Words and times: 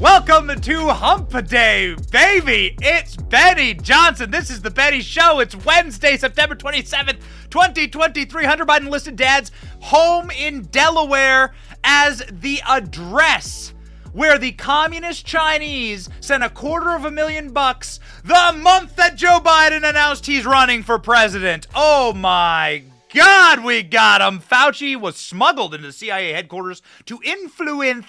Welcome 0.00 0.60
to 0.60 0.88
Hump 0.88 1.46
Day, 1.46 1.94
baby. 2.10 2.76
It's 2.82 3.14
Benny 3.14 3.74
Johnson. 3.74 4.28
This 4.28 4.50
is 4.50 4.60
the 4.60 4.70
Benny 4.70 5.00
Show. 5.00 5.38
It's 5.38 5.54
Wednesday, 5.54 6.16
September 6.16 6.56
27th, 6.56 7.20
2023. 7.50 8.44
Hunter 8.44 8.66
Biden 8.66 8.90
listed 8.90 9.14
dad's 9.14 9.52
home 9.78 10.32
in 10.32 10.62
Delaware 10.62 11.54
as 11.84 12.24
the 12.28 12.60
address 12.66 13.72
where 14.12 14.36
the 14.36 14.52
communist 14.52 15.26
Chinese 15.26 16.10
sent 16.18 16.42
a 16.42 16.50
quarter 16.50 16.96
of 16.96 17.04
a 17.04 17.10
million 17.10 17.52
bucks 17.52 18.00
the 18.24 18.52
month 18.60 18.96
that 18.96 19.14
Joe 19.14 19.38
Biden 19.38 19.88
announced 19.88 20.26
he's 20.26 20.44
running 20.44 20.82
for 20.82 20.98
president. 20.98 21.68
Oh 21.72 22.12
my 22.12 22.82
God, 23.14 23.62
we 23.62 23.84
got 23.84 24.20
him. 24.20 24.40
Fauci 24.40 25.00
was 25.00 25.16
smuggled 25.16 25.72
into 25.72 25.92
CIA 25.92 26.32
headquarters 26.32 26.82
to 27.06 27.20
influence 27.24 28.06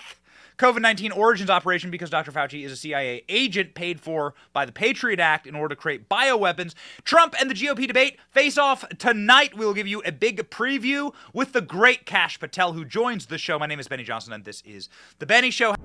COVID 0.57 0.81
19 0.81 1.11
origins 1.11 1.49
operation 1.49 1.91
because 1.91 2.09
Dr. 2.09 2.31
Fauci 2.31 2.63
is 2.63 2.71
a 2.71 2.75
CIA 2.77 3.23
agent 3.27 3.75
paid 3.75 3.99
for 3.99 4.33
by 4.53 4.65
the 4.65 4.71
Patriot 4.71 5.19
Act 5.19 5.47
in 5.47 5.55
order 5.55 5.75
to 5.75 5.81
create 5.81 6.07
bioweapons. 6.07 6.73
Trump 7.03 7.35
and 7.39 7.49
the 7.49 7.53
GOP 7.53 7.87
debate 7.87 8.17
face 8.31 8.57
off 8.57 8.87
tonight. 8.97 9.57
We 9.57 9.65
will 9.65 9.73
give 9.73 9.87
you 9.87 10.01
a 10.05 10.11
big 10.11 10.49
preview 10.49 11.13
with 11.33 11.51
the 11.51 11.61
great 11.61 12.05
Kash 12.05 12.39
Patel 12.39 12.73
who 12.73 12.85
joins 12.85 13.25
the 13.25 13.37
show. 13.37 13.59
My 13.59 13.65
name 13.65 13.79
is 13.79 13.87
Benny 13.87 14.03
Johnson, 14.03 14.31
and 14.31 14.45
this 14.45 14.61
is 14.65 14.87
The 15.19 15.25
Benny 15.25 15.51
Show. 15.51 15.75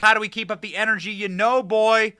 How 0.00 0.14
do 0.14 0.20
we 0.20 0.28
keep 0.28 0.50
up 0.50 0.62
the 0.62 0.76
energy? 0.76 1.12
You 1.12 1.28
know, 1.28 1.62
boy, 1.62 2.14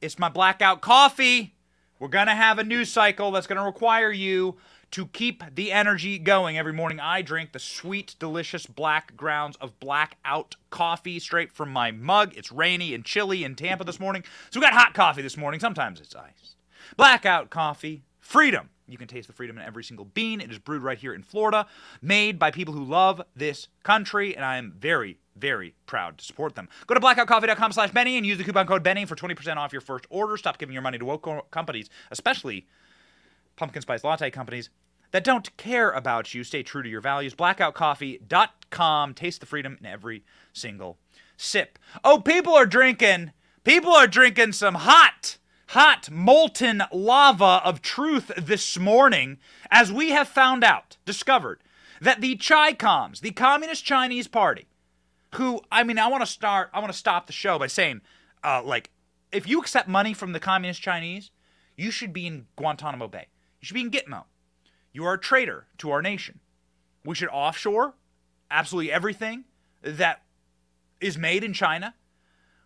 it's 0.00 0.18
my 0.18 0.28
blackout 0.28 0.80
coffee. 0.80 1.54
We're 1.98 2.08
going 2.08 2.28
to 2.28 2.34
have 2.34 2.58
a 2.58 2.64
news 2.64 2.90
cycle 2.90 3.32
that's 3.32 3.48
going 3.48 3.58
to 3.58 3.64
require 3.64 4.12
you 4.12 4.56
to 4.90 5.06
keep 5.06 5.42
the 5.54 5.72
energy 5.72 6.18
going. 6.18 6.58
Every 6.58 6.72
morning 6.72 7.00
I 7.00 7.22
drink 7.22 7.52
the 7.52 7.58
sweet, 7.58 8.16
delicious 8.18 8.66
black 8.66 9.16
grounds 9.16 9.56
of 9.56 9.78
blackout 9.80 10.56
coffee 10.70 11.18
straight 11.18 11.52
from 11.52 11.70
my 11.70 11.90
mug. 11.90 12.32
It's 12.36 12.50
rainy 12.50 12.94
and 12.94 13.04
chilly 13.04 13.44
in 13.44 13.54
Tampa 13.54 13.84
this 13.84 14.00
morning. 14.00 14.24
So 14.50 14.60
we 14.60 14.64
got 14.64 14.74
hot 14.74 14.94
coffee 14.94 15.22
this 15.22 15.36
morning. 15.36 15.60
Sometimes 15.60 16.00
it's 16.00 16.14
iced. 16.14 16.56
Blackout 16.96 17.50
coffee, 17.50 18.02
freedom. 18.18 18.70
You 18.88 18.96
can 18.96 19.06
taste 19.06 19.26
the 19.26 19.34
freedom 19.34 19.58
in 19.58 19.64
every 19.64 19.84
single 19.84 20.06
bean. 20.06 20.40
It 20.40 20.50
is 20.50 20.58
brewed 20.58 20.82
right 20.82 20.96
here 20.96 21.12
in 21.12 21.22
Florida, 21.22 21.66
made 22.00 22.38
by 22.38 22.50
people 22.50 22.72
who 22.72 22.82
love 22.82 23.20
this 23.36 23.68
country, 23.82 24.34
and 24.34 24.44
I 24.44 24.56
am 24.56 24.72
very, 24.78 25.18
very 25.36 25.74
proud 25.84 26.18
to 26.18 26.24
support 26.24 26.54
them. 26.54 26.70
Go 26.86 26.94
to 26.94 27.00
blackoutcoffee.com 27.00 27.72
slash 27.72 27.90
Benny 27.90 28.16
and 28.16 28.24
use 28.24 28.38
the 28.38 28.44
coupon 28.44 28.66
code 28.66 28.82
Benny 28.82 29.04
for 29.04 29.14
20% 29.14 29.56
off 29.56 29.72
your 29.72 29.82
first 29.82 30.06
order. 30.08 30.38
Stop 30.38 30.56
giving 30.56 30.72
your 30.72 30.80
money 30.80 30.96
to 30.96 31.04
woke 31.04 31.50
companies, 31.50 31.90
especially 32.10 32.66
pumpkin 33.58 33.82
spice 33.82 34.04
latte 34.04 34.30
companies 34.30 34.70
that 35.10 35.24
don't 35.24 35.54
care 35.56 35.90
about 35.90 36.34
you. 36.34 36.44
Stay 36.44 36.62
true 36.62 36.82
to 36.82 36.88
your 36.88 37.00
values. 37.00 37.34
Blackoutcoffee.com. 37.34 39.14
Taste 39.14 39.40
the 39.40 39.46
freedom 39.46 39.76
in 39.80 39.86
every 39.86 40.24
single 40.52 40.98
sip. 41.36 41.78
Oh, 42.04 42.20
people 42.20 42.54
are 42.54 42.66
drinking. 42.66 43.32
People 43.64 43.92
are 43.92 44.06
drinking 44.06 44.52
some 44.52 44.74
hot, 44.74 45.38
hot, 45.68 46.10
molten 46.10 46.82
lava 46.92 47.60
of 47.64 47.82
truth 47.82 48.30
this 48.36 48.78
morning 48.78 49.38
as 49.70 49.92
we 49.92 50.10
have 50.10 50.28
found 50.28 50.64
out, 50.64 50.96
discovered, 51.04 51.60
that 52.00 52.20
the 52.20 52.36
Chi 52.36 52.72
Coms, 52.74 53.20
the 53.20 53.32
Communist 53.32 53.84
Chinese 53.84 54.28
Party, 54.28 54.68
who, 55.34 55.60
I 55.70 55.84
mean, 55.84 55.98
I 55.98 56.06
want 56.08 56.22
to 56.22 56.30
start, 56.30 56.70
I 56.72 56.78
want 56.78 56.92
to 56.92 56.98
stop 56.98 57.26
the 57.26 57.32
show 57.32 57.58
by 57.58 57.66
saying, 57.66 58.00
uh, 58.42 58.62
like, 58.64 58.90
if 59.32 59.46
you 59.46 59.60
accept 59.60 59.88
money 59.88 60.14
from 60.14 60.32
the 60.32 60.40
Communist 60.40 60.80
Chinese, 60.80 61.30
you 61.76 61.90
should 61.90 62.12
be 62.12 62.26
in 62.26 62.46
Guantanamo 62.56 63.08
Bay. 63.08 63.26
You 63.60 63.66
should 63.66 63.74
be 63.74 63.80
in 63.80 63.90
Gitmo. 63.90 64.24
You 64.92 65.04
are 65.04 65.14
a 65.14 65.18
traitor 65.18 65.66
to 65.78 65.90
our 65.90 66.02
nation. 66.02 66.40
We 67.04 67.14
should 67.14 67.28
offshore 67.28 67.94
absolutely 68.50 68.92
everything 68.92 69.44
that 69.82 70.22
is 71.00 71.16
made 71.16 71.44
in 71.44 71.52
China. 71.52 71.94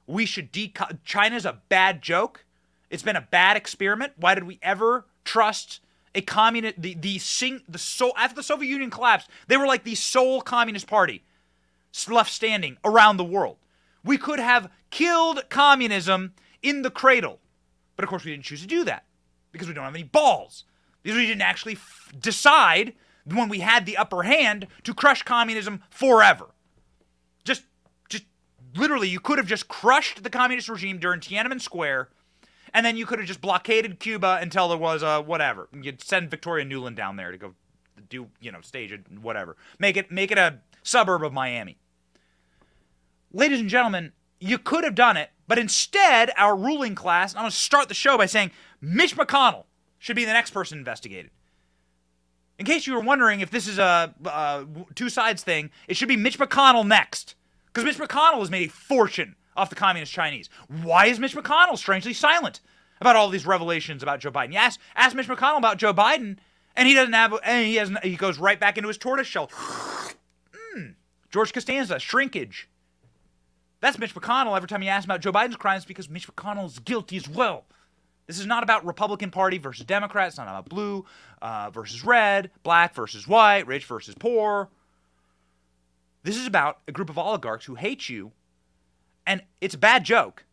We 0.07 0.27
should 0.27 0.53
deco- 0.53 0.99
China's 1.05 1.45
a 1.45 1.61
bad 1.69 2.03
joke. 2.03 2.45
It's 2.91 3.03
been 3.03 3.17
a 3.17 3.29
bad 3.31 3.57
experiment. 3.57 4.13
Why 4.17 4.35
did 4.35 4.45
we 4.45 4.59
ever 4.63 5.07
trust 5.25 5.81
a 6.15 6.21
communist 6.21 6.81
the 6.81 6.95
the 6.95 7.19
sing 7.19 7.63
the 7.69 7.79
so 7.79 8.13
after 8.17 8.37
the 8.37 8.43
Soviet 8.43 8.69
Union 8.69 8.91
collapsed, 8.91 9.31
they 9.47 9.57
were 9.57 9.67
like 9.67 9.85
the 9.85 9.95
sole 9.95 10.43
communist 10.43 10.87
party 10.87 11.25
left 12.09 12.33
standing 12.33 12.77
around 12.85 13.17
the 13.17 13.25
world. 13.25 13.57
We 14.05 14.19
could 14.19 14.39
have 14.39 14.71
killed 14.91 15.45
communism 15.49 16.35
in 16.63 16.83
the 16.83 16.91
cradle. 16.91 17.39
But 17.97 18.05
of 18.05 18.09
course 18.11 18.25
we 18.25 18.33
didn't 18.33 18.45
choose 18.45 18.63
to 18.63 18.67
do 18.67 18.85
that 18.85 19.05
because 19.53 19.69
we 19.69 19.75
don't 19.75 19.85
have 19.85 19.95
any 19.95 20.05
balls. 20.05 20.65
Because 21.03 21.19
we 21.19 21.27
didn't 21.27 21.43
actually 21.43 21.75
f- 21.75 22.13
decide 22.19 22.95
when 23.25 23.49
we 23.49 23.61
had 23.61 23.87
the 23.87 23.97
upper 23.97 24.23
hand 24.23 24.67
to 24.85 24.95
crush 24.95 25.23
communism 25.23 25.83
forever. 25.91 26.47
Just, 27.45 27.63
just 28.09 28.25
literally, 28.75 29.09
you 29.09 29.21
could 29.21 29.39
have 29.39 29.47
just 29.47 29.69
crushed 29.69 30.23
the 30.23 30.31
communist 30.31 30.69
regime 30.69 30.99
during 30.99 31.21
Tiananmen 31.21 31.61
Square, 31.61 32.09
and 32.75 32.85
then 32.85 32.97
you 32.97 33.07
could 33.07 33.19
have 33.19 33.29
just 33.29 33.41
blockaded 33.41 34.01
Cuba 34.01 34.39
until 34.41 34.69
there 34.69 34.79
was 34.79 35.03
a 35.03 35.21
whatever. 35.21 35.69
You'd 35.73 36.03
send 36.03 36.31
Victoria 36.31 36.65
Nuland 36.65 36.97
down 36.97 37.17
there 37.17 37.31
to 37.31 37.39
go 37.39 37.55
do, 38.09 38.29
you 38.41 38.53
know, 38.53 38.61
stage 38.61 38.93
it, 38.93 39.01
whatever. 39.21 39.57
Make 39.79 39.97
it, 39.97 40.11
make 40.11 40.31
it 40.31 40.39
a 40.39 40.59
suburb 40.83 41.25
of 41.25 41.33
Miami. 41.33 41.79
Ladies 43.33 43.61
and 43.61 43.69
gentlemen, 43.69 44.13
you 44.41 44.59
could 44.59 44.85
have 44.85 44.95
done 44.95 45.17
it, 45.17 45.31
but 45.47 45.59
instead, 45.59 46.31
our 46.37 46.57
ruling 46.57 46.95
class, 46.95 47.35
I'm 47.35 47.43
going 47.43 47.51
to 47.51 47.57
start 47.57 47.89
the 47.89 47.95
show 47.95 48.19
by 48.19 48.27
saying 48.27 48.51
Mitch 48.81 49.17
McConnell 49.17 49.65
should 50.03 50.17
be 50.17 50.25
the 50.25 50.33
next 50.33 50.51
person 50.51 50.79
investigated. 50.79 51.31
In 52.59 52.67
case 52.67 52.89
you 52.89 52.95
were 52.95 53.01
wondering 53.01 53.39
if 53.39 53.53
this 53.53 53.69
is 53.69 53.79
a, 53.79 54.13
a 54.25 54.67
two 54.97 55.09
sides 55.09 55.45
thing, 55.45 55.71
it 55.87 55.97
should 55.97 56.09
be 56.09 56.17
Mitch 56.17 56.41
McConnell 56.41 56.85
next. 56.85 57.37
Because 57.67 57.85
Mitch 57.85 57.99
McConnell 58.09 58.41
has 58.41 58.51
made 58.51 58.69
a 58.69 58.73
fortune 58.73 59.37
off 59.57 59.71
the 59.71 59.77
communist 59.77 60.13
Chinese. 60.13 60.51
Why 60.83 61.07
is 61.07 61.21
Mitch 61.21 61.37
McConnell 61.37 61.79
strangely 61.79 62.13
silent 62.15 62.61
about 63.01 63.15
all 63.15 63.29
these 63.29 63.47
revelations 63.47 64.03
about 64.03 64.19
Joe 64.19 64.33
Biden? 64.33 64.51
You 64.51 64.59
ask, 64.59 64.81
ask 64.97 65.15
Mitch 65.15 65.29
McConnell 65.29 65.59
about 65.59 65.79
Joe 65.79 65.95
Biden, 65.95 66.39
and 66.75 66.89
he 66.89 66.95
doesn't 66.95 67.13
have, 67.13 67.39
and 67.45 67.65
he 67.65 67.77
has, 67.77 67.93
he 68.03 68.17
goes 68.17 68.41
right 68.41 68.59
back 68.59 68.77
into 68.77 68.89
his 68.89 68.99
tortoise 68.99 69.29
shell. 69.29 69.47
mm. 70.77 70.95
George 71.31 71.53
Costanza, 71.53 72.01
shrinkage. 72.01 72.69
That's 73.81 74.01
Mitch 74.01 74.17
McConnell. 74.17 74.57
Every 74.57 74.69
time 74.69 74.83
you 74.83 74.89
ask 74.89 75.05
him 75.05 75.13
about 75.13 75.21
Joe 75.21 75.33
Biden's 75.33 75.57
crimes, 75.57 75.85
because 75.85 76.11
Mitch 76.11 76.27
McConnell 76.27 76.67
is 76.67 76.81
guilty 76.81 77.17
as 77.17 77.29
well. 77.29 77.67
This 78.33 78.41
is 78.41 78.47
not 78.47 78.63
about 78.63 78.87
Republican 78.87 79.31
Party 79.31 79.59
versus 79.59 79.85
Democrat. 79.85 80.29
It's 80.29 80.39
not 80.39 80.49
about 80.49 80.67
blue 80.67 81.05
uh, 81.43 81.69
versus 81.69 82.03
red, 82.03 82.51
black 82.63 82.95
versus 82.95 83.29
white, 83.29 83.67
rich 83.67 83.85
versus 83.85 84.15
poor. 84.15 84.71
This 86.23 86.39
is 86.39 86.47
about 86.47 86.79
a 86.89 86.93
group 86.93 87.11
of 87.11 87.19
oligarchs 87.19 87.67
who 87.67 87.75
hate 87.75 88.09
you, 88.09 88.33
and 89.27 89.43
it's 89.61 89.75
a 89.75 89.79
bad 89.79 90.05
joke 90.05 90.47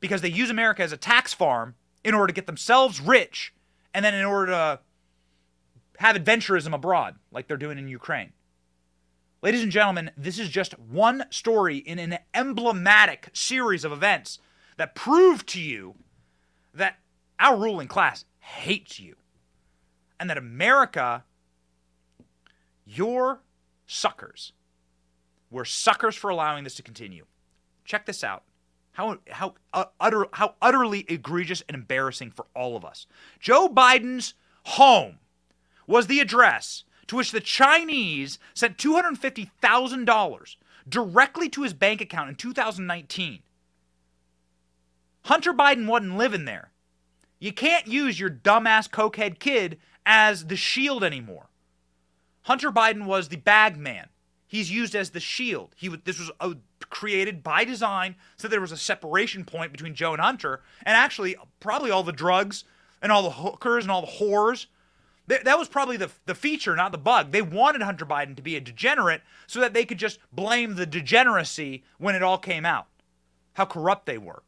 because 0.00 0.20
they 0.20 0.28
use 0.28 0.50
America 0.50 0.82
as 0.82 0.90
a 0.90 0.96
tax 0.96 1.32
farm 1.32 1.76
in 2.02 2.12
order 2.12 2.26
to 2.26 2.32
get 2.32 2.46
themselves 2.46 3.00
rich 3.00 3.54
and 3.94 4.04
then 4.04 4.12
in 4.12 4.24
order 4.24 4.50
to 4.50 4.80
have 5.98 6.16
adventurism 6.16 6.74
abroad 6.74 7.14
like 7.30 7.46
they're 7.46 7.56
doing 7.56 7.78
in 7.78 7.86
Ukraine. 7.86 8.32
Ladies 9.42 9.62
and 9.62 9.70
gentlemen, 9.70 10.10
this 10.16 10.40
is 10.40 10.48
just 10.48 10.76
one 10.76 11.26
story 11.30 11.76
in 11.76 12.00
an 12.00 12.18
emblematic 12.34 13.30
series 13.32 13.84
of 13.84 13.92
events 13.92 14.40
that 14.76 14.96
prove 14.96 15.46
to 15.46 15.60
you 15.60 15.94
that 16.76 16.98
our 17.38 17.56
ruling 17.56 17.88
class 17.88 18.24
hates 18.38 18.98
you 18.98 19.16
and 20.18 20.30
that 20.30 20.38
America, 20.38 21.24
you're 22.84 23.40
suckers. 23.86 24.52
We're 25.50 25.64
suckers 25.64 26.16
for 26.16 26.30
allowing 26.30 26.64
this 26.64 26.74
to 26.76 26.82
continue. 26.82 27.26
Check 27.84 28.06
this 28.06 28.24
out. 28.24 28.42
How, 28.92 29.18
how, 29.28 29.54
uh, 29.72 29.84
utter, 30.00 30.26
how 30.32 30.54
utterly 30.62 31.04
egregious 31.08 31.62
and 31.68 31.74
embarrassing 31.74 32.30
for 32.30 32.46
all 32.54 32.76
of 32.76 32.84
us. 32.84 33.06
Joe 33.38 33.68
Biden's 33.68 34.34
home 34.64 35.18
was 35.86 36.06
the 36.06 36.20
address 36.20 36.84
to 37.08 37.16
which 37.16 37.30
the 37.30 37.40
Chinese 37.40 38.38
sent 38.54 38.78
$250,000 38.78 40.56
directly 40.88 41.48
to 41.50 41.62
his 41.62 41.74
bank 41.74 42.00
account 42.00 42.30
in 42.30 42.34
2019 42.36 43.42
Hunter 45.26 45.52
Biden 45.52 45.88
wasn't 45.88 46.16
living 46.16 46.44
there. 46.44 46.70
You 47.38 47.52
can't 47.52 47.86
use 47.86 48.18
your 48.18 48.30
dumbass 48.30 48.88
cokehead 48.88 49.38
kid 49.38 49.78
as 50.04 50.46
the 50.46 50.56
shield 50.56 51.04
anymore. 51.04 51.48
Hunter 52.42 52.70
Biden 52.70 53.06
was 53.06 53.28
the 53.28 53.36
bag 53.36 53.76
man. 53.76 54.08
He's 54.46 54.70
used 54.70 54.94
as 54.94 55.10
the 55.10 55.20
shield. 55.20 55.74
He 55.76 55.88
this 55.88 56.18
was 56.18 56.30
a 56.40 56.56
created 56.88 57.42
by 57.42 57.64
design 57.64 58.14
so 58.36 58.46
there 58.46 58.60
was 58.60 58.70
a 58.70 58.76
separation 58.76 59.44
point 59.44 59.72
between 59.72 59.94
Joe 59.94 60.12
and 60.12 60.22
Hunter, 60.22 60.62
and 60.84 60.96
actually 60.96 61.36
probably 61.58 61.90
all 61.90 62.04
the 62.04 62.12
drugs 62.12 62.64
and 63.02 63.10
all 63.10 63.22
the 63.22 63.30
hookers 63.30 63.84
and 63.84 63.90
all 63.90 64.02
the 64.02 64.12
whores. 64.12 64.66
That 65.28 65.58
was 65.58 65.66
probably 65.66 65.96
the, 65.96 66.12
the 66.26 66.36
feature, 66.36 66.76
not 66.76 66.92
the 66.92 66.98
bug. 66.98 67.32
They 67.32 67.42
wanted 67.42 67.82
Hunter 67.82 68.06
Biden 68.06 68.36
to 68.36 68.42
be 68.42 68.54
a 68.54 68.60
degenerate 68.60 69.22
so 69.48 69.58
that 69.58 69.74
they 69.74 69.84
could 69.84 69.98
just 69.98 70.20
blame 70.30 70.76
the 70.76 70.86
degeneracy 70.86 71.82
when 71.98 72.14
it 72.14 72.22
all 72.22 72.38
came 72.38 72.64
out. 72.64 72.86
How 73.54 73.64
corrupt 73.64 74.06
they 74.06 74.18
were. 74.18 74.44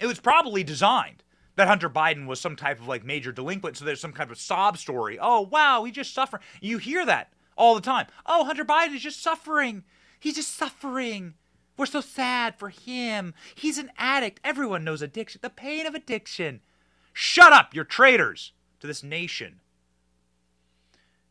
It 0.00 0.06
was 0.06 0.18
probably 0.18 0.64
designed 0.64 1.22
that 1.60 1.68
Hunter 1.68 1.90
Biden 1.90 2.26
was 2.26 2.40
some 2.40 2.56
type 2.56 2.80
of 2.80 2.88
like 2.88 3.04
major 3.04 3.32
delinquent, 3.32 3.76
so 3.76 3.84
there's 3.84 4.00
some 4.00 4.14
kind 4.14 4.30
of 4.30 4.38
sob 4.38 4.78
story. 4.78 5.18
Oh, 5.20 5.42
wow, 5.42 5.84
he 5.84 5.92
just 5.92 6.14
suffered. 6.14 6.40
You 6.62 6.78
hear 6.78 7.04
that 7.04 7.34
all 7.54 7.74
the 7.74 7.82
time. 7.82 8.06
Oh, 8.24 8.46
Hunter 8.46 8.64
Biden 8.64 8.94
is 8.94 9.02
just 9.02 9.22
suffering. 9.22 9.84
He's 10.18 10.36
just 10.36 10.56
suffering. 10.56 11.34
We're 11.76 11.84
so 11.84 12.00
sad 12.00 12.58
for 12.58 12.70
him. 12.70 13.34
He's 13.54 13.76
an 13.76 13.90
addict. 13.98 14.40
Everyone 14.42 14.84
knows 14.84 15.02
addiction, 15.02 15.40
the 15.42 15.50
pain 15.50 15.86
of 15.86 15.94
addiction. 15.94 16.60
Shut 17.12 17.52
up, 17.52 17.74
you're 17.74 17.84
traitors 17.84 18.52
to 18.80 18.86
this 18.86 19.02
nation. 19.02 19.60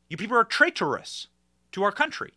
You 0.09 0.17
people 0.17 0.37
are 0.37 0.43
traitorous 0.43 1.27
to 1.71 1.81
our 1.81 1.91
country. 1.91 2.33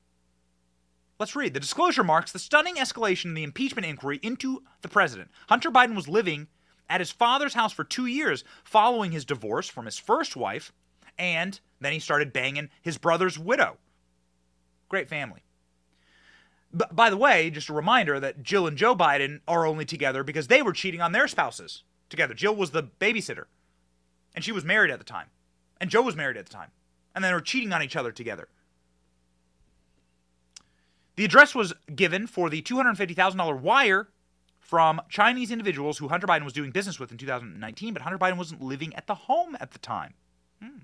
Let's 1.19 1.37
read. 1.37 1.53
The 1.53 1.61
disclosure 1.61 2.05
marks 2.05 2.33
the 2.33 2.39
stunning 2.39 2.77
escalation 2.77 3.27
in 3.27 3.35
the 3.35 3.45
impeachment 3.45 3.87
inquiry 3.87 4.19
into 4.23 4.63
the 4.81 4.89
president. 4.89 5.31
Hunter 5.51 5.71
Biden 5.71 5.95
was 5.95 6.09
living 6.09 6.49
at 6.93 7.01
his 7.01 7.11
father's 7.11 7.55
house 7.55 7.73
for 7.73 7.85
two 7.85 8.05
years 8.05 8.45
following 8.65 9.13
his 9.13 9.25
divorce 9.25 9.67
from 9.67 9.87
his 9.87 9.99
first 9.99 10.37
wife, 10.37 10.73
and 11.19 11.59
then 11.81 11.95
he 11.95 11.99
started 11.99 12.35
banging 12.35 12.69
his 12.83 12.99
brother's 12.99 13.39
widow. 13.39 13.79
Great 14.91 15.09
family. 15.09 15.43
B- 16.77 16.85
by 16.93 17.09
the 17.09 17.17
way, 17.17 17.49
just 17.49 17.71
a 17.71 17.73
reminder 17.73 18.21
that 18.21 18.43
Jill 18.43 18.67
and 18.67 18.77
Joe 18.77 18.95
Biden 18.95 19.41
are 19.49 19.67
only 19.67 19.87
together 19.87 20.23
because 20.23 20.49
they 20.49 20.61
were 20.61 20.75
cheating 20.75 21.01
on 21.01 21.13
their 21.13 21.27
spouses 21.27 21.83
together. 22.11 22.35
Jill 22.35 22.55
was 22.55 22.73
the 22.73 22.83
babysitter, 22.83 23.45
and 24.35 24.45
she 24.45 24.53
was 24.53 24.63
married 24.63 24.91
at 24.91 24.99
the 24.99 25.05
time, 25.05 25.29
and 25.81 25.89
Joe 25.89 26.03
was 26.03 26.15
married 26.15 26.37
at 26.37 26.45
the 26.45 26.53
time, 26.53 26.73
and 27.15 27.25
they 27.25 27.33
were 27.33 27.41
cheating 27.41 27.73
on 27.73 27.83
each 27.83 27.97
other 27.97 28.13
together. 28.13 28.49
The 31.17 31.25
address 31.25 31.55
was 31.55 31.73
given 31.95 32.27
for 32.27 32.51
the 32.51 32.61
$250,000 32.61 33.61
wire 33.61 34.09
from 34.73 35.03
Chinese 35.11 35.51
individuals 35.51 35.99
who 35.99 36.09
Hunter 36.09 36.27
Biden 36.27 36.45
was 36.45 36.55
doing 36.55 36.71
business 36.71 36.99
with 36.99 37.13
in 37.13 37.19
2019, 37.19 37.93
but 37.93 38.01
Hunter 38.01 38.17
Biden 38.17 38.39
wasn't 38.39 38.63
living 38.63 38.95
at 38.95 39.07
the 39.07 39.15
home 39.15 39.55
at 39.61 39.73
the 39.73 39.79
time. 39.79 40.15
Hmm. 40.63 40.79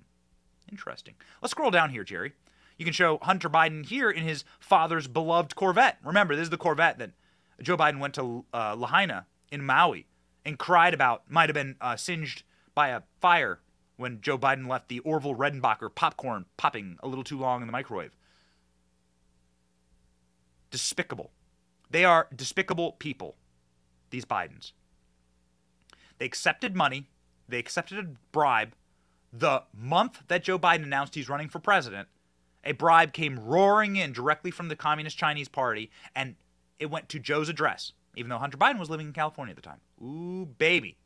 Interesting. 0.70 1.14
Let's 1.40 1.52
scroll 1.52 1.70
down 1.70 1.88
here, 1.88 2.04
Jerry. 2.04 2.34
You 2.76 2.84
can 2.84 2.92
show 2.92 3.18
Hunter 3.22 3.48
Biden 3.48 3.86
here 3.86 4.10
in 4.10 4.24
his 4.24 4.44
father's 4.60 5.08
beloved 5.08 5.56
Corvette. 5.56 5.96
Remember, 6.04 6.36
this 6.36 6.42
is 6.42 6.50
the 6.50 6.58
Corvette 6.58 6.98
that 6.98 7.12
Joe 7.62 7.78
Biden 7.78 7.98
went 7.98 8.12
to 8.16 8.44
uh, 8.52 8.74
Lahaina 8.76 9.24
in 9.50 9.64
Maui 9.64 10.04
and 10.44 10.58
cried 10.58 10.92
about 10.92 11.22
might 11.30 11.48
have 11.48 11.54
been 11.54 11.76
uh, 11.80 11.96
singed 11.96 12.42
by 12.74 12.88
a 12.88 13.04
fire 13.22 13.60
when 13.96 14.20
Joe 14.20 14.36
Biden 14.36 14.68
left 14.68 14.88
the 14.88 14.98
Orville 14.98 15.34
Redenbacher 15.34 15.94
popcorn 15.94 16.44
popping 16.58 16.98
a 17.02 17.08
little 17.08 17.24
too 17.24 17.38
long 17.38 17.62
in 17.62 17.66
the 17.66 17.72
microwave. 17.72 18.14
Despicable. 20.70 21.30
They 21.90 22.04
are 22.04 22.28
despicable 22.36 22.92
people, 22.92 23.36
these 24.10 24.24
Bidens. 24.24 24.72
They 26.18 26.26
accepted 26.26 26.74
money, 26.74 27.08
they 27.48 27.58
accepted 27.58 27.98
a 27.98 28.08
bribe. 28.32 28.74
The 29.32 29.64
month 29.74 30.22
that 30.28 30.42
Joe 30.42 30.58
Biden 30.58 30.84
announced 30.84 31.14
he's 31.14 31.28
running 31.28 31.48
for 31.48 31.58
president, 31.58 32.08
a 32.64 32.72
bribe 32.72 33.12
came 33.12 33.38
roaring 33.38 33.96
in 33.96 34.12
directly 34.12 34.50
from 34.50 34.68
the 34.68 34.76
Communist 34.76 35.18
Chinese 35.18 35.48
Party, 35.48 35.90
and 36.14 36.34
it 36.78 36.90
went 36.90 37.08
to 37.10 37.18
Joe's 37.18 37.48
address, 37.48 37.92
even 38.16 38.30
though 38.30 38.38
Hunter 38.38 38.56
Biden 38.56 38.78
was 38.78 38.90
living 38.90 39.06
in 39.06 39.12
California 39.12 39.52
at 39.52 39.56
the 39.56 39.62
time. 39.62 39.80
Ooh, 40.02 40.46
baby. 40.46 40.96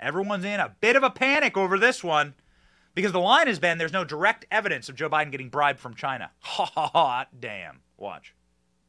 Everyone's 0.00 0.44
in 0.44 0.60
a 0.60 0.74
bit 0.80 0.96
of 0.96 1.02
a 1.02 1.10
panic 1.10 1.56
over 1.56 1.78
this 1.78 2.04
one 2.04 2.34
because 2.94 3.12
the 3.12 3.20
line 3.20 3.48
has 3.48 3.58
been 3.58 3.78
there's 3.78 3.92
no 3.92 4.04
direct 4.04 4.46
evidence 4.50 4.88
of 4.88 4.94
Joe 4.94 5.08
Biden 5.08 5.30
getting 5.30 5.48
bribed 5.48 5.80
from 5.80 5.94
China. 5.94 6.30
Hot 6.40 7.28
damn. 7.38 7.80
Watch. 7.96 8.34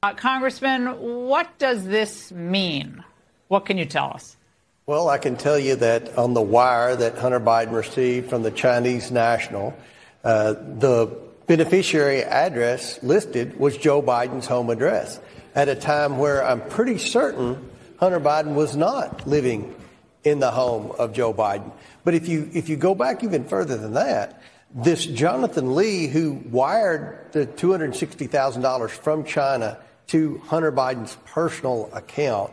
Uh, 0.02 0.14
Congressman, 0.14 0.88
what 1.00 1.58
does 1.58 1.86
this 1.86 2.32
mean? 2.32 3.04
What 3.50 3.66
can 3.66 3.78
you 3.80 3.86
tell 3.86 4.12
us? 4.14 4.38
Well, 4.86 5.10
I 5.10 5.18
can 5.18 5.36
tell 5.36 5.60
you 5.60 5.76
that 5.76 6.18
on 6.18 6.34
the 6.34 6.42
wire 6.42 6.96
that 6.96 7.18
Hunter 7.18 7.40
Biden 7.40 7.74
received 7.74 8.30
from 8.30 8.44
the 8.44 8.52
Chinese 8.52 9.12
national, 9.12 9.76
uh, 10.24 10.54
the 10.54 11.16
beneficiary 11.48 12.24
address 12.24 13.02
listed 13.02 13.60
was 13.60 13.76
Joe 13.76 14.04
Biden's 14.04 14.46
home 14.46 14.70
address 14.70 15.20
at 15.56 15.68
a 15.68 15.74
time 15.74 16.20
where 16.20 16.46
I'm 16.46 16.62
pretty 16.62 17.00
certain 17.00 17.70
Hunter 18.00 18.20
Biden 18.20 18.54
was 18.54 18.76
not 18.76 19.28
living 19.28 19.76
in 20.24 20.40
the 20.40 20.52
home 20.52 20.92
of 21.00 21.14
Joe 21.14 21.34
Biden. 21.34 21.72
But 22.04 22.14
if 22.14 22.28
you 22.28 22.50
if 22.54 22.70
you 22.70 22.78
go 22.78 22.94
back 22.94 23.24
even 23.24 23.46
further 23.46 23.78
than 23.78 23.94
that, 23.94 24.44
this 24.76 25.06
Jonathan 25.06 25.76
Lee 25.76 26.06
who 26.06 26.34
wired 26.52 27.32
the 27.32 27.48
$260,000 27.48 28.90
from 28.92 29.24
China 29.24 29.80
to 30.08 30.38
Hunter 30.46 30.72
Biden's 30.72 31.18
personal 31.26 31.90
account. 31.94 32.52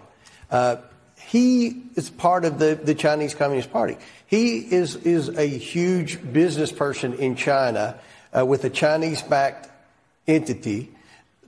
Uh, 0.50 0.76
he 1.18 1.82
is 1.96 2.10
part 2.10 2.44
of 2.44 2.58
the, 2.58 2.78
the 2.80 2.94
Chinese 2.94 3.34
Communist 3.34 3.72
Party. 3.72 3.96
He 4.26 4.58
is, 4.58 4.96
is 4.96 5.28
a 5.30 5.46
huge 5.46 6.32
business 6.32 6.70
person 6.70 7.14
in 7.14 7.36
China 7.36 7.98
uh, 8.36 8.44
with 8.44 8.64
a 8.64 8.70
Chinese 8.70 9.22
backed 9.22 9.68
entity 10.26 10.90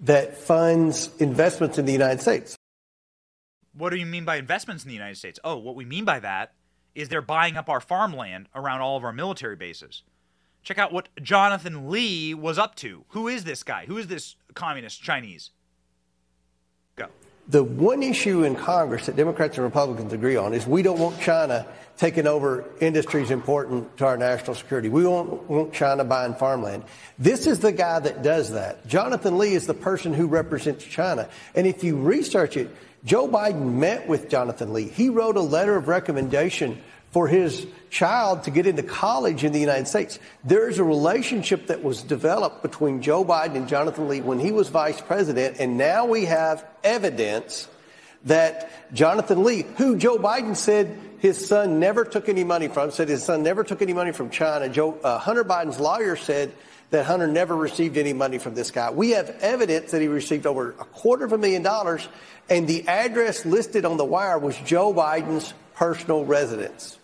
that 0.03 0.39
funds 0.39 1.11
investments 1.19 1.79
in 1.79 1.85
the 1.85 1.93
United 1.93 2.21
States. 2.21 2.57
What 3.73 3.91
do 3.91 3.97
you 3.97 4.07
mean 4.07 4.25
by 4.25 4.37
investments 4.37 4.85
in 4.85 4.89
the 4.89 4.95
United 4.95 5.17
States? 5.17 5.39
Oh, 5.45 5.57
what 5.57 5.77
we 5.77 5.85
mean 5.85 6.05
by 6.05 6.19
that 6.21 6.53
is 6.95 7.09
they're 7.09 7.23
buying 7.23 7.57
up 7.57 7.69
our 7.69 7.81
farmland 7.81 8.49
around 8.55 8.81
all 8.81 8.97
of 8.97 9.05
our 9.05 9.13
military 9.13 9.55
bases. 9.55 10.03
Check 10.63 10.79
out 10.79 10.93
what 10.93 11.09
Jonathan 11.23 11.89
Lee 11.89 12.35
was 12.35 12.59
up 12.59 12.75
to. 12.77 13.05
Who 13.11 13.29
is 13.29 13.45
this 13.45 13.63
guy? 13.63 13.87
Who 13.87 13.97
is 13.97 14.09
this 14.09 14.35
communist 14.55 15.01
Chinese? 15.01 15.51
The 17.51 17.65
one 17.65 18.03
issue 18.03 18.45
in 18.45 18.57
Congress 18.57 19.07
that 19.07 19.17
Democrats 19.17 19.57
and 19.57 19.65
Republicans 19.65 20.13
agree 20.13 20.37
on 20.37 20.53
is 20.53 20.67
we 20.67 20.83
don't 20.83 20.99
want 20.99 21.19
China 21.19 21.67
taking 21.97 22.27
over 22.27 22.65
industries 22.81 23.31
important 23.31 23.97
to 23.97 24.05
our 24.05 24.19
national 24.19 24.55
security. 24.55 24.91
We 24.91 25.03
don't 25.03 25.49
want 25.49 25.73
China 25.73 26.05
buying 26.05 26.35
farmland. 26.35 26.85
This 27.19 27.47
is 27.47 27.61
the 27.61 27.73
guy 27.73 28.01
that 28.01 28.23
does 28.23 28.53
that. 28.53 28.87
Jonathan 28.87 29.39
Lee 29.39 29.55
is 29.55 29.67
the 29.67 29.75
person 29.75 30.13
who 30.13 30.27
represents 30.27 30.85
China. 30.85 31.29
And 31.55 31.67
if 31.67 31.83
you 31.83 31.97
research 31.97 32.59
it, 32.59 32.69
Joe 33.05 33.27
Biden 33.27 33.75
met 33.75 34.07
with 34.07 34.29
Jonathan 34.29 34.75
Lee. 34.75 34.89
He 34.89 35.09
wrote 35.09 35.37
a 35.37 35.41
letter 35.41 35.75
of 35.75 35.89
recommendation 35.89 36.79
for 37.19 37.27
his 37.27 37.67
child 37.91 38.45
to 38.45 38.51
get 38.53 38.65
into 38.65 38.85
college 38.85 39.43
in 39.43 39.51
the 39.51 39.59
United 39.59 39.89
States. 39.89 40.21
There 40.45 40.69
is 40.69 40.79
a 40.79 40.85
relationship 40.85 41.67
that 41.67 41.83
was 41.83 42.01
developed 42.01 42.63
between 42.63 43.03
Joe 43.03 43.25
Biden 43.25 43.57
and 43.57 43.67
Jonathan 43.69 44.07
Lee 44.07 44.21
when 44.21 44.39
he 44.39 44.53
was 44.53 44.69
vice 44.69 45.01
president, 45.01 45.57
and 45.59 45.77
now 45.77 46.07
we 46.07 46.27
have 46.27 46.65
evidence 46.85 47.67
that 48.27 48.71
Jonathan 48.95 49.43
Lee, 49.43 49.65
who 49.79 49.97
Joe 49.97 50.17
Biden 50.17 50.55
said 50.55 50.97
his 51.19 51.45
son 51.45 51.81
never 51.81 52.05
took 52.05 52.29
any 52.29 52.45
money 52.45 52.69
from, 52.69 52.93
said 52.93 53.09
his 53.09 53.25
son 53.25 53.43
never 53.43 53.65
took 53.65 53.83
any 53.83 53.95
money 53.95 54.13
from 54.13 54.31
China. 54.31 54.69
Joe, 54.69 54.97
uh, 55.03 55.19
Hunter 55.19 55.43
Biden's 55.43 55.81
lawyer 55.81 56.15
said 56.15 56.53
that 56.91 57.05
Hunter 57.05 57.27
never 57.27 57.57
received 57.57 57.97
any 57.97 58.13
money 58.13 58.39
from 58.39 58.55
this 58.55 58.71
guy. 58.71 58.93
We 58.93 59.11
have 59.11 59.29
evidence 59.41 59.91
that 59.91 60.01
he 60.01 60.07
received 60.07 60.47
over 60.47 60.69
a 60.71 60.85
quarter 60.85 61.25
of 61.25 61.33
a 61.33 61.39
million 61.39 61.65
dollars, 61.65 62.09
and 62.49 62.69
the 62.69 62.87
address 62.87 63.45
listed 63.45 63.85
on 63.85 63.97
the 63.97 64.05
wire 64.05 64.39
was 64.39 64.57
Joe 64.59 64.95
Biden's 64.95 65.53
personal 65.75 66.25
residence. 66.25 66.98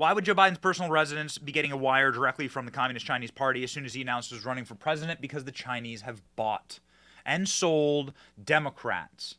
Why 0.00 0.14
would 0.14 0.24
Joe 0.24 0.34
Biden's 0.34 0.56
personal 0.56 0.90
residence 0.90 1.36
be 1.36 1.52
getting 1.52 1.72
a 1.72 1.76
wire 1.76 2.10
directly 2.10 2.48
from 2.48 2.64
the 2.64 2.70
Communist 2.70 3.04
Chinese 3.04 3.30
Party 3.30 3.62
as 3.62 3.70
soon 3.70 3.84
as 3.84 3.92
he 3.92 4.00
announced 4.00 4.30
he 4.30 4.34
was 4.34 4.46
running 4.46 4.64
for 4.64 4.74
president? 4.74 5.20
Because 5.20 5.44
the 5.44 5.52
Chinese 5.52 6.00
have 6.00 6.22
bought 6.36 6.80
and 7.22 7.46
sold 7.46 8.14
Democrats. 8.42 9.34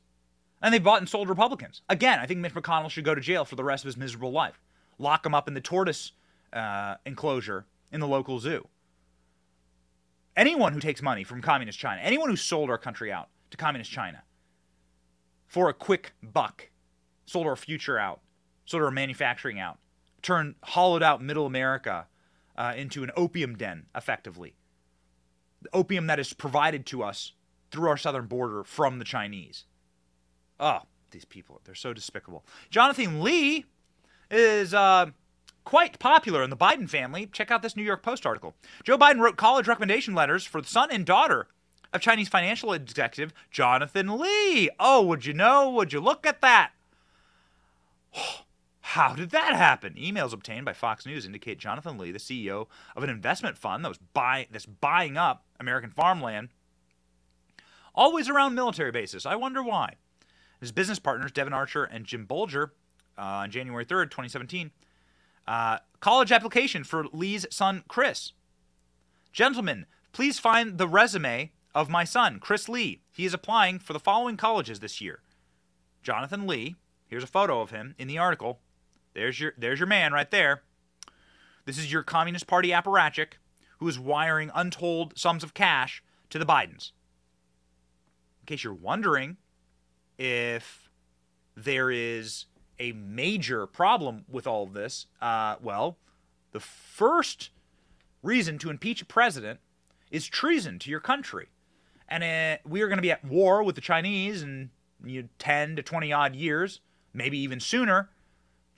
And 0.62 0.72
they 0.72 0.78
bought 0.78 1.00
and 1.00 1.10
sold 1.10 1.30
Republicans. 1.30 1.82
Again, 1.90 2.20
I 2.20 2.28
think 2.28 2.42
Mitch 2.42 2.54
McConnell 2.54 2.92
should 2.92 3.04
go 3.04 3.16
to 3.16 3.22
jail 3.22 3.44
for 3.44 3.56
the 3.56 3.64
rest 3.64 3.84
of 3.84 3.88
his 3.88 3.98
miserable 3.98 4.32
life. 4.32 4.62
Lock 5.00 5.26
him 5.26 5.34
up 5.34 5.48
in 5.48 5.56
the 5.56 5.62
tortoise 5.62 6.12
uh, 6.54 6.98
enclosure 7.08 7.66
in 7.92 8.00
the 8.00 8.08
local 8.08 8.38
zoo. 8.38 8.68
Anyone 10.38 10.74
who 10.74 10.80
takes 10.80 11.02
money 11.02 11.24
from 11.24 11.42
Communist 11.42 11.80
China, 11.80 12.02
anyone 12.04 12.30
who 12.30 12.36
sold 12.36 12.70
our 12.70 12.78
country 12.78 13.12
out 13.12 13.30
to 13.50 13.58
Communist 13.58 13.90
China 13.90 14.22
for 15.48 15.70
a 15.70 15.74
quick 15.74 16.12
buck, 16.22 16.70
sold 17.26 17.48
our 17.48 17.56
future 17.56 17.98
out, 17.98 18.20
sold 18.68 18.84
our 18.84 18.92
manufacturing 18.92 19.60
out, 19.60 19.80
turned 20.22 20.56
hollowed 20.64 21.04
out 21.04 21.22
middle 21.22 21.46
America 21.46 22.08
uh, 22.58 22.74
into 22.76 23.04
an 23.04 23.12
opium 23.16 23.56
den, 23.56 23.86
effectively. 23.96 24.56
The 25.62 25.70
opium 25.74 26.08
that 26.08 26.20
is 26.20 26.34
provided 26.34 26.86
to 26.88 27.04
us 27.04 27.34
through 27.72 27.90
our 27.90 27.98
southern 27.98 28.28
border 28.28 28.64
from 28.64 29.00
the 29.00 29.06
Chinese. 29.06 29.66
Oh, 30.60 30.82
these 31.12 31.26
people, 31.26 31.62
they're 31.64 31.76
so 31.76 31.94
despicable. 31.94 32.46
Jonathan 32.70 33.22
Lee 33.22 33.66
is 34.30 34.74
uh, 34.74 35.08
quite 35.64 36.00
popular 36.00 36.44
in 36.44 36.50
the 36.50 36.58
Biden 36.58 36.90
family. 36.90 37.28
Check 37.28 37.52
out 37.52 37.62
this 37.62 37.76
New 37.76 37.84
York 37.84 38.04
Post 38.04 38.26
article. 38.26 38.56
Joe 38.84 38.98
Biden 38.98 39.20
wrote 39.20 39.38
college 39.38 39.68
recommendation 39.68 40.16
letters 40.16 40.46
for 40.46 40.62
the 40.62 40.68
son 40.68 40.90
and 40.92 41.06
daughter 41.06 41.48
of 41.94 42.02
Chinese 42.02 42.30
financial 42.30 42.74
executive 42.74 43.34
Jonathan 43.50 44.20
Lee. 44.20 44.70
Oh, 44.80 45.02
would 45.04 45.26
you 45.26 45.34
know? 45.34 45.70
Would 45.72 45.94
you 45.94 46.00
look 46.00 46.26
at 46.26 46.42
that? 46.42 46.72
How 48.92 49.16
did 49.16 49.30
that 49.30 49.56
happen? 49.56 49.94
Emails 49.94 50.34
obtained 50.34 50.66
by 50.66 50.74
Fox 50.74 51.06
News 51.06 51.26
indicate 51.26 51.58
Jonathan 51.58 51.98
Lee, 51.98 52.12
the 52.12 52.20
CEO 52.20 52.68
of 52.94 53.04
an 53.04 53.10
investment 53.10 53.58
fund 53.58 53.86
that 53.86 53.90
was 53.90 54.00
buy, 54.00 54.48
that's 54.52 54.66
buying 54.66 55.16
up 55.16 55.46
American 55.62 55.92
farmland, 55.92 56.50
always 57.96 58.28
around 58.28 58.54
military 58.54 58.92
bases. 58.92 59.26
I 59.26 59.38
wonder 59.38 59.64
why. 59.64 59.94
His 60.60 60.74
business 60.74 61.00
partners, 61.00 61.32
Devon 61.32 61.54
Archer 61.54 61.86
and 61.86 62.04
Jim 62.04 62.26
Bulger, 62.26 62.74
uh, 63.18 63.22
on 63.22 63.52
January 63.52 63.86
3rd, 63.86 64.12
2017, 64.12 64.72
uh, 65.48 65.78
college 66.02 66.34
application 66.34 66.84
for 66.84 67.06
Lee's 67.14 67.48
son, 67.50 67.86
Chris. 67.88 68.34
Gentlemen, 69.32 69.86
please 70.12 70.38
find 70.38 70.78
the 70.78 70.88
resume 70.90 71.54
of 71.74 71.90
my 71.90 72.04
son, 72.04 72.40
Chris 72.42 72.68
Lee. 72.68 73.00
He 73.10 73.24
is 73.24 73.34
applying 73.34 73.80
for 73.80 73.94
the 73.94 74.02
following 74.02 74.36
colleges 74.36 74.82
this 74.82 75.00
year. 75.00 75.22
Jonathan 76.04 76.46
Lee, 76.46 76.76
here's 77.08 77.24
a 77.24 77.28
photo 77.28 77.62
of 77.62 77.72
him 77.72 77.96
in 77.98 78.10
the 78.10 78.18
article. 78.18 78.60
There's 79.14 79.40
your 79.40 79.54
there's 79.58 79.80
your 79.80 79.88
man 79.88 80.14
right 80.14 80.30
there. 80.30 80.64
This 81.66 81.78
is 81.78 81.92
your 81.92 82.04
Communist 82.04 82.48
Party 82.48 82.70
apparatchik 82.70 83.34
who 83.78 83.88
is 83.88 84.00
wiring 84.00 84.52
untold 84.54 85.18
sums 85.18 85.44
of 85.44 85.54
cash 85.54 86.04
to 86.30 86.40
the 86.40 86.46
Bidens. 86.46 86.92
In 88.42 88.46
case 88.46 88.64
you're 88.64 88.74
wondering 88.74 89.38
if 90.18 90.90
there 91.56 91.92
is 91.92 92.46
a 92.80 92.92
major 92.94 93.68
problem 93.68 94.26
with 94.30 94.48
all 94.48 94.64
of 94.64 94.74
this, 94.74 95.08
uh, 95.22 95.56
well, 95.62 95.98
the 96.52 96.60
first 96.60 97.50
reason 98.24 98.58
to 98.60 98.70
impeach 98.70 99.02
a 99.02 99.06
president 99.06 99.60
is 100.12 100.28
treason 100.28 100.78
to 100.80 100.90
your 100.90 101.00
country. 101.00 101.50
And 102.08 102.24
uh, 102.24 102.62
we 102.68 102.82
are 102.82 102.88
going 102.88 102.98
to 102.98 103.04
be 103.04 103.12
at 103.12 103.24
war 103.24 103.64
with 103.64 103.76
the 103.76 103.82
Chinese 103.82 104.44
in 104.44 104.70
you 105.04 105.24
know, 105.24 105.30
10 105.40 105.78
to 105.78 105.84
20 105.84 106.12
odd 106.14 106.36
years, 106.36 106.82
maybe 107.14 107.38
even 107.40 107.60
sooner. 107.60 108.10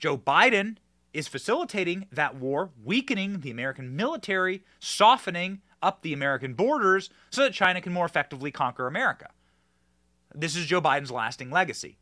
Joe 0.04 0.18
Biden 0.18 0.76
is 1.14 1.28
facilitating 1.28 2.08
that 2.12 2.34
war, 2.34 2.68
weakening 2.84 3.40
the 3.40 3.50
American 3.50 3.96
military, 3.96 4.62
softening 4.78 5.62
up 5.80 6.02
the 6.02 6.12
American 6.12 6.52
borders 6.52 7.08
so 7.30 7.40
that 7.40 7.54
China 7.54 7.80
can 7.80 7.94
more 7.94 8.04
effectively 8.04 8.50
conquer 8.50 8.86
America. 8.86 9.30
This 10.34 10.56
is 10.56 10.66
Joe 10.66 10.82
Biden's 10.82 11.10
lasting 11.10 11.50
legacy. 11.50 11.96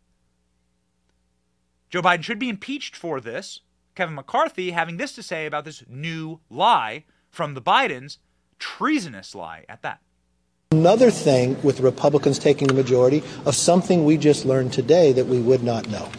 Joe 1.90 2.02
Biden 2.02 2.24
should 2.24 2.40
be 2.40 2.48
impeached 2.48 2.96
for 2.96 3.20
this. 3.20 3.60
Kevin 3.94 4.16
McCarthy 4.16 4.72
having 4.72 4.96
this 4.96 5.14
to 5.14 5.22
say 5.22 5.46
about 5.46 5.64
this 5.64 5.84
new 5.88 6.40
lie 6.50 7.04
from 7.30 7.54
the 7.54 7.62
Bidens, 7.62 8.18
treasonous 8.58 9.32
lie 9.32 9.64
at 9.68 9.82
that. 9.82 10.00
Another 10.72 11.12
thing 11.12 11.56
with 11.62 11.78
Republicans 11.78 12.40
taking 12.40 12.66
the 12.66 12.74
majority 12.74 13.22
of 13.46 13.54
something 13.54 14.04
we 14.04 14.16
just 14.16 14.44
learned 14.44 14.72
today 14.72 15.12
that 15.12 15.26
we 15.26 15.38
would 15.38 15.62
not 15.62 15.88
know. 15.88 16.10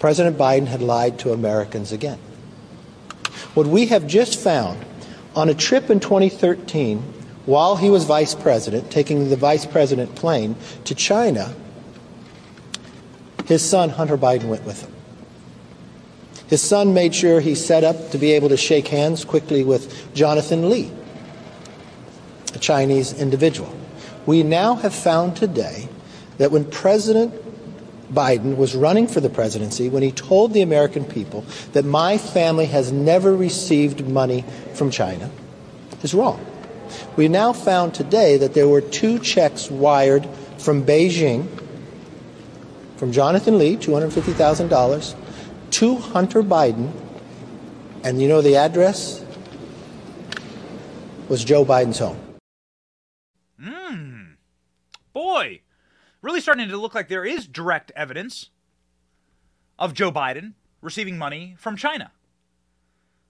President 0.00 0.38
Biden 0.38 0.66
had 0.66 0.80
lied 0.80 1.18
to 1.20 1.32
Americans 1.32 1.92
again. 1.92 2.18
What 3.54 3.66
we 3.66 3.86
have 3.86 4.06
just 4.06 4.40
found 4.40 4.84
on 5.36 5.48
a 5.48 5.54
trip 5.54 5.90
in 5.90 6.00
2013, 6.00 6.98
while 7.44 7.76
he 7.76 7.90
was 7.90 8.04
vice 8.04 8.34
president, 8.34 8.90
taking 8.90 9.28
the 9.28 9.36
vice 9.36 9.66
president 9.66 10.14
plane 10.16 10.56
to 10.84 10.94
China, 10.94 11.54
his 13.44 13.62
son, 13.62 13.90
Hunter 13.90 14.16
Biden, 14.16 14.44
went 14.44 14.64
with 14.64 14.82
him. 14.82 14.92
His 16.48 16.62
son 16.62 16.94
made 16.94 17.14
sure 17.14 17.40
he 17.40 17.54
set 17.54 17.84
up 17.84 18.10
to 18.10 18.18
be 18.18 18.32
able 18.32 18.48
to 18.48 18.56
shake 18.56 18.88
hands 18.88 19.24
quickly 19.24 19.64
with 19.64 20.14
Jonathan 20.14 20.70
Lee, 20.70 20.90
a 22.54 22.58
Chinese 22.58 23.12
individual. 23.12 23.72
We 24.24 24.42
now 24.42 24.76
have 24.76 24.94
found 24.94 25.36
today 25.36 25.88
that 26.38 26.50
when 26.50 26.64
President 26.64 27.34
Biden 28.12 28.56
was 28.56 28.74
running 28.74 29.06
for 29.06 29.20
the 29.20 29.30
presidency, 29.30 29.88
when 29.88 30.02
he 30.02 30.12
told 30.12 30.52
the 30.52 30.62
American 30.62 31.04
people 31.04 31.44
that 31.72 31.84
my 31.84 32.18
family 32.18 32.66
has 32.66 32.90
never 32.90 33.34
received 33.34 34.06
money 34.08 34.44
from 34.74 34.90
China, 34.90 35.30
is 36.02 36.14
wrong. 36.14 36.44
We 37.16 37.28
now 37.28 37.52
found 37.52 37.94
today 37.94 38.36
that 38.36 38.54
there 38.54 38.68
were 38.68 38.80
two 38.80 39.18
checks 39.20 39.70
wired 39.70 40.28
from 40.58 40.84
Beijing 40.84 41.46
from 43.00 43.12
Jonathan 43.12 43.56
Lee, 43.56 43.78
$250,000, 43.78 45.14
to 45.70 45.96
Hunter 45.96 46.42
Biden, 46.42 46.92
and 48.04 48.20
you 48.20 48.28
know 48.28 48.42
the 48.42 48.56
address? 48.56 49.24
Was 51.30 51.42
Joe 51.42 51.64
Biden's 51.64 51.98
home. 51.98 52.18
Mmm. 53.58 54.34
Boy, 55.14 55.62
really 56.22 56.40
starting 56.40 56.68
to 56.68 56.76
look 56.76 56.94
like 56.94 57.08
there 57.08 57.24
is 57.24 57.46
direct 57.46 57.92
evidence 57.96 58.50
of 59.78 59.94
Joe 59.94 60.12
Biden 60.12 60.54
receiving 60.80 61.18
money 61.18 61.54
from 61.58 61.76
China. 61.76 62.12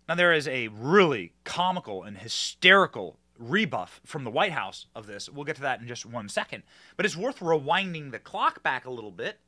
Now, 0.09 0.17
there 0.17 0.33
is 0.33 0.49
a 0.49 0.69
really 0.69 1.33
comical 1.45 2.03
and 2.03 2.19
hysterical 2.19 3.19
rebuff 3.39 4.01
from 4.05 4.25
the 4.25 4.31
White 4.31 4.53
House 4.53 4.87
of 4.95 5.07
this. 5.07 5.29
We'll 5.29 5.45
get 5.45 5.57
to 5.57 5.63
that 5.63 5.81
in 5.81 5.87
just 5.87 6.05
one 6.05 6.29
second. 6.29 6.65
But 6.97 7.07
it's 7.07 7.17
worth 7.17 7.39
rewinding 7.39 8.11
the 8.11 8.19
clock 8.19 8.63
back 8.63 8.85
a 8.85 8.91
little 8.91 9.13
bit 9.13 9.39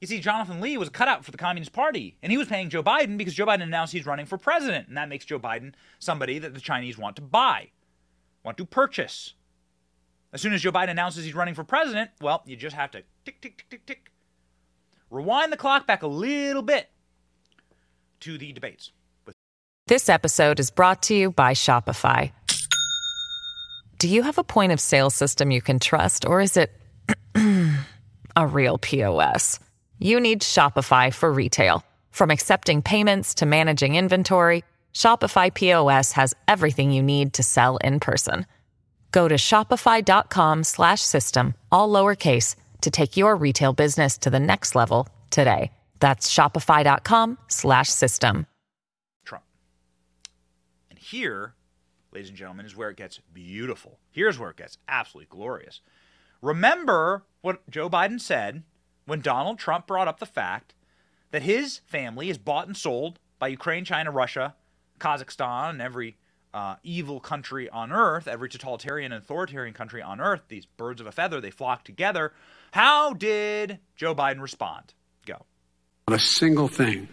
you 0.00 0.06
see, 0.06 0.20
Jonathan 0.20 0.60
Lee 0.60 0.78
was 0.78 0.88
a 0.88 0.92
cutout 0.92 1.24
for 1.24 1.32
the 1.32 1.38
Communist 1.38 1.72
Party, 1.72 2.16
and 2.22 2.30
he 2.30 2.38
was 2.38 2.46
paying 2.46 2.70
Joe 2.70 2.84
Biden 2.84 3.18
because 3.18 3.34
Joe 3.34 3.46
Biden 3.46 3.62
announced 3.62 3.92
he's 3.92 4.06
running 4.06 4.26
for 4.26 4.38
president, 4.38 4.86
and 4.86 4.96
that 4.96 5.08
makes 5.08 5.24
Joe 5.24 5.40
Biden 5.40 5.74
somebody 5.98 6.38
that 6.38 6.54
the 6.54 6.60
Chinese 6.60 6.96
want 6.96 7.16
to 7.16 7.22
buy, 7.22 7.70
want 8.44 8.56
to 8.58 8.64
purchase. 8.64 9.34
As 10.32 10.42
soon 10.42 10.52
as 10.52 10.60
Joe 10.60 10.72
Biden 10.72 10.90
announces 10.90 11.24
he's 11.24 11.34
running 11.34 11.54
for 11.54 11.64
president, 11.64 12.10
well, 12.20 12.42
you 12.44 12.56
just 12.56 12.76
have 12.76 12.90
to 12.92 13.02
tick, 13.24 13.40
tick, 13.40 13.56
tick, 13.56 13.70
tick, 13.70 13.86
tick. 13.86 14.10
Rewind 15.10 15.52
the 15.52 15.56
clock 15.56 15.86
back 15.86 16.02
a 16.02 16.06
little 16.06 16.62
bit 16.62 16.90
to 18.20 18.36
the 18.36 18.52
debates. 18.52 18.92
This 19.86 20.10
episode 20.10 20.60
is 20.60 20.70
brought 20.70 21.02
to 21.04 21.14
you 21.14 21.30
by 21.30 21.54
Shopify. 21.54 22.32
Do 23.98 24.08
you 24.08 24.22
have 24.22 24.36
a 24.36 24.44
point 24.44 24.72
of 24.72 24.80
sale 24.80 25.08
system 25.08 25.50
you 25.50 25.62
can 25.62 25.78
trust, 25.78 26.26
or 26.26 26.42
is 26.42 26.58
it 26.58 26.70
a 28.36 28.46
real 28.46 28.76
POS? 28.78 29.60
you 29.98 30.20
need 30.20 30.42
Shopify 30.42 31.12
for 31.12 31.32
retail. 31.32 31.82
From 32.10 32.30
accepting 32.30 32.82
payments 32.82 33.34
to 33.34 33.46
managing 33.46 33.96
inventory, 33.96 34.64
Shopify 34.94 35.52
POS 35.52 36.12
has 36.12 36.34
everything 36.46 36.92
you 36.92 37.02
need 37.02 37.34
to 37.34 37.42
sell 37.42 37.78
in 37.78 38.00
person. 38.00 38.46
Go 39.18 39.26
to 39.26 39.34
shopify.com 39.34 40.62
slash 40.62 41.00
system, 41.00 41.54
all 41.72 41.90
lowercase 41.90 42.54
to 42.82 42.88
take 42.88 43.16
your 43.16 43.34
retail 43.34 43.72
business 43.72 44.16
to 44.18 44.30
the 44.30 44.38
next 44.38 44.76
level 44.76 45.08
today. 45.30 45.72
That's 45.98 46.32
shopify.com 46.32 47.36
slash 47.48 47.88
system. 47.88 48.46
Trump. 49.24 49.42
And 50.88 51.00
here, 51.00 51.54
ladies 52.12 52.28
and 52.28 52.38
gentlemen, 52.38 52.64
is 52.64 52.76
where 52.76 52.90
it 52.90 52.96
gets 52.96 53.18
beautiful. 53.34 53.98
Here's 54.12 54.38
where 54.38 54.50
it 54.50 54.56
gets 54.56 54.78
absolutely 54.86 55.26
glorious. 55.36 55.80
Remember 56.40 57.24
what 57.40 57.68
Joe 57.68 57.90
Biden 57.90 58.20
said 58.20 58.62
when 59.04 59.20
Donald 59.20 59.58
Trump 59.58 59.88
brought 59.88 60.06
up 60.06 60.20
the 60.20 60.26
fact 60.26 60.74
that 61.32 61.42
his 61.42 61.80
family 61.86 62.30
is 62.30 62.38
bought 62.38 62.68
and 62.68 62.76
sold 62.76 63.18
by 63.40 63.48
Ukraine, 63.48 63.84
China, 63.84 64.12
Russia, 64.12 64.54
Kazakhstan, 65.00 65.70
and 65.70 65.82
every 65.82 66.18
uh, 66.54 66.76
evil 66.82 67.20
country 67.20 67.68
on 67.68 67.92
earth, 67.92 68.28
every 68.28 68.48
totalitarian 68.48 69.12
and 69.12 69.22
authoritarian 69.22 69.74
country 69.74 70.02
on 70.02 70.20
earth, 70.20 70.42
these 70.48 70.66
birds 70.66 71.00
of 71.00 71.06
a 71.06 71.12
feather, 71.12 71.40
they 71.40 71.50
flock 71.50 71.84
together. 71.84 72.32
How 72.72 73.12
did 73.12 73.78
Joe 73.96 74.14
Biden 74.14 74.40
respond? 74.40 74.92
Go. 75.26 75.44
Not 76.08 76.16
a 76.16 76.22
single 76.22 76.68
thing 76.68 77.08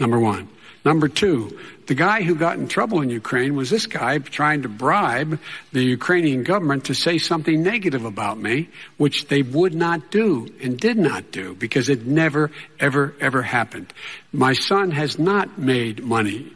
number 0.00 0.18
one. 0.18 0.48
Number 0.82 1.08
two, 1.08 1.60
the 1.86 1.94
guy 1.94 2.22
who 2.22 2.34
got 2.34 2.56
in 2.56 2.66
trouble 2.66 3.02
in 3.02 3.10
Ukraine 3.10 3.54
was 3.54 3.68
this 3.68 3.86
guy 3.86 4.16
trying 4.18 4.62
to 4.62 4.68
bribe 4.68 5.38
the 5.72 5.84
Ukrainian 5.84 6.42
government 6.42 6.86
to 6.86 6.94
say 6.94 7.18
something 7.18 7.62
negative 7.62 8.06
about 8.06 8.38
me, 8.38 8.70
which 8.96 9.28
they 9.28 9.42
would 9.42 9.74
not 9.74 10.10
do 10.10 10.48
and 10.62 10.80
did 10.80 10.96
not 10.96 11.30
do 11.30 11.54
because 11.54 11.90
it 11.90 12.06
never, 12.06 12.50
ever, 12.80 13.14
ever 13.20 13.42
happened. 13.42 13.92
My 14.32 14.54
son 14.54 14.90
has 14.90 15.18
not 15.18 15.58
made 15.58 16.02
money 16.02 16.50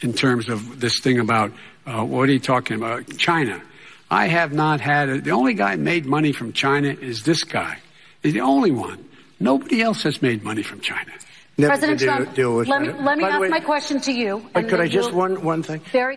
in 0.00 0.12
terms 0.12 0.48
of 0.48 0.80
this 0.80 0.98
thing 0.98 1.20
about, 1.20 1.52
uh, 1.88 2.04
what 2.04 2.28
are 2.28 2.32
you 2.32 2.38
talking 2.38 2.76
about? 2.76 3.16
China. 3.16 3.62
I 4.10 4.26
have 4.26 4.52
not 4.52 4.80
had, 4.80 5.08
a, 5.08 5.20
the 5.20 5.30
only 5.30 5.54
guy 5.54 5.76
made 5.76 6.06
money 6.06 6.32
from 6.32 6.52
China 6.52 6.88
is 6.88 7.24
this 7.24 7.44
guy. 7.44 7.78
He's 8.22 8.34
the 8.34 8.40
only 8.40 8.70
one. 8.70 9.08
Nobody 9.40 9.80
else 9.80 10.02
has 10.02 10.20
made 10.20 10.42
money 10.42 10.62
from 10.62 10.80
China. 10.80 11.12
Never 11.56 11.72
President 11.72 12.00
Trump, 12.00 12.34
deal 12.34 12.56
with 12.56 12.68
let 12.68 12.82
me, 12.82 12.92
let 12.92 13.18
me 13.18 13.24
ask 13.24 13.40
way, 13.40 13.48
my 13.48 13.60
question 13.60 14.00
to 14.02 14.12
you. 14.12 14.48
But 14.52 14.68
could 14.68 14.80
I 14.80 14.86
just 14.86 15.12
one 15.12 15.42
one 15.42 15.64
thing? 15.64 15.80
Very. 15.90 16.16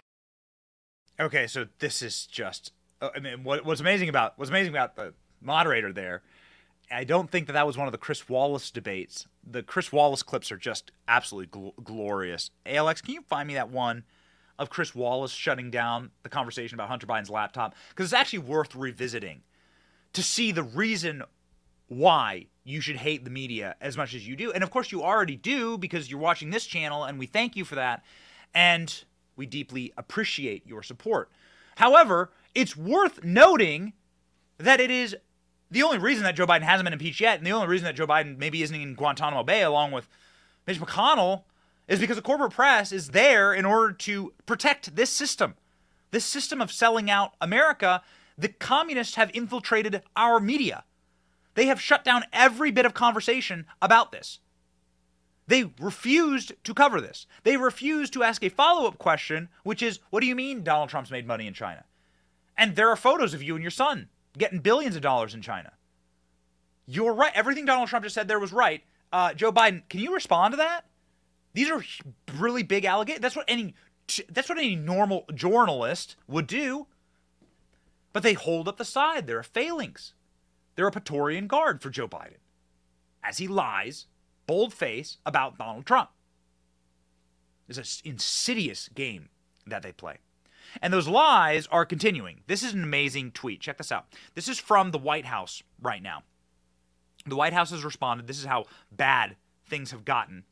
Okay, 1.20 1.48
so 1.48 1.66
this 1.80 2.04
is 2.04 2.28
just. 2.28 2.72
Uh, 3.02 3.10
I 3.16 3.20
mean, 3.20 3.44
what, 3.44 3.66
what's 3.66 3.82
amazing 3.82 4.10
about 4.10 4.38
what's 4.38 4.52
amazing 4.52 4.72
about 4.72 4.96
the 4.96 5.14
moderator 5.42 5.92
there. 5.92 6.22
I 6.92 7.06
don't 7.06 7.30
think 7.30 7.48
that 7.48 7.54
that 7.54 7.66
was 7.66 7.76
one 7.76 7.88
of 7.88 7.92
the 7.92 7.98
Chris 7.98 8.30
Wallace 8.30 8.70
debates. 8.70 9.26
The 9.50 9.64
Chris 9.64 9.92
Wallace 9.92 10.22
clips 10.22 10.52
are 10.52 10.58
just 10.58 10.92
absolutely 11.08 11.60
gl- 11.60 11.84
glorious. 11.84 12.52
Alex, 12.66 13.02
can 13.02 13.16
you 13.16 13.22
find 13.22 13.48
me 13.48 13.56
that 13.56 13.70
one 13.70 14.04
of 14.62 14.70
Chris 14.70 14.94
Wallace 14.94 15.32
shutting 15.32 15.72
down 15.72 16.12
the 16.22 16.30
conversation 16.30 16.76
about 16.76 16.88
Hunter 16.88 17.08
Biden's 17.08 17.32
laptop 17.32 17.74
because 17.90 18.06
it's 18.06 18.14
actually 18.14 18.40
worth 18.40 18.76
revisiting 18.76 19.42
to 20.14 20.22
see 20.22 20.52
the 20.52 20.62
reason 20.62 21.24
why 21.88 22.46
you 22.64 22.80
should 22.80 22.98
hate 22.98 23.24
the 23.24 23.32
media 23.32 23.76
as 23.82 23.98
much 23.98 24.14
as 24.14 24.28
you 24.28 24.36
do. 24.36 24.52
And 24.52 24.64
of 24.64 24.70
course, 24.70 24.92
you 24.92 25.02
already 25.02 25.36
do 25.36 25.80
because 25.80 26.12
you're 26.12 26.20
watching 26.20 26.52
this 26.52 26.68
channel, 26.68 27.06
and 27.06 27.18
we 27.18 27.26
thank 27.26 27.56
you 27.56 27.66
for 27.66 27.74
that. 27.74 28.04
And 28.54 29.04
we 29.36 29.48
deeply 29.48 29.94
appreciate 29.98 30.68
your 30.68 30.84
support. 30.84 31.32
However, 31.78 32.32
it's 32.54 32.78
worth 32.78 33.24
noting 33.24 33.94
that 34.60 34.80
it 34.80 34.92
is 34.92 35.16
the 35.72 35.82
only 35.82 35.98
reason 35.98 36.24
that 36.26 36.36
Joe 36.36 36.46
Biden 36.46 36.62
hasn't 36.62 36.86
been 36.86 36.94
impeached 36.94 37.20
yet, 37.20 37.40
and 37.40 37.48
the 37.48 37.52
only 37.52 37.68
reason 37.68 37.86
that 37.86 37.96
Joe 37.96 38.06
Biden 38.06 38.38
maybe 38.38 38.62
isn't 38.62 38.76
in 38.76 38.94
Guantanamo 38.94 39.42
Bay 39.42 39.64
along 39.64 39.92
with 39.92 40.08
Mitch 40.68 40.80
McConnell 40.80 41.44
is 41.92 42.00
because 42.00 42.16
the 42.16 42.22
corporate 42.22 42.54
press 42.54 42.94
is 42.94 43.10
there 43.10 43.54
in 43.54 43.66
order 43.66 43.92
to 43.92 44.32
protect 44.46 44.96
this 44.96 45.10
system. 45.10 45.56
This 46.12 46.24
system 46.24 46.62
of 46.62 46.72
selling 46.72 47.10
out 47.10 47.34
America, 47.42 48.02
the 48.38 48.48
communists 48.48 49.16
have 49.16 49.30
infiltrated 49.34 50.02
our 50.16 50.40
media. 50.40 50.86
They 51.56 51.66
have 51.66 51.82
shut 51.82 52.06
down 52.06 52.24
every 52.32 52.72
bit 52.72 52.86
of 52.86 52.94
conversation 52.94 53.66
about 53.82 54.14
this. 54.14 54.40
They 55.48 55.74
refused 55.82 56.54
to 56.64 56.74
cover 56.74 57.02
this. 57.02 57.28
They 57.44 57.58
refused 57.58 58.14
to 58.14 58.24
ask 58.24 58.42
a 58.42 58.50
follow 58.50 58.88
up 58.88 58.98
question, 58.98 59.50
which 59.64 59.82
is, 59.84 60.00
What 60.12 60.22
do 60.22 60.28
you 60.28 60.36
mean 60.36 60.64
Donald 60.64 60.88
Trump's 60.88 61.12
made 61.12 61.28
money 61.28 61.46
in 61.46 61.54
China? 61.54 61.84
And 62.58 62.78
there 62.78 62.88
are 62.88 62.96
photos 62.96 63.34
of 63.34 63.44
you 63.44 63.56
and 63.56 63.62
your 63.62 63.70
son 63.70 64.08
getting 64.38 64.60
billions 64.60 64.96
of 64.96 65.02
dollars 65.02 65.34
in 65.34 65.42
China. 65.42 65.74
You're 66.86 67.14
right. 67.14 67.34
Everything 67.36 67.66
Donald 67.66 67.90
Trump 67.90 68.06
just 68.06 68.16
said 68.16 68.30
there 68.30 68.40
was 68.40 68.54
right. 68.54 68.82
Uh, 69.12 69.34
Joe 69.34 69.52
Biden, 69.52 69.82
can 69.90 70.00
you 70.00 70.14
respond 70.14 70.54
to 70.54 70.58
that? 70.58 70.86
These 71.54 71.70
are 71.70 71.84
really 72.38 72.64
big 72.64 72.86
allegations. 72.86 73.22
That's 73.22 73.36
what 73.36 73.46
any 73.48 73.74
that's 74.30 74.50
what 74.50 74.58
any 74.58 74.76
normal 74.76 75.26
journalist 75.34 76.16
would 76.28 76.48
do. 76.48 76.88
But 78.14 78.24
they 78.24 78.34
hold 78.34 78.68
up 78.68 78.78
the 78.78 78.86
side. 78.86 79.26
They're 79.26 79.40
a 79.40 79.44
failings. 79.44 80.14
They're 80.76 80.88
a 80.88 80.92
Praetorian 80.92 81.48
guard 81.48 81.82
for 81.82 81.90
Joe 81.90 82.08
Biden 82.08 82.40
as 83.24 83.38
he 83.38 83.48
lies, 83.48 84.08
bold 84.48 84.74
face, 84.74 85.18
about 85.26 85.58
Donald 85.58 85.86
Trump. 85.86 86.10
It's 87.70 87.78
an 87.78 88.12
insidious 88.12 88.90
game 88.90 89.30
that 89.66 89.84
they 89.84 89.92
play. 89.92 90.18
And 90.82 90.94
those 90.94 91.08
lies 91.08 91.68
are 91.68 91.86
continuing. 91.86 92.42
This 92.48 92.64
is 92.64 92.74
an 92.74 92.84
amazing 92.84 93.32
tweet. 93.32 93.62
Check 93.62 93.78
this 93.78 93.92
out. 93.92 94.08
This 94.36 94.48
is 94.48 94.60
from 94.60 94.92
the 94.92 94.98
White 94.98 95.26
House 95.26 95.64
right 95.82 96.02
now. 96.02 96.24
The 97.26 97.36
White 97.36 97.54
House 97.54 97.72
has 97.72 97.84
responded. 97.84 98.28
This 98.28 98.40
is 98.40 98.46
how 98.46 98.66
bad 98.92 99.36
things 99.68 99.92
have 99.92 100.06
gotten. 100.06 100.44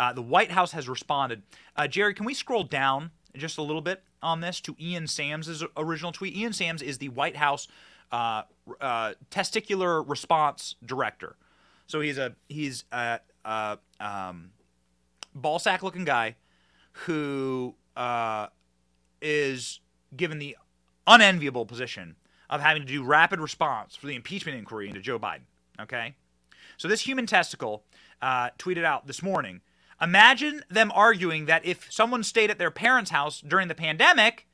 Uh, 0.00 0.14
the 0.14 0.22
White 0.22 0.50
House 0.50 0.72
has 0.72 0.88
responded. 0.88 1.42
Uh, 1.76 1.86
Jerry, 1.86 2.14
can 2.14 2.24
we 2.24 2.32
scroll 2.32 2.64
down 2.64 3.10
just 3.36 3.58
a 3.58 3.62
little 3.62 3.82
bit 3.82 4.02
on 4.22 4.40
this 4.40 4.58
to 4.62 4.74
Ian 4.80 5.06
Sams' 5.06 5.62
original 5.76 6.10
tweet? 6.10 6.34
Ian 6.34 6.54
Sams 6.54 6.80
is 6.80 6.96
the 6.96 7.10
White 7.10 7.36
House 7.36 7.68
uh, 8.10 8.44
uh, 8.80 9.12
testicular 9.30 10.02
response 10.08 10.76
director. 10.82 11.36
So 11.86 12.00
he's 12.00 12.16
a 12.16 12.34
he's 12.48 12.84
a, 12.90 13.20
a 13.44 13.78
um, 14.00 14.52
ball 15.34 15.58
sack 15.58 15.82
looking 15.82 16.06
guy 16.06 16.36
who 16.92 17.74
uh, 17.94 18.46
is 19.20 19.80
given 20.16 20.38
the 20.38 20.56
unenviable 21.06 21.66
position 21.66 22.16
of 22.48 22.62
having 22.62 22.80
to 22.80 22.88
do 22.88 23.04
rapid 23.04 23.38
response 23.38 23.96
for 23.96 24.06
the 24.06 24.14
impeachment 24.14 24.56
inquiry 24.56 24.88
into 24.88 25.00
Joe 25.00 25.18
Biden. 25.18 25.42
Okay, 25.78 26.14
so 26.78 26.88
this 26.88 27.02
human 27.02 27.26
testicle 27.26 27.84
uh, 28.22 28.48
tweeted 28.58 28.84
out 28.84 29.06
this 29.06 29.22
morning. 29.22 29.60
Imagine 30.00 30.62
them 30.70 30.90
arguing 30.94 31.46
that 31.46 31.64
if 31.64 31.92
someone 31.92 32.22
stayed 32.22 32.50
at 32.50 32.58
their 32.58 32.70
parents' 32.70 33.10
house 33.10 33.40
during 33.40 33.68
the 33.68 33.74
pandemic, 33.74 34.46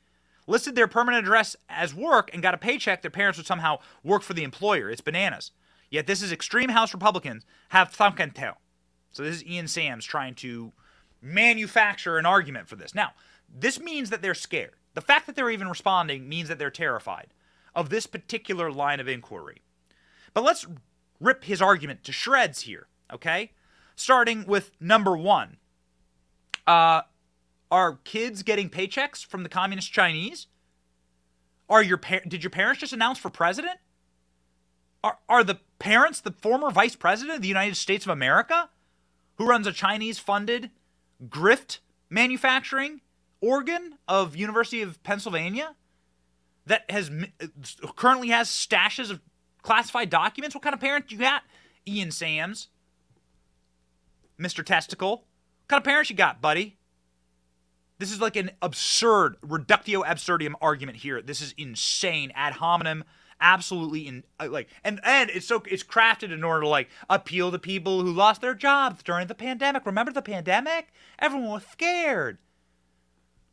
listed 0.46 0.74
their 0.74 0.88
permanent 0.88 1.24
address 1.24 1.56
as 1.68 1.94
work 1.94 2.30
and 2.32 2.42
got 2.42 2.54
a 2.54 2.58
paycheck, 2.58 3.02
their 3.02 3.10
parents 3.10 3.38
would 3.38 3.46
somehow 3.46 3.78
work 4.02 4.22
for 4.22 4.34
the 4.34 4.44
employer. 4.44 4.90
It's 4.90 5.00
bananas. 5.00 5.52
Yet 5.90 6.06
this 6.06 6.22
is 6.22 6.32
extreme 6.32 6.70
House 6.70 6.92
Republicans 6.92 7.44
have 7.68 7.92
thunk 7.92 8.18
and 8.18 8.34
tell. 8.34 8.58
So 9.12 9.22
this 9.22 9.36
is 9.36 9.46
Ian 9.46 9.68
Sams 9.68 10.04
trying 10.04 10.34
to 10.36 10.72
manufacture 11.22 12.18
an 12.18 12.26
argument 12.26 12.68
for 12.68 12.76
this. 12.76 12.94
Now, 12.94 13.12
this 13.48 13.80
means 13.80 14.10
that 14.10 14.22
they're 14.22 14.34
scared. 14.34 14.74
The 14.94 15.00
fact 15.00 15.26
that 15.26 15.36
they're 15.36 15.50
even 15.50 15.68
responding 15.68 16.28
means 16.28 16.48
that 16.48 16.58
they're 16.58 16.70
terrified 16.70 17.28
of 17.74 17.88
this 17.88 18.06
particular 18.06 18.72
line 18.72 19.00
of 19.00 19.08
inquiry. 19.08 19.62
But 20.34 20.44
let's 20.44 20.66
rip 21.20 21.44
his 21.44 21.62
argument 21.62 22.02
to 22.04 22.12
shreds 22.12 22.62
here, 22.62 22.88
okay? 23.12 23.52
Starting 23.96 24.46
with 24.46 24.70
number 24.78 25.16
one. 25.16 25.56
Uh, 26.66 27.02
are 27.70 27.98
kids 28.04 28.42
getting 28.42 28.70
paychecks 28.70 29.24
from 29.24 29.42
the 29.42 29.48
communist 29.48 29.92
Chinese? 29.92 30.46
Are 31.68 31.82
your 31.82 31.96
par- 31.96 32.22
did 32.26 32.44
your 32.44 32.50
parents 32.50 32.80
just 32.80 32.92
announce 32.92 33.18
for 33.18 33.30
president? 33.30 33.78
Are 35.02 35.18
are 35.28 35.42
the 35.42 35.58
parents 35.78 36.20
the 36.20 36.32
former 36.32 36.70
vice 36.70 36.94
president 36.94 37.36
of 37.36 37.42
the 37.42 37.48
United 37.48 37.76
States 37.76 38.04
of 38.04 38.10
America, 38.10 38.70
who 39.36 39.46
runs 39.46 39.66
a 39.66 39.72
Chinese 39.72 40.18
funded 40.18 40.70
grift 41.28 41.78
manufacturing 42.08 43.00
organ 43.40 43.98
of 44.06 44.36
University 44.36 44.82
of 44.82 45.02
Pennsylvania 45.02 45.74
that 46.66 46.88
has 46.90 47.10
currently 47.96 48.28
has 48.28 48.48
stashes 48.48 49.10
of 49.10 49.20
classified 49.62 50.10
documents? 50.10 50.54
What 50.54 50.62
kind 50.62 50.74
of 50.74 50.80
parent 50.80 51.10
you 51.10 51.18
got? 51.18 51.42
Ian 51.86 52.10
Sams, 52.10 52.68
Mr. 54.40 54.64
Testicle. 54.64 55.10
What 55.10 55.68
kind 55.68 55.80
of 55.80 55.84
parents 55.84 56.10
you 56.10 56.16
got, 56.16 56.40
buddy? 56.40 56.76
This 57.98 58.12
is 58.12 58.20
like 58.20 58.36
an 58.36 58.50
absurd 58.60 59.36
reductio 59.42 60.02
absurdum 60.02 60.56
argument 60.60 60.98
here. 60.98 61.22
This 61.22 61.40
is 61.40 61.54
insane 61.56 62.30
ad 62.34 62.54
hominem 62.54 63.04
absolutely 63.40 64.06
in 64.06 64.24
uh, 64.40 64.48
like 64.50 64.68
and 64.82 65.00
and 65.04 65.30
it's 65.30 65.46
so 65.46 65.62
it's 65.66 65.82
crafted 65.82 66.32
in 66.32 66.42
order 66.42 66.62
to 66.62 66.68
like 66.68 66.88
appeal 67.10 67.50
to 67.50 67.58
people 67.58 68.02
who 68.02 68.10
lost 68.10 68.40
their 68.40 68.54
jobs 68.54 69.02
during 69.02 69.26
the 69.26 69.34
pandemic 69.34 69.84
remember 69.84 70.12
the 70.12 70.22
pandemic 70.22 70.92
everyone 71.18 71.50
was 71.50 71.66
scared 71.70 72.38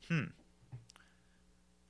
hmm 0.08 0.24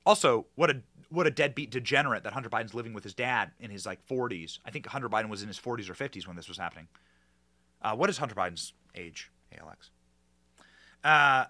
also 0.04 0.46
what 0.56 0.70
a 0.70 0.82
what 1.08 1.26
a 1.26 1.30
deadbeat 1.30 1.70
degenerate 1.70 2.24
that 2.24 2.32
hunter 2.32 2.50
biden's 2.50 2.74
living 2.74 2.92
with 2.92 3.04
his 3.04 3.14
dad 3.14 3.52
in 3.60 3.70
his 3.70 3.86
like 3.86 4.04
40s 4.06 4.58
i 4.64 4.70
think 4.70 4.86
hunter 4.86 5.08
biden 5.08 5.28
was 5.28 5.42
in 5.42 5.48
his 5.48 5.58
40s 5.58 5.88
or 5.88 5.94
50s 5.94 6.26
when 6.26 6.34
this 6.36 6.48
was 6.48 6.58
happening 6.58 6.88
uh, 7.82 7.94
what 7.94 8.10
is 8.10 8.18
hunter 8.18 8.34
biden's 8.34 8.72
age 8.94 9.30
alex 9.58 9.90
uh 11.02 11.44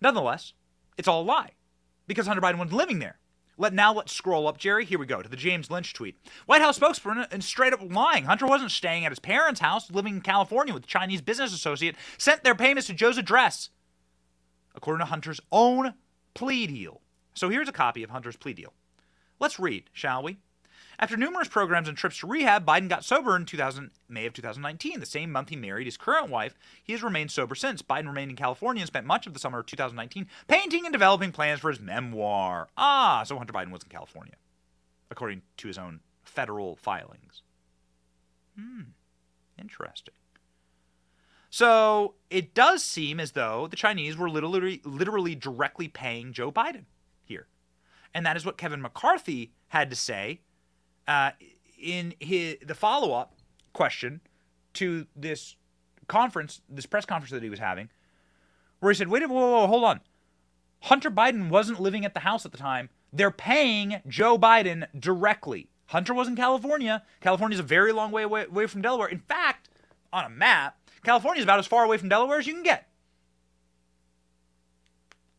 Nonetheless, 0.00 0.52
it's 0.96 1.08
all 1.08 1.22
a 1.22 1.24
lie 1.24 1.52
because 2.06 2.26
Hunter 2.26 2.40
Biden 2.40 2.58
wasn't 2.58 2.74
living 2.74 2.98
there. 2.98 3.18
Let 3.60 3.72
now 3.72 3.92
let's 3.92 4.12
scroll 4.12 4.46
up, 4.46 4.56
Jerry. 4.56 4.84
Here 4.84 4.98
we 4.98 5.06
go 5.06 5.20
to 5.20 5.28
the 5.28 5.36
James 5.36 5.70
Lynch 5.70 5.92
tweet. 5.92 6.16
White 6.46 6.62
House 6.62 6.78
spokesperson 6.78 7.26
and 7.32 7.42
straight 7.42 7.72
up 7.72 7.80
lying. 7.82 8.24
Hunter 8.24 8.46
wasn't 8.46 8.70
staying 8.70 9.04
at 9.04 9.10
his 9.10 9.18
parents' 9.18 9.60
house, 9.60 9.90
living 9.90 10.14
in 10.14 10.20
California 10.20 10.72
with 10.72 10.84
a 10.84 10.88
Chinese 10.88 11.20
business 11.20 11.52
associate. 11.52 11.96
Sent 12.18 12.44
their 12.44 12.54
payments 12.54 12.86
to 12.86 12.94
Joe's 12.94 13.18
address, 13.18 13.70
according 14.76 15.00
to 15.04 15.10
Hunter's 15.10 15.40
own 15.50 15.94
plea 16.34 16.68
deal. 16.68 17.00
So 17.34 17.48
here's 17.48 17.68
a 17.68 17.72
copy 17.72 18.04
of 18.04 18.10
Hunter's 18.10 18.36
plea 18.36 18.52
deal. 18.52 18.72
Let's 19.40 19.58
read, 19.58 19.90
shall 19.92 20.22
we? 20.22 20.38
After 21.00 21.16
numerous 21.16 21.46
programs 21.46 21.86
and 21.86 21.96
trips 21.96 22.18
to 22.18 22.26
rehab, 22.26 22.66
Biden 22.66 22.88
got 22.88 23.04
sober 23.04 23.36
in 23.36 23.44
2000, 23.44 23.90
May 24.08 24.26
of 24.26 24.32
2019. 24.32 24.98
The 24.98 25.06
same 25.06 25.30
month 25.30 25.50
he 25.50 25.56
married 25.56 25.86
his 25.86 25.96
current 25.96 26.28
wife. 26.28 26.58
He 26.82 26.92
has 26.92 27.04
remained 27.04 27.30
sober 27.30 27.54
since. 27.54 27.82
Biden 27.82 28.08
remained 28.08 28.30
in 28.30 28.36
California 28.36 28.80
and 28.80 28.88
spent 28.88 29.06
much 29.06 29.26
of 29.26 29.32
the 29.32 29.38
summer 29.38 29.60
of 29.60 29.66
2019 29.66 30.26
painting 30.48 30.84
and 30.84 30.92
developing 30.92 31.30
plans 31.30 31.60
for 31.60 31.70
his 31.70 31.78
memoir. 31.78 32.68
Ah, 32.76 33.22
so 33.24 33.38
Hunter 33.38 33.52
Biden 33.52 33.70
was 33.70 33.84
in 33.84 33.90
California, 33.90 34.34
according 35.08 35.42
to 35.58 35.68
his 35.68 35.78
own 35.78 36.00
federal 36.24 36.74
filings. 36.74 37.42
Hmm, 38.58 38.82
interesting. 39.56 40.14
So 41.48 42.14
it 42.28 42.54
does 42.54 42.82
seem 42.82 43.20
as 43.20 43.32
though 43.32 43.68
the 43.68 43.76
Chinese 43.76 44.16
were 44.16 44.28
literally, 44.28 44.82
literally 44.84 45.36
directly 45.36 45.86
paying 45.86 46.32
Joe 46.32 46.50
Biden 46.50 46.86
here. 47.24 47.46
And 48.12 48.26
that 48.26 48.36
is 48.36 48.44
what 48.44 48.58
Kevin 48.58 48.82
McCarthy 48.82 49.52
had 49.68 49.90
to 49.90 49.96
say 49.96 50.40
uh, 51.08 51.30
in 51.80 52.14
his 52.20 52.58
the 52.64 52.74
follow 52.74 53.12
up 53.12 53.34
question 53.72 54.20
to 54.74 55.06
this 55.16 55.56
conference, 56.06 56.60
this 56.68 56.86
press 56.86 57.04
conference 57.04 57.32
that 57.32 57.42
he 57.42 57.50
was 57.50 57.58
having, 57.58 57.88
where 58.78 58.92
he 58.92 58.96
said, 58.96 59.08
"Wait, 59.08 59.28
whoa, 59.28 59.34
whoa, 59.34 59.60
whoa 59.60 59.66
hold 59.66 59.84
on. 59.84 60.00
Hunter 60.82 61.10
Biden 61.10 61.48
wasn't 61.48 61.80
living 61.80 62.04
at 62.04 62.14
the 62.14 62.20
house 62.20 62.46
at 62.46 62.52
the 62.52 62.58
time. 62.58 62.90
They're 63.12 63.32
paying 63.32 64.00
Joe 64.06 64.38
Biden 64.38 64.86
directly. 64.96 65.68
Hunter 65.86 66.14
was 66.14 66.28
in 66.28 66.36
California. 66.36 67.02
California's 67.20 67.60
a 67.60 67.64
very 67.64 67.92
long 67.92 68.12
way 68.12 68.22
away, 68.22 68.44
away 68.44 68.66
from 68.66 68.82
Delaware. 68.82 69.08
In 69.08 69.18
fact, 69.18 69.70
on 70.12 70.24
a 70.24 70.28
map, 70.28 70.78
California 71.02 71.40
is 71.40 71.44
about 71.44 71.58
as 71.58 71.66
far 71.66 71.84
away 71.84 71.96
from 71.96 72.10
Delaware 72.10 72.38
as 72.38 72.46
you 72.46 72.52
can 72.52 72.62
get. 72.62 72.88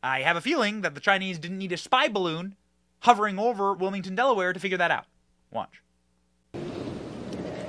I 0.02 0.22
have 0.22 0.36
a 0.36 0.42
feeling 0.42 0.82
that 0.82 0.96
the 0.96 1.02
Chinese 1.02 1.38
didn't 1.38 1.60
need 1.60 1.72
a 1.72 1.78
spy 1.78 2.08
balloon 2.08 2.56
hovering 3.02 3.38
over 3.38 3.74
Wilmington, 3.74 4.16
Delaware 4.16 4.52
to 4.52 4.60
figure 4.60 4.78
that 4.78 4.92
out. 4.92 5.06
Watch. 5.52 5.82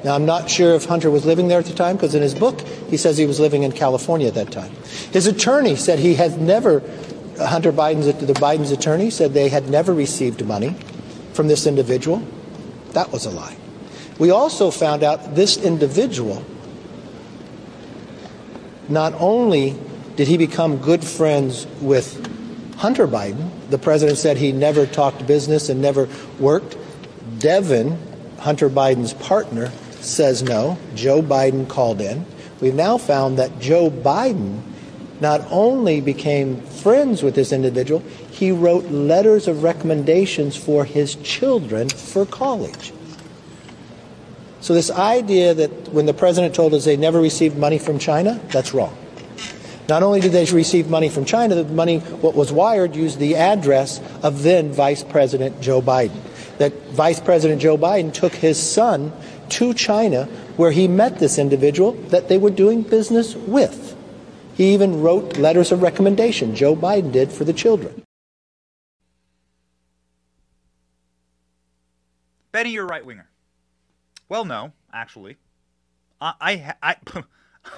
Now, 0.02 0.14
I'm 0.14 0.24
not 0.24 0.48
sure 0.48 0.74
if 0.74 0.86
Hunter 0.86 1.10
was 1.10 1.26
living 1.26 1.48
there 1.48 1.58
at 1.58 1.66
the 1.66 1.74
time 1.74 1.96
because 1.96 2.14
in 2.14 2.22
his 2.22 2.34
book 2.34 2.60
he 2.88 2.96
says 2.96 3.18
he 3.18 3.26
was 3.26 3.38
living 3.38 3.64
in 3.64 3.72
California 3.72 4.28
at 4.28 4.34
that 4.34 4.50
time. 4.50 4.72
His 5.12 5.26
attorney 5.26 5.76
said 5.76 5.98
he 5.98 6.14
had 6.14 6.40
never 6.40 6.82
Hunter 7.38 7.72
Biden's 7.72 8.06
the 8.06 8.32
Biden's 8.34 8.70
attorney 8.70 9.10
said 9.10 9.32
they 9.32 9.48
had 9.48 9.68
never 9.68 9.94
received 9.94 10.44
money 10.44 10.74
from 11.32 11.48
this 11.48 11.66
individual. 11.66 12.22
That 12.92 13.12
was 13.12 13.26
a 13.26 13.30
lie. 13.30 13.56
We 14.18 14.30
also 14.30 14.70
found 14.70 15.02
out 15.02 15.34
this 15.34 15.56
individual 15.56 16.44
not 18.88 19.14
only 19.14 19.76
did 20.16 20.28
he 20.28 20.36
become 20.36 20.78
good 20.78 21.04
friends 21.04 21.66
with 21.80 22.26
Hunter 22.76 23.06
Biden, 23.06 23.50
the 23.70 23.78
president 23.78 24.18
said 24.18 24.36
he 24.36 24.52
never 24.52 24.86
talked 24.86 25.26
business 25.26 25.68
and 25.68 25.80
never 25.80 26.08
worked. 26.38 26.76
Devon, 27.40 27.98
Hunter 28.38 28.70
Biden's 28.70 29.14
partner, 29.14 29.72
says 30.00 30.42
no. 30.42 30.78
Joe 30.94 31.22
Biden 31.22 31.68
called 31.68 32.00
in. 32.00 32.24
We've 32.60 32.74
now 32.74 32.98
found 32.98 33.38
that 33.38 33.58
Joe 33.58 33.90
Biden 33.90 34.60
not 35.20 35.40
only 35.50 36.00
became 36.00 36.60
friends 36.60 37.22
with 37.22 37.34
this 37.34 37.52
individual, 37.52 38.00
he 38.30 38.52
wrote 38.52 38.84
letters 38.86 39.48
of 39.48 39.62
recommendations 39.62 40.56
for 40.56 40.84
his 40.84 41.14
children 41.16 41.88
for 41.88 42.24
college. 42.24 42.92
So, 44.60 44.74
this 44.74 44.90
idea 44.90 45.54
that 45.54 45.70
when 45.88 46.04
the 46.04 46.12
president 46.12 46.54
told 46.54 46.74
us 46.74 46.84
they 46.84 46.96
never 46.96 47.20
received 47.20 47.56
money 47.56 47.78
from 47.78 47.98
China, 47.98 48.38
that's 48.48 48.74
wrong. 48.74 48.96
Not 49.88 50.02
only 50.02 50.20
did 50.20 50.32
they 50.32 50.44
receive 50.44 50.88
money 50.88 51.08
from 51.08 51.24
China, 51.24 51.54
the 51.54 51.64
money, 51.64 51.98
what 51.98 52.34
was 52.34 52.52
wired, 52.52 52.94
used 52.94 53.18
the 53.18 53.36
address 53.36 54.00
of 54.22 54.42
then 54.42 54.70
Vice 54.70 55.02
President 55.02 55.60
Joe 55.60 55.80
Biden. 55.80 56.20
That 56.60 56.72
Vice 56.90 57.20
President 57.20 57.60
Joe 57.60 57.78
Biden 57.78 58.12
took 58.12 58.34
his 58.34 58.62
son 58.62 59.12
to 59.48 59.72
China 59.72 60.26
where 60.56 60.70
he 60.70 60.86
met 60.86 61.18
this 61.18 61.38
individual 61.38 61.92
that 62.10 62.28
they 62.28 62.36
were 62.36 62.50
doing 62.50 62.82
business 62.82 63.34
with. 63.34 63.96
He 64.54 64.74
even 64.74 65.00
wrote 65.00 65.38
letters 65.38 65.72
of 65.72 65.80
recommendation, 65.80 66.54
Joe 66.54 66.76
Biden 66.76 67.12
did, 67.12 67.32
for 67.32 67.44
the 67.44 67.54
children. 67.54 68.02
Benny, 72.52 72.70
you're 72.70 72.84
a 72.84 72.88
right 72.88 73.06
winger. 73.06 73.26
Well, 74.28 74.44
no, 74.44 74.72
actually. 74.92 75.38
I, 76.20 76.34
I, 76.40 76.74
I, 76.82 76.96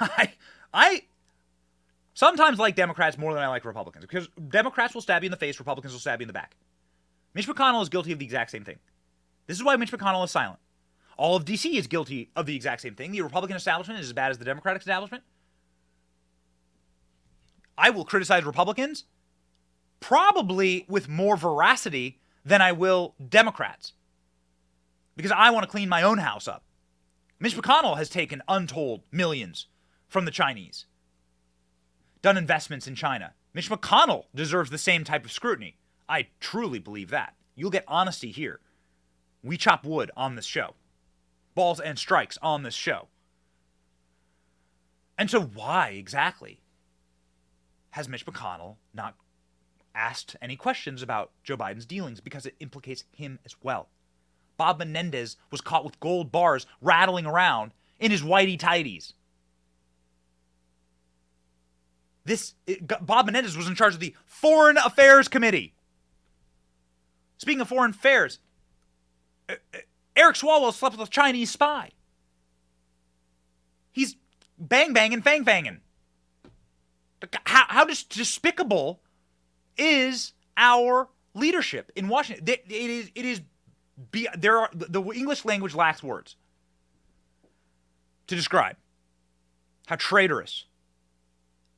I, 0.01 0.33
I 0.75 1.03
sometimes 2.15 2.59
like 2.59 2.75
Democrats 2.75 3.17
more 3.17 3.33
than 3.33 3.45
I 3.45 3.47
like 3.47 3.65
Republicans 3.65 4.05
because 4.05 4.27
Democrats 4.49 4.93
will 4.93 5.03
stab 5.03 5.23
you 5.23 5.29
in 5.29 5.31
the 5.31 5.37
face, 5.37 5.61
Republicans 5.61 5.93
will 5.93 6.01
stab 6.01 6.21
you 6.21 6.25
in 6.25 6.29
the 6.29 6.33
back. 6.33 6.57
Mitch 7.35 7.49
McConnell 7.49 7.83
is 7.83 7.89
guilty 7.89 8.13
of 8.13 8.19
the 8.19 8.25
exact 8.25 8.51
same 8.51 8.65
thing. 8.65 8.79
This 9.47 9.57
is 9.57 9.65
why 9.65 9.77
Mitch 9.77 9.93
McConnell 9.93 10.25
is 10.25 10.31
silent. 10.31 10.59
All 11.17 11.37
of 11.37 11.45
D.C. 11.45 11.77
is 11.77 11.87
guilty 11.87 12.31
of 12.35 12.47
the 12.47 12.57
exact 12.57 12.83
same 12.83 12.95
thing. 12.95 13.13
The 13.13 13.23
Republican 13.23 13.57
establishment 13.57 14.01
is 14.01 14.07
as 14.07 14.13
bad 14.13 14.31
as 14.31 14.39
the 14.39 14.45
Democratic 14.45 14.83
establishment. 14.83 15.25
I 17.77 17.91
will 17.91 18.05
criticize 18.05 18.45
Republicans 18.45 19.05
probably 20.01 20.85
with 20.89 21.09
more 21.09 21.37
veracity 21.37 22.21
than 22.45 22.61
I 22.61 22.73
will 22.73 23.15
Democrats 23.29 23.93
because 25.17 25.33
I 25.33 25.51
want 25.51 25.65
to 25.65 25.71
clean 25.71 25.89
my 25.89 26.03
own 26.03 26.19
house 26.19 26.49
up. 26.49 26.65
Mitch 27.39 27.57
McConnell 27.57 27.97
has 27.97 28.09
taken 28.09 28.43
untold 28.49 29.03
millions 29.11 29.67
from 30.09 30.25
the 30.25 30.31
Chinese, 30.31 30.87
done 32.21 32.37
investments 32.37 32.87
in 32.87 32.95
China. 32.95 33.35
Mitch 33.55 33.71
McConnell 33.71 34.25
deserves 34.35 34.71
the 34.71 34.79
same 34.79 35.05
type 35.05 35.25
of 35.25 35.33
scrutiny. 35.33 35.77
I 36.09 36.29
truly 36.41 36.79
believe 36.79 37.11
that. 37.11 37.35
You'll 37.55 37.71
get 37.71 37.85
honesty 37.87 38.31
here. 38.31 38.61
We 39.43 39.57
chop 39.57 39.85
wood 39.85 40.11
on 40.17 40.37
this 40.37 40.45
show, 40.45 40.75
balls 41.55 41.81
and 41.81 41.99
strikes 41.99 42.39
on 42.43 42.63
this 42.63 42.75
show. 42.75 43.09
And 45.19 45.31
so, 45.31 45.41
why 45.43 45.91
exactly 45.91 46.61
has 47.91 48.09
Mitch 48.09 48.25
McConnell 48.25 48.77
not 48.95 49.17
asked 49.95 50.37
any 50.41 50.57
questions 50.57 51.03
about 51.03 51.33
Joe 51.45 51.57
Biden's 51.57 51.87
dealings? 51.87 52.21
Because 52.21 52.47
it 52.47 52.57
implicates 52.61 53.05
him 53.13 53.39
as 53.45 53.55
well. 53.63 53.89
Bob 54.57 54.79
Menendez 54.79 55.37
was 55.51 55.61
caught 55.61 55.85
with 55.85 56.01
gold 56.01 56.31
bars 56.31 56.67
rattling 56.81 57.27
around 57.27 57.73
in 57.99 58.11
his 58.11 58.23
whitey 58.23 58.59
tighties. 58.59 59.13
This 62.25 62.55
it, 62.67 62.87
Bob 63.05 63.27
Menendez 63.27 63.57
was 63.57 63.67
in 63.67 63.75
charge 63.75 63.95
of 63.95 64.01
the 64.01 64.15
Foreign 64.25 64.77
Affairs 64.77 65.29
Committee. 65.29 65.75
Speaking 67.43 67.61
of 67.61 67.69
foreign 67.69 67.91
affairs, 67.91 68.39
Eric 70.15 70.37
Swalwell 70.37 70.73
slept 70.73 70.97
with 70.97 71.09
a 71.09 71.11
Chinese 71.11 71.51
spy. 71.51 71.91
He's 73.91 74.15
bang 74.57 74.93
banging, 74.93 75.23
fang 75.23 75.43
banging. 75.43 75.81
How, 77.45 77.65
how 77.67 77.85
despicable 77.85 79.01
is 79.77 80.35
our 80.57 81.09
leadership 81.35 81.91
in 81.97 82.07
Washington? 82.09 82.47
It 82.47 82.71
is, 82.71 83.11
it 83.13 83.25
is 83.25 83.41
there 84.39 84.59
are 84.59 84.71
the 84.73 85.03
English 85.11 85.45
language 85.45 85.75
lacks 85.75 86.01
words 86.01 86.37
to 88.29 88.37
describe 88.37 88.77
how 89.87 89.97
traitorous 89.97 90.67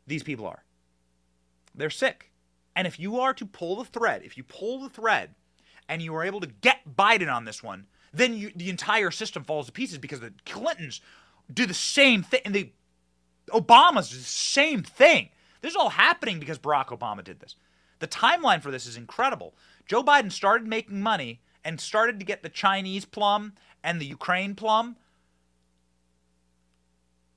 these 0.07 0.23
people 0.23 0.47
are. 0.47 0.63
They're 1.75 1.89
sick. 1.89 2.33
And 2.77 2.87
if 2.87 3.01
you 3.01 3.19
are 3.19 3.33
to 3.33 3.47
pull 3.47 3.77
the 3.77 3.87
thread, 3.87 4.25
if 4.25 4.37
you 4.37 4.45
pull 4.45 4.83
the 4.83 4.91
thread 4.91 5.35
and 5.89 6.03
you 6.03 6.15
are 6.15 6.25
able 6.25 6.41
to 6.41 6.47
get 6.47 6.81
Biden 6.97 7.33
on 7.33 7.45
this 7.45 7.63
one, 7.63 7.87
then 8.13 8.35
you, 8.35 8.53
the 8.55 8.71
entire 8.71 9.11
system 9.11 9.45
falls 9.45 9.67
to 9.67 9.73
pieces 9.73 9.99
because 9.99 10.21
the 10.21 10.33
Clintons 10.47 11.01
do 11.53 11.67
the 11.67 11.75
same 11.75 12.23
thing 12.23 12.41
and 12.45 12.55
the 12.55 12.71
Obamas 13.51 14.11
do 14.11 14.17
the 14.17 14.23
same 14.23 14.83
thing. 14.83 15.29
This 15.61 15.73
is 15.73 15.77
all 15.77 15.91
happening 15.91 16.39
because 16.39 16.59
Barack 16.59 16.87
Obama 16.87 17.23
did 17.23 17.41
this. 17.41 17.57
The 17.99 18.07
timeline 18.07 18.63
for 18.63 18.71
this 18.71 18.87
is 18.87 18.97
incredible. 18.97 19.55
Joe 19.87 20.03
Biden 20.03 20.33
started 20.33 20.67
making 20.67 21.01
money 21.01 21.41
and 21.65 21.81
started 21.81 22.19
to 22.19 22.27
get 22.27 22.43
the 22.43 22.49
Chinese 22.49 23.05
plum 23.05 23.55
and 23.83 24.01
the 24.01 24.07
Ukraine 24.07 24.55
plum 24.55 24.97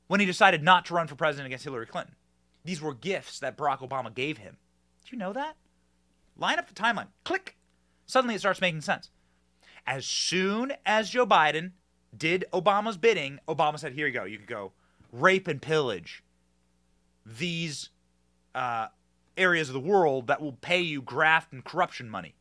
when 0.07 0.19
he 0.19 0.25
decided 0.25 0.63
not 0.63 0.86
to 0.86 0.93
run 0.93 1.07
for 1.07 1.15
president 1.15 1.47
against 1.47 1.65
Hillary 1.65 1.86
Clinton. 1.86 2.15
These 2.63 2.81
were 2.81 2.93
gifts 2.93 3.39
that 3.39 3.57
Barack 3.57 3.79
Obama 3.79 4.13
gave 4.13 4.38
him. 4.38 4.57
Do 5.05 5.15
you 5.15 5.19
know 5.19 5.33
that? 5.33 5.55
Line 6.38 6.60
up 6.60 6.67
the 6.67 6.73
timeline. 6.73 7.07
Click. 7.23 7.57
Suddenly 8.08 8.36
it 8.36 8.39
starts 8.39 8.62
making 8.62 8.82
sense. 8.82 9.12
As 9.86 10.06
soon 10.06 10.74
as 10.86 11.10
Joe 11.10 11.28
Biden 11.28 11.72
did 12.17 12.46
Obama's 12.52 12.98
bidding, 12.98 13.39
Obama 13.48 13.78
said, 13.78 13.93
Here 13.93 14.08
you 14.08 14.13
go. 14.13 14.24
You 14.24 14.38
can 14.38 14.48
go 14.48 14.72
rape 15.12 15.48
and 15.48 15.62
pillage 15.62 16.24
these 17.26 17.89
uh, 18.56 18.88
areas 19.38 19.70
of 19.70 19.74
the 19.74 19.80
world 19.80 20.28
that 20.28 20.41
will 20.41 20.54
pay 20.54 20.80
you 20.80 21.02
graft 21.02 21.54
and 21.54 21.63
corruption 21.63 22.10
money. 22.10 22.34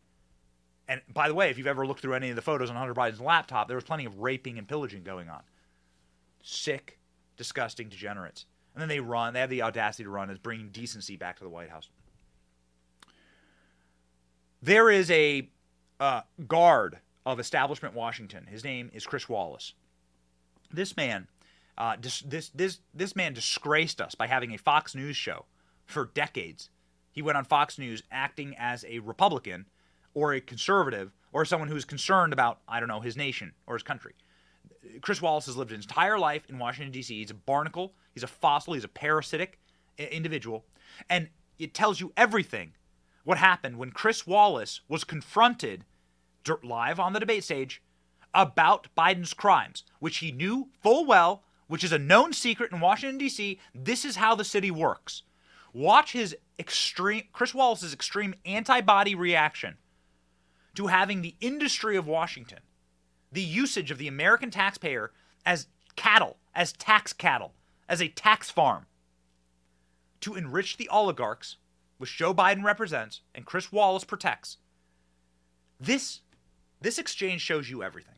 And 0.88 1.00
by 1.12 1.28
the 1.28 1.34
way, 1.34 1.50
if 1.50 1.58
you've 1.58 1.66
ever 1.66 1.86
looked 1.86 2.00
through 2.00 2.14
any 2.14 2.30
of 2.30 2.36
the 2.36 2.42
photos 2.42 2.70
on 2.70 2.76
Hunter 2.76 2.94
Biden's 2.94 3.20
laptop, 3.20 3.66
there 3.66 3.76
was 3.76 3.84
plenty 3.84 4.04
of 4.04 4.20
raping 4.20 4.56
and 4.56 4.68
pillaging 4.68 5.02
going 5.02 5.28
on. 5.28 5.42
Sick, 6.42 6.98
disgusting 7.36 7.88
degenerates. 7.88 8.46
And 8.74 8.80
then 8.80 8.88
they 8.88 9.00
run, 9.00 9.34
they 9.34 9.40
have 9.40 9.50
the 9.50 9.62
audacity 9.62 10.04
to 10.04 10.10
run 10.10 10.30
as 10.30 10.38
bringing 10.38 10.68
decency 10.68 11.16
back 11.16 11.38
to 11.38 11.44
the 11.44 11.50
White 11.50 11.70
House. 11.70 11.88
There 14.62 14.90
is 14.90 15.10
a 15.10 15.48
uh, 16.00 16.22
guard 16.46 16.98
of 17.24 17.40
establishment 17.40 17.94
Washington. 17.94 18.46
His 18.46 18.64
name 18.64 18.90
is 18.92 19.06
Chris 19.06 19.28
Wallace. 19.28 19.74
This 20.72 20.96
man, 20.96 21.28
uh, 21.78 21.96
dis- 21.96 22.20
this 22.20 22.48
this 22.50 22.80
this 22.94 23.16
man 23.16 23.32
disgraced 23.32 24.00
us 24.00 24.14
by 24.14 24.26
having 24.26 24.52
a 24.54 24.58
Fox 24.58 24.94
News 24.94 25.16
show 25.16 25.46
for 25.84 26.10
decades. 26.14 26.70
He 27.10 27.22
went 27.22 27.38
on 27.38 27.44
Fox 27.44 27.78
News 27.78 28.02
acting 28.10 28.54
as 28.58 28.84
a 28.88 28.98
Republican 28.98 29.66
or 30.14 30.34
a 30.34 30.40
conservative 30.40 31.12
or 31.32 31.44
someone 31.44 31.68
who's 31.68 31.84
concerned 31.84 32.32
about, 32.32 32.60
I 32.68 32.80
don't 32.80 32.88
know, 32.88 33.00
his 33.00 33.16
nation 33.16 33.52
or 33.66 33.74
his 33.74 33.82
country. 33.82 34.14
Chris 35.00 35.20
Wallace 35.20 35.46
has 35.46 35.56
lived 35.56 35.70
his 35.70 35.84
entire 35.84 36.18
life 36.18 36.42
in 36.48 36.58
Washington, 36.58 36.92
D.C. 36.92 37.18
He's 37.18 37.30
a 37.30 37.34
barnacle, 37.34 37.92
he's 38.14 38.22
a 38.22 38.28
fossil, 38.28 38.74
he's 38.74 38.84
a 38.84 38.88
parasitic 38.88 39.58
individual. 39.98 40.64
And 41.10 41.28
it 41.58 41.74
tells 41.74 42.00
you 42.00 42.12
everything 42.16 42.72
what 43.26 43.38
happened 43.38 43.76
when 43.76 43.90
Chris 43.90 44.24
Wallace 44.24 44.82
was 44.88 45.02
confronted 45.02 45.84
live 46.62 47.00
on 47.00 47.12
the 47.12 47.18
debate 47.18 47.42
stage 47.42 47.82
about 48.32 48.86
Biden's 48.96 49.34
crimes, 49.34 49.82
which 49.98 50.18
he 50.18 50.30
knew 50.30 50.68
full 50.80 51.04
well, 51.04 51.42
which 51.66 51.82
is 51.82 51.90
a 51.90 51.98
known 51.98 52.32
secret 52.32 52.70
in 52.70 52.78
Washington, 52.78 53.18
D.C. 53.18 53.58
This 53.74 54.04
is 54.04 54.14
how 54.14 54.36
the 54.36 54.44
city 54.44 54.70
works. 54.70 55.24
Watch 55.72 56.12
his 56.12 56.36
extreme, 56.56 57.24
Chris 57.32 57.52
Wallace's 57.52 57.92
extreme 57.92 58.32
antibody 58.44 59.16
reaction 59.16 59.74
to 60.76 60.86
having 60.86 61.20
the 61.20 61.34
industry 61.40 61.96
of 61.96 62.06
Washington, 62.06 62.60
the 63.32 63.42
usage 63.42 63.90
of 63.90 63.98
the 63.98 64.06
American 64.06 64.52
taxpayer 64.52 65.10
as 65.44 65.66
cattle, 65.96 66.36
as 66.54 66.72
tax 66.72 67.12
cattle, 67.12 67.54
as 67.88 68.00
a 68.00 68.06
tax 68.06 68.52
farm, 68.52 68.86
to 70.20 70.36
enrich 70.36 70.76
the 70.76 70.88
oligarchs, 70.90 71.56
which 71.98 72.16
Joe 72.16 72.34
Biden 72.34 72.62
represents 72.64 73.22
and 73.34 73.44
Chris 73.44 73.72
Wallace 73.72 74.04
protects. 74.04 74.58
This 75.80 76.20
this 76.80 76.98
exchange 76.98 77.40
shows 77.40 77.68
you 77.70 77.82
everything. 77.82 78.14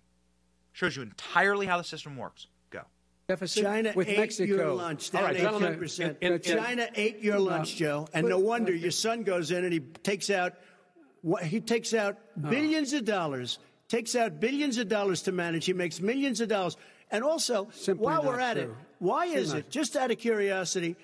Shows 0.73 0.97
you 0.97 1.03
entirely 1.03 1.67
how 1.67 1.79
the 1.79 1.85
system 1.85 2.17
works. 2.17 2.47
Go. 2.71 2.83
deficit 3.29 3.62
China 3.62 3.93
with 3.95 4.09
ate 4.09 4.19
Mexico. 4.19 4.55
your 4.55 4.73
lunch 4.73 5.11
down 5.11 5.23
All 5.23 5.29
right, 5.29 5.37
18 5.37 5.79
percent. 5.79 6.19
In 6.21 6.41
China 6.41 6.88
ate 6.95 7.21
your 7.21 7.38
lunch, 7.38 7.77
Joe, 7.77 8.09
and 8.12 8.29
no 8.29 8.38
wonder 8.38 8.73
your 8.75 8.91
son 8.91 9.23
goes 9.23 9.51
in 9.51 9.64
and 9.64 9.73
he 9.73 9.81
takes 9.81 10.31
out 10.31 10.55
he 11.43 11.61
takes 11.61 11.95
out 11.95 12.17
billions 12.49 12.93
of 12.93 13.05
dollars, 13.05 13.59
takes 13.88 14.14
out 14.14 14.38
billions 14.38 14.79
of 14.79 14.88
dollars 14.88 15.23
to 15.23 15.33
manage. 15.33 15.64
He 15.67 15.73
makes 15.73 16.01
millions 16.01 16.41
of 16.41 16.49
dollars, 16.49 16.77
and 17.11 17.25
also 17.25 17.69
Simply 17.73 18.05
while 18.05 18.23
we're 18.23 18.38
at 18.38 18.55
true. 18.55 18.64
it, 18.64 18.71
why 19.01 19.27
is 19.27 19.53
it? 19.53 19.69
Just 19.69 19.97
out 19.97 20.11
of 20.12 20.19
curiosity. 20.19 20.97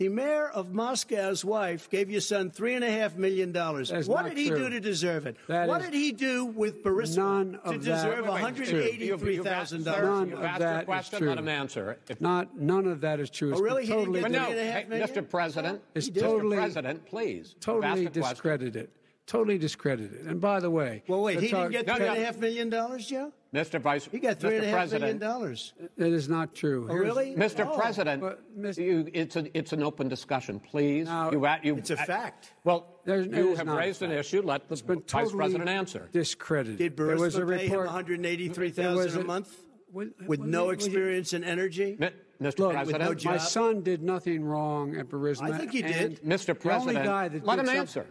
The 0.00 0.08
mayor 0.08 0.48
of 0.48 0.72
Moscow's 0.72 1.44
wife 1.44 1.90
gave 1.90 2.10
your 2.10 2.22
son 2.22 2.50
three 2.50 2.72
and 2.74 2.82
a 2.82 2.90
half 2.90 3.16
million 3.18 3.52
dollars. 3.52 3.92
What 4.08 4.24
did 4.26 4.38
he 4.38 4.48
true. 4.48 4.56
do 4.60 4.70
to 4.70 4.80
deserve 4.80 5.26
it? 5.26 5.36
That 5.46 5.68
what 5.68 5.82
is 5.82 5.88
did 5.88 5.94
he 5.94 6.12
do 6.12 6.46
with 6.46 6.82
Burisma 6.82 7.16
none 7.18 7.52
to 7.52 7.58
of 7.64 7.84
that- 7.84 7.96
deserve 7.96 8.14
Wait, 8.14 8.24
one 8.24 8.32
wait, 8.36 8.40
hundred 8.40 8.68
true. 8.68 8.80
eighty-three 8.80 9.38
thousand 9.40 9.84
None 9.84 10.00
dollars? 10.30 10.32
of 10.32 10.42
asked 10.42 10.58
that 10.60 10.70
your 10.72 10.78
is 10.80 10.84
question, 10.86 11.18
true. 11.18 11.28
let 11.28 11.36
him 11.38 11.48
answer. 11.48 11.98
If 12.08 12.18
Not 12.18 12.58
none 12.58 12.86
of 12.86 13.02
that 13.02 13.20
is 13.20 13.28
true. 13.28 13.50
Oh, 13.50 13.52
it's 13.52 13.60
Oh, 13.60 13.64
really? 13.64 13.82
been 13.82 13.90
He 13.90 13.92
didn't 13.92 14.06
totally 14.06 14.22
get 14.22 14.32
no, 14.32 14.44
three 14.46 14.58
and 14.58 14.68
a 14.68 14.72
half 15.02 15.10
hey. 15.14 15.20
Mr. 15.20 15.28
President, 15.28 15.82
It's 15.94 16.08
Mr. 16.08 16.54
President, 16.54 17.04
please. 17.04 17.54
totally 17.60 17.86
ask 17.86 17.96
question. 18.02 18.22
discredited. 18.22 18.88
Totally 19.26 19.58
discredited. 19.58 20.26
And 20.26 20.40
by 20.40 20.60
the 20.60 20.70
way, 20.70 21.02
Well, 21.08 21.20
wait, 21.20 21.34
let's 21.34 21.42
he 21.42 21.48
didn't 21.52 21.62
talk- 21.64 21.72
get 21.72 21.86
No, 21.86 21.96
three 21.96 22.06
no. 22.06 22.12
and 22.14 22.22
a 22.22 22.24
half 22.24 22.38
million 22.38 22.70
dollars, 22.70 23.06
Joe? 23.06 23.34
Mr. 23.52 23.80
Vice, 23.80 24.04
He 24.12 24.20
got 24.20 24.38
three 24.38 24.50
Mr. 24.52 24.56
and 24.58 24.64
a 24.64 24.68
half 24.68 24.92
million 24.92 25.18
President, 25.18 25.20
dollars. 25.20 25.72
That 25.98 26.12
is 26.12 26.28
not 26.28 26.54
true. 26.54 26.86
Oh, 26.88 26.92
Here's- 26.92 27.04
really? 27.06 27.34
Mr. 27.34 27.66
Oh. 27.66 27.76
President, 27.76 28.20
But, 28.22 28.56
Mr. 28.56 28.78
you, 28.78 29.08
it's, 29.12 29.34
a, 29.34 29.58
it's 29.58 29.72
an 29.72 29.82
open 29.82 30.08
discussion, 30.08 30.60
please. 30.60 31.06
Now, 31.08 31.32
you, 31.32 31.44
you, 31.64 31.76
It's 31.76 31.90
a 31.90 31.96
fact. 31.96 32.52
Well, 32.62 33.00
There's- 33.04 33.26
it 33.26 33.34
you 33.34 33.50
is 33.50 33.58
have 33.58 33.66
not 33.66 33.74
a 33.74 33.78
raised 33.80 34.02
an 34.02 34.10
fact. 34.10 34.20
issue. 34.20 34.42
Let 34.42 34.68
the 34.68 34.74
It's 34.74 34.82
been 34.82 34.98
Vice 35.00 35.06
totally 35.08 35.34
President 35.36 35.68
answer. 35.68 36.08
discredited. 36.12 36.78
Did 36.78 36.96
There 36.96 37.16
was 37.16 37.34
a 37.34 37.40
Burisma 37.40 37.56
pay 37.56 37.64
him 37.66 37.70
report. 37.72 37.86
one 37.86 37.94
hundred 37.94 38.24
eighty-three 38.26 38.70
there 38.70 38.90
was 38.92 39.06
thousand 39.06 39.20
a 39.22 39.24
a- 39.24 39.26
month 39.26 39.56
Would- 39.92 40.14
with 40.20 40.28
would 40.28 40.40
no 40.40 40.60
you- 40.62 40.66
would 40.68 40.80
you- 40.82 40.86
experience 40.86 41.32
in 41.32 41.42
energy? 41.42 41.96
Mi- 41.98 42.10
Mr. 42.40 42.58
Look, 42.60 42.72
President, 42.72 43.04
no 43.04 43.14
job. 43.14 43.32
my 43.32 43.38
son 43.38 43.82
did 43.82 44.00
nothing 44.02 44.44
wrong 44.44 44.96
at 44.96 45.08
Burisma. 45.08 45.50
I 45.52 45.58
think 45.58 45.72
he 45.72 45.82
and 45.82 45.92
did. 46.16 46.22
Mr. 46.22 46.46
the 46.46 46.52
only 46.52 46.94
President, 46.94 47.04
guy 47.04 47.28
that 47.28 47.44
let 47.44 47.56
did 47.56 47.60
him 47.62 47.66
some- 47.66 47.76
answer. 47.76 48.06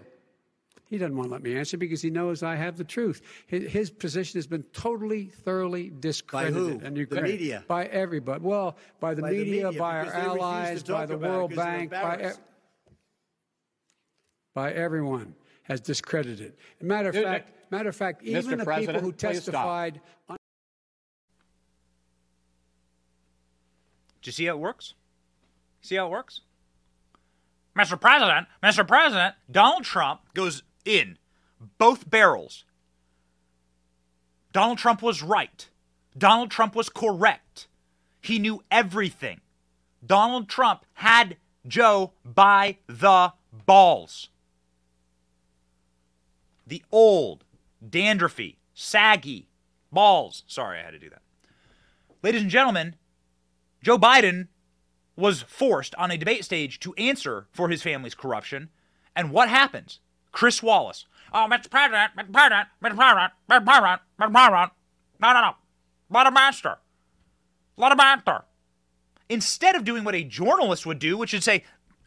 He 0.89 0.97
doesn't 0.97 1.15
want 1.15 1.27
to 1.29 1.33
let 1.33 1.43
me 1.43 1.55
answer 1.55 1.77
because 1.77 2.01
he 2.01 2.09
knows 2.09 2.41
I 2.41 2.55
have 2.55 2.75
the 2.75 2.83
truth. 2.83 3.21
His, 3.45 3.71
his 3.71 3.89
position 3.91 4.39
has 4.39 4.47
been 4.47 4.63
totally, 4.73 5.25
thoroughly 5.25 5.91
discredited. 5.99 6.55
By 6.55 6.59
who? 6.59 6.79
And 6.83 6.97
The 7.09 7.21
media? 7.21 7.63
By 7.67 7.85
everybody. 7.85 8.43
Well, 8.43 8.75
by 8.99 9.13
the 9.13 9.21
By 9.21 9.29
the 9.29 9.37
media, 9.37 9.65
media, 9.65 9.79
by 9.79 9.97
our 9.97 10.05
because 10.05 10.13
they 10.13 10.19
refuse 10.19 10.33
to 10.33 10.41
allies, 10.41 10.83
by 10.83 11.05
the 11.05 11.17
World 11.17 11.55
Bank, 11.55 11.91
by, 11.91 12.31
e- 12.31 12.39
by 14.55 14.71
everyone 14.73 15.35
has 15.63 15.79
discredited. 15.79 16.55
Matter 16.81 17.09
of 17.09 17.15
Dude, 17.15 17.23
fact, 17.23 17.51
matter 17.71 17.89
of 17.89 17.95
fact, 17.95 18.23
even 18.23 18.57
Mr. 18.59 18.65
the 18.65 18.75
people 18.87 18.99
who 18.99 19.11
testified 19.11 20.01
on 20.27 20.37
Do 24.21 24.27
you 24.27 24.31
see 24.31 24.45
how 24.45 24.53
it 24.53 24.59
works? 24.59 24.95
See 25.81 25.95
how 25.95 26.07
it 26.07 26.09
works? 26.09 26.41
Mr. 27.77 27.99
President, 28.01 28.47
Mr. 28.63 28.85
President, 28.85 29.35
Donald 29.49 29.83
Trump 29.83 30.21
goes 30.33 30.63
in 30.89 31.19
both 31.77 32.09
barrels. 32.09 32.65
Donald 34.51 34.79
Trump 34.79 35.03
was 35.03 35.21
right. 35.21 35.69
Donald 36.17 36.49
Trump 36.49 36.75
was 36.75 36.89
correct. 36.89 37.67
He 38.19 38.39
knew 38.39 38.63
everything. 38.71 39.41
Donald 40.03 40.49
Trump 40.49 40.83
had 40.93 41.37
Joe 41.67 42.13
by 42.25 42.77
the 42.87 43.33
balls. 43.67 44.29
The 46.65 46.83
old, 46.91 47.43
dandruffy, 47.87 48.55
saggy 48.73 49.47
balls. 49.91 50.43
Sorry, 50.47 50.79
I 50.79 50.83
had 50.83 50.91
to 50.91 50.99
do 50.99 51.11
that. 51.11 51.21
Ladies 52.23 52.41
and 52.41 52.49
gentlemen, 52.49 52.95
Joe 53.83 53.99
Biden 53.99 54.47
was 55.15 55.43
forced 55.43 55.93
on 55.95 56.09
a 56.09 56.17
debate 56.17 56.43
stage 56.43 56.79
to 56.79 56.95
answer 56.95 57.45
for 57.51 57.69
his 57.69 57.83
family's 57.83 58.15
corruption. 58.15 58.69
And 59.15 59.31
what 59.31 59.49
happens? 59.49 59.99
Chris 60.31 60.61
Wallace. 60.63 61.05
Oh, 61.33 61.47
Mr. 61.49 61.69
President, 61.69 62.11
Mr. 62.17 62.31
President, 62.31 62.67
Mr. 62.81 62.95
President, 62.95 63.31
Mr. 63.49 63.65
President, 63.65 64.01
Mr. 64.19 64.31
President. 64.31 64.71
No, 65.19 65.33
no, 65.33 65.41
no. 65.41 65.51
Let 66.09 66.27
him 66.27 66.37
answer. 66.37 66.77
Let 67.77 67.91
him 67.91 67.99
answer. 67.99 68.43
Instead 69.29 69.75
of 69.75 69.83
doing 69.83 70.03
what 70.03 70.15
a 70.15 70.23
journalist 70.23 70.85
would 70.85 70.99
do, 70.99 71.17
which 71.17 71.33
is 71.33 71.43
say, 71.43 71.63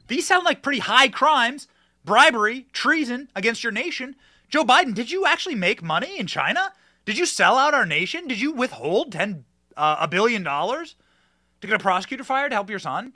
these 0.09 0.27
sound 0.27 0.45
like 0.45 0.63
pretty 0.63 0.81
high 0.81 1.09
crimes 1.09 1.69
bribery, 2.05 2.67
treason 2.73 3.29
against 3.35 3.63
your 3.63 3.73
nation. 3.73 4.17
Joe 4.49 4.65
Biden, 4.65 4.95
did 4.95 5.11
you 5.11 5.25
actually 5.25 5.55
make 5.55 5.83
money 5.83 6.19
in 6.19 6.27
China? 6.27 6.73
Did 7.05 7.19
you 7.19 7.27
sell 7.27 7.57
out 7.57 7.75
our 7.75 7.87
nation? 7.87 8.29
Did 8.29 8.41
you 8.41 8.53
withhold 8.53 9.13
10 9.13 9.45
uh, 9.77 9.97
a 10.01 10.09
billion 10.09 10.43
dollars 10.43 10.97
to 11.61 11.67
get 11.67 11.77
a 11.77 11.83
prosecutor 11.83 12.25
fired 12.25 12.51
to 12.51 12.57
help 12.57 12.71
your 12.71 12.79
son? 12.79 13.15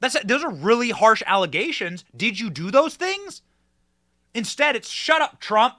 That's 0.00 0.20
those 0.24 0.42
are 0.42 0.50
really 0.50 0.90
harsh 0.90 1.22
allegations. 1.26 2.04
Did 2.16 2.40
you 2.40 2.50
do 2.50 2.70
those 2.70 2.96
things? 2.96 3.42
Instead, 4.34 4.76
it's 4.76 4.88
shut 4.88 5.22
up, 5.22 5.40
Trump. 5.40 5.74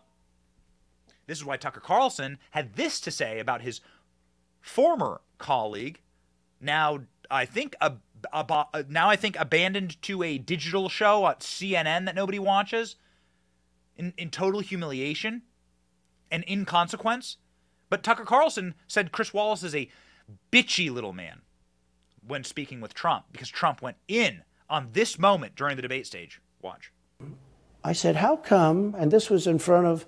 This 1.26 1.38
is 1.38 1.46
why 1.46 1.58
Tucker 1.58 1.80
Carlson 1.80 2.38
had 2.52 2.76
this 2.76 3.00
to 3.02 3.12
say 3.12 3.40
about 3.40 3.62
his 3.62 3.82
former 4.62 5.22
colleague, 5.38 6.00
now 6.62 7.02
I 7.30 7.46
think 7.46 7.76
now 7.82 9.10
I 9.10 9.16
think 9.16 9.38
abandoned 9.40 10.02
to 10.04 10.24
a 10.24 10.38
digital 10.38 10.88
show 10.88 11.28
at 11.28 11.42
CNN 11.42 12.06
that 12.06 12.16
nobody 12.16 12.40
watches, 12.40 12.96
in 13.98 14.14
in 14.18 14.30
total 14.30 14.62
humiliation 14.62 15.42
and 16.32 16.46
inconsequence. 16.48 17.38
But 17.90 18.04
Tucker 18.04 18.24
Carlson 18.24 18.76
said 18.88 19.12
Chris 19.12 19.34
Wallace 19.34 19.64
is 19.64 19.76
a 19.76 19.90
bitchy 20.52 20.90
little 20.90 21.14
man 21.14 21.42
when 22.26 22.46
speaking 22.46 22.80
with 22.80 22.94
Trump 22.94 23.26
because 23.32 23.50
Trump 23.50 23.82
went 23.82 23.98
in 24.08 24.44
on 24.70 24.90
this 24.94 25.20
moment 25.20 25.56
during 25.56 25.76
the 25.76 25.82
debate 25.82 26.08
stage. 26.08 26.40
Watch. 26.62 26.93
I 27.84 27.94
said, 27.94 28.16
How 28.16 28.36
come? 28.38 28.96
And 28.98 29.12
this 29.12 29.30
was 29.30 29.48
in 29.48 29.60
front 29.60 29.88
of 29.88 30.06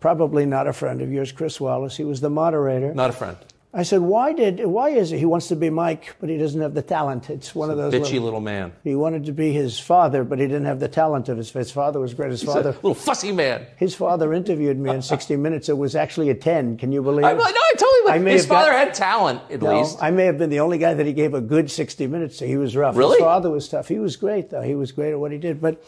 probably 0.00 0.46
not 0.46 0.66
a 0.66 0.72
friend 0.72 1.00
of 1.00 1.10
yours, 1.12 1.32
Chris 1.32 1.60
Wallace. 1.60 1.96
He 1.96 2.04
was 2.04 2.20
the 2.20 2.30
moderator. 2.30 2.92
Not 2.94 3.10
a 3.10 3.14
friend. 3.14 3.36
I 3.74 3.82
said, 3.82 4.00
Why 4.00 4.32
did 4.32 4.64
why 4.64 4.90
is 4.90 5.12
it 5.12 5.18
he 5.18 5.26
wants 5.26 5.48
to 5.48 5.56
be 5.56 5.68
Mike, 5.68 6.16
but 6.18 6.30
he 6.30 6.38
doesn't 6.38 6.60
have 6.62 6.72
the 6.72 6.80
talent? 6.82 7.28
It's 7.28 7.54
one 7.54 7.68
of 7.68 7.76
those 7.76 7.92
Bitchy 7.92 8.18
little 8.20 8.40
man. 8.40 8.72
He 8.84 8.94
wanted 8.94 9.26
to 9.26 9.32
be 9.32 9.52
his 9.52 9.78
father, 9.78 10.24
but 10.24 10.38
he 10.38 10.46
didn't 10.46 10.64
have 10.64 10.80
the 10.80 10.88
talent 10.88 11.28
of 11.28 11.36
his 11.36 11.50
his 11.50 11.70
father 11.72 12.00
was 12.00 12.14
great. 12.14 12.30
His 12.30 12.40
He's 12.40 12.50
father 12.50 12.72
little 12.72 12.94
fussy 12.94 13.32
man. 13.32 13.66
his 13.76 13.94
father 13.94 14.32
interviewed 14.32 14.78
me 14.78 14.90
in 14.90 15.02
60 15.16 15.36
minutes. 15.36 15.68
It 15.68 15.76
was 15.76 15.94
actually 15.94 16.30
a 16.30 16.34
10. 16.34 16.78
Can 16.78 16.90
you 16.90 17.02
believe 17.02 17.26
I, 17.26 17.32
it? 17.32 17.36
no, 17.36 17.42
I 17.44 17.72
totally. 17.76 18.12
I 18.12 18.18
his 18.32 18.42
have 18.44 18.48
got- 18.50 18.64
father 18.66 18.72
had 18.78 18.94
talent, 18.94 19.42
at 19.50 19.60
No, 19.60 19.78
least. 19.80 19.98
I 20.00 20.10
may 20.10 20.24
have 20.24 20.38
been 20.38 20.48
the 20.50 20.60
only 20.60 20.78
guy 20.78 20.94
that 20.94 21.04
he 21.04 21.12
gave 21.12 21.34
a 21.34 21.42
good 21.42 21.70
60 21.70 22.06
minutes 22.06 22.38
to. 22.38 22.46
He 22.46 22.56
was 22.56 22.74
rough. 22.76 22.96
Really? 22.96 23.16
His 23.16 23.24
father 23.24 23.50
was 23.50 23.68
tough. 23.68 23.88
He 23.88 23.98
was 23.98 24.16
great, 24.16 24.48
though. 24.48 24.62
He 24.62 24.74
was 24.74 24.90
great 24.92 25.10
at 25.12 25.18
what 25.18 25.32
he 25.32 25.38
did. 25.38 25.60
But 25.60 25.84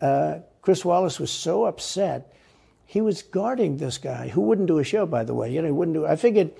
uh, 0.00 0.38
Chris 0.68 0.84
Wallace 0.84 1.18
was 1.18 1.30
so 1.30 1.64
upset. 1.64 2.30
He 2.84 3.00
was 3.00 3.22
guarding 3.22 3.78
this 3.78 3.96
guy 3.96 4.28
who 4.28 4.42
wouldn't 4.42 4.68
do 4.68 4.78
a 4.78 4.84
show, 4.84 5.06
by 5.06 5.24
the 5.24 5.32
way. 5.32 5.50
You 5.50 5.62
know, 5.62 5.68
he 5.68 5.72
wouldn't 5.72 5.94
do. 5.94 6.04
I 6.04 6.14
figured 6.14 6.50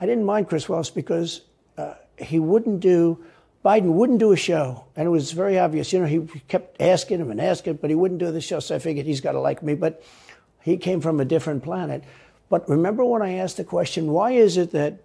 I 0.00 0.06
didn't 0.06 0.24
mind 0.24 0.48
Chris 0.48 0.68
Wallace 0.68 0.90
because 0.90 1.42
uh, 1.78 1.94
he 2.18 2.40
wouldn't 2.40 2.80
do. 2.80 3.24
Biden 3.64 3.92
wouldn't 3.92 4.18
do 4.18 4.32
a 4.32 4.36
show, 4.36 4.86
and 4.96 5.06
it 5.06 5.10
was 5.10 5.30
very 5.30 5.60
obvious. 5.60 5.92
You 5.92 6.00
know, 6.00 6.06
he 6.06 6.26
kept 6.48 6.82
asking 6.82 7.20
him 7.20 7.30
and 7.30 7.40
asking, 7.40 7.74
but 7.74 7.88
he 7.88 7.94
wouldn't 7.94 8.18
do 8.18 8.32
the 8.32 8.40
show. 8.40 8.58
So 8.58 8.74
I 8.74 8.80
figured 8.80 9.06
he's 9.06 9.20
got 9.20 9.30
to 9.30 9.40
like 9.40 9.62
me. 9.62 9.76
But 9.76 10.02
he 10.62 10.76
came 10.76 11.00
from 11.00 11.20
a 11.20 11.24
different 11.24 11.62
planet. 11.62 12.02
But 12.48 12.68
remember 12.68 13.04
when 13.04 13.22
I 13.22 13.34
asked 13.34 13.58
the 13.58 13.64
question, 13.64 14.10
why 14.10 14.32
is 14.32 14.56
it 14.56 14.72
that 14.72 15.04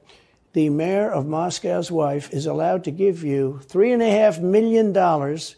the 0.53 0.69
mayor 0.69 1.11
of 1.11 1.27
Moscow's 1.27 1.91
wife 1.91 2.33
is 2.33 2.47
allowed 2.47 2.85
to 2.85 2.91
give 2.91 3.23
you 3.23 3.59
three 3.65 3.91
and 3.91 4.01
a 4.01 4.09
half 4.09 4.39
million 4.39 4.93
dollars? 4.93 5.57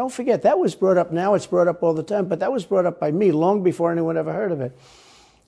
Don't 0.00 0.10
forget 0.10 0.40
that 0.44 0.58
was 0.58 0.74
brought 0.74 0.96
up. 0.96 1.12
Now 1.12 1.34
it's 1.34 1.44
brought 1.44 1.68
up 1.68 1.82
all 1.82 1.92
the 1.92 2.02
time, 2.02 2.24
but 2.24 2.38
that 2.38 2.50
was 2.50 2.64
brought 2.64 2.86
up 2.86 2.98
by 2.98 3.10
me 3.10 3.32
long 3.32 3.62
before 3.62 3.92
anyone 3.92 4.16
ever 4.16 4.32
heard 4.32 4.50
of 4.50 4.62
it. 4.62 4.74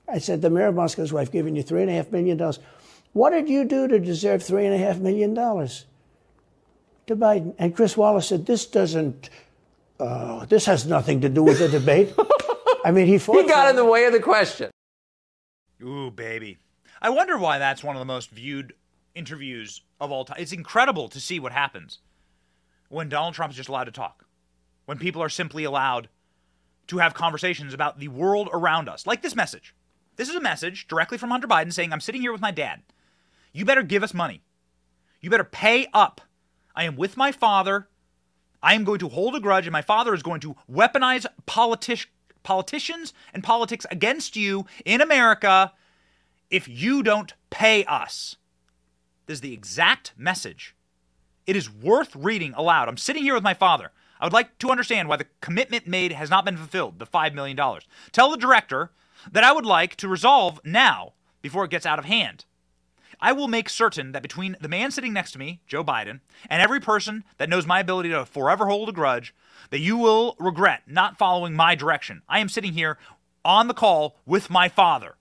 I 0.06 0.18
said, 0.18 0.42
the 0.42 0.50
mayor 0.50 0.66
of 0.66 0.74
Moscow's 0.74 1.10
wife 1.10 1.32
giving 1.32 1.56
you 1.56 1.62
three 1.62 1.80
and 1.80 1.90
a 1.90 1.94
half 1.94 2.12
million 2.12 2.36
dollars. 2.36 2.58
What 3.14 3.30
did 3.30 3.48
you 3.48 3.64
do 3.64 3.88
to 3.88 3.98
deserve 3.98 4.42
three 4.42 4.66
and 4.66 4.74
a 4.74 4.76
half 4.76 4.98
million 4.98 5.32
dollars? 5.32 5.86
To 7.06 7.16
Biden. 7.16 7.54
And 7.58 7.74
Chris 7.74 7.96
Wallace 7.96 8.28
said, 8.28 8.44
this 8.44 8.66
doesn't, 8.66 9.30
uh, 9.98 10.44
this 10.44 10.66
has 10.66 10.84
nothing 10.84 11.22
to 11.22 11.30
do 11.30 11.42
with 11.42 11.58
the 11.58 11.68
debate. 11.68 12.12
I 12.84 12.90
mean, 12.90 13.06
he 13.06 13.16
fought. 13.16 13.40
he 13.40 13.48
got 13.48 13.64
for 13.64 13.70
in 13.70 13.76
the 13.76 13.86
way 13.86 14.04
of 14.04 14.12
the 14.12 14.20
question. 14.20 14.70
Ooh, 15.82 16.10
baby. 16.10 16.58
I 17.00 17.08
wonder 17.08 17.38
why 17.38 17.58
that's 17.58 17.82
one 17.82 17.96
of 17.96 18.00
the 18.00 18.04
most 18.04 18.28
viewed 18.28 18.74
interviews 19.14 19.80
of 19.98 20.12
all 20.12 20.26
time. 20.26 20.36
It's 20.38 20.52
incredible 20.52 21.08
to 21.08 21.20
see 21.20 21.40
what 21.40 21.52
happens 21.52 22.00
when 22.90 23.08
Donald 23.08 23.32
Trump 23.32 23.52
is 23.52 23.56
just 23.56 23.70
allowed 23.70 23.84
to 23.84 23.92
talk, 23.92 24.21
when 24.86 24.98
people 24.98 25.22
are 25.22 25.28
simply 25.28 25.64
allowed 25.64 26.08
to 26.88 26.98
have 26.98 27.14
conversations 27.14 27.72
about 27.72 27.98
the 27.98 28.08
world 28.08 28.48
around 28.52 28.88
us, 28.88 29.06
like 29.06 29.22
this 29.22 29.36
message. 29.36 29.74
This 30.16 30.28
is 30.28 30.34
a 30.34 30.40
message 30.40 30.86
directly 30.88 31.16
from 31.16 31.30
Hunter 31.30 31.48
Biden 31.48 31.72
saying, 31.72 31.92
I'm 31.92 32.00
sitting 32.00 32.20
here 32.20 32.32
with 32.32 32.40
my 32.40 32.50
dad. 32.50 32.82
You 33.52 33.64
better 33.64 33.82
give 33.82 34.02
us 34.02 34.12
money. 34.12 34.42
You 35.20 35.30
better 35.30 35.44
pay 35.44 35.86
up. 35.94 36.20
I 36.74 36.84
am 36.84 36.96
with 36.96 37.16
my 37.16 37.32
father. 37.32 37.88
I 38.62 38.74
am 38.74 38.84
going 38.84 38.98
to 39.00 39.08
hold 39.08 39.34
a 39.34 39.40
grudge, 39.40 39.66
and 39.66 39.72
my 39.72 39.82
father 39.82 40.14
is 40.14 40.22
going 40.22 40.40
to 40.40 40.56
weaponize 40.70 41.26
politic- 41.46 42.10
politicians 42.42 43.12
and 43.32 43.42
politics 43.42 43.86
against 43.90 44.36
you 44.36 44.66
in 44.84 45.00
America 45.00 45.72
if 46.50 46.68
you 46.68 47.02
don't 47.02 47.34
pay 47.50 47.84
us. 47.84 48.36
This 49.26 49.36
is 49.36 49.40
the 49.40 49.54
exact 49.54 50.12
message. 50.16 50.74
It 51.46 51.56
is 51.56 51.70
worth 51.70 52.14
reading 52.14 52.52
aloud. 52.54 52.88
I'm 52.88 52.96
sitting 52.96 53.22
here 53.22 53.34
with 53.34 53.42
my 53.42 53.54
father. 53.54 53.90
I 54.22 54.26
would 54.26 54.32
like 54.32 54.56
to 54.60 54.70
understand 54.70 55.08
why 55.08 55.16
the 55.16 55.26
commitment 55.40 55.88
made 55.88 56.12
has 56.12 56.30
not 56.30 56.44
been 56.44 56.56
fulfilled, 56.56 57.00
the 57.00 57.06
$5 57.06 57.34
million. 57.34 57.58
Tell 58.12 58.30
the 58.30 58.36
director 58.36 58.92
that 59.32 59.42
I 59.42 59.50
would 59.50 59.66
like 59.66 59.96
to 59.96 60.06
resolve 60.06 60.60
now 60.64 61.14
before 61.42 61.64
it 61.64 61.72
gets 61.72 61.84
out 61.84 61.98
of 61.98 62.04
hand. 62.04 62.44
I 63.20 63.32
will 63.32 63.48
make 63.48 63.68
certain 63.68 64.12
that 64.12 64.22
between 64.22 64.56
the 64.60 64.68
man 64.68 64.92
sitting 64.92 65.12
next 65.12 65.32
to 65.32 65.40
me, 65.40 65.60
Joe 65.66 65.82
Biden, 65.82 66.20
and 66.48 66.62
every 66.62 66.78
person 66.78 67.24
that 67.38 67.48
knows 67.48 67.66
my 67.66 67.80
ability 67.80 68.10
to 68.10 68.24
forever 68.24 68.66
hold 68.66 68.88
a 68.88 68.92
grudge, 68.92 69.34
that 69.70 69.80
you 69.80 69.96
will 69.96 70.36
regret 70.38 70.82
not 70.86 71.18
following 71.18 71.54
my 71.54 71.74
direction. 71.74 72.22
I 72.28 72.38
am 72.38 72.48
sitting 72.48 72.74
here 72.74 72.98
on 73.44 73.66
the 73.66 73.74
call 73.74 74.20
with 74.24 74.50
my 74.50 74.68
father. 74.68 75.16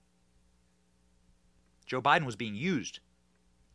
Joe 1.87 2.03
Biden 2.03 2.25
was 2.25 2.35
being 2.35 2.55
used 2.55 2.99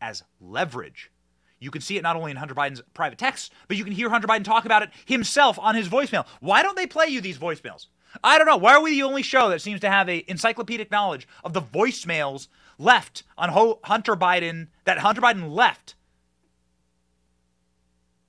as 0.01 0.23
leverage. 0.41 1.11
You 1.59 1.71
can 1.71 1.81
see 1.81 1.97
it 1.97 2.03
not 2.03 2.17
only 2.17 2.31
in 2.31 2.37
Hunter 2.37 2.55
Biden's 2.55 2.83
private 2.93 3.19
texts, 3.19 3.51
but 3.67 3.77
you 3.77 3.85
can 3.85 3.93
hear 3.93 4.11
Hunter 4.11 4.29
Biden 4.29 4.45
talk 4.45 4.67
about 4.67 4.83
it 4.83 4.91
himself 5.07 5.59
on 5.59 5.75
his 5.75 5.89
voicemail. 5.89 6.27
Why 6.41 6.63
don't 6.63 6.77
they 6.77 6.87
play 6.87 7.07
you 7.07 7.21
these 7.21 7.39
voicemails? 7.39 7.87
I 8.23 8.39
don't 8.39 8.47
know. 8.47 8.57
Why 8.57 8.75
are 8.75 8.83
we 8.83 8.93
the 8.93 9.03
only 9.03 9.23
show 9.23 9.49
that 9.49 9.61
seems 9.61 9.81
to 9.81 9.91
have 9.91 10.09
a 10.09 10.25
encyclopedic 10.31 10.91
knowledge 10.91 11.27
of 11.45 11.53
the 11.53 11.63
voicemails 11.63 12.49
left 12.79 13.23
on 13.37 13.77
Hunter 13.85 14.17
Biden 14.17 14.69
that 14.85 14.99
Hunter 14.99 15.21
Biden 15.21 15.51
left? 15.51 15.95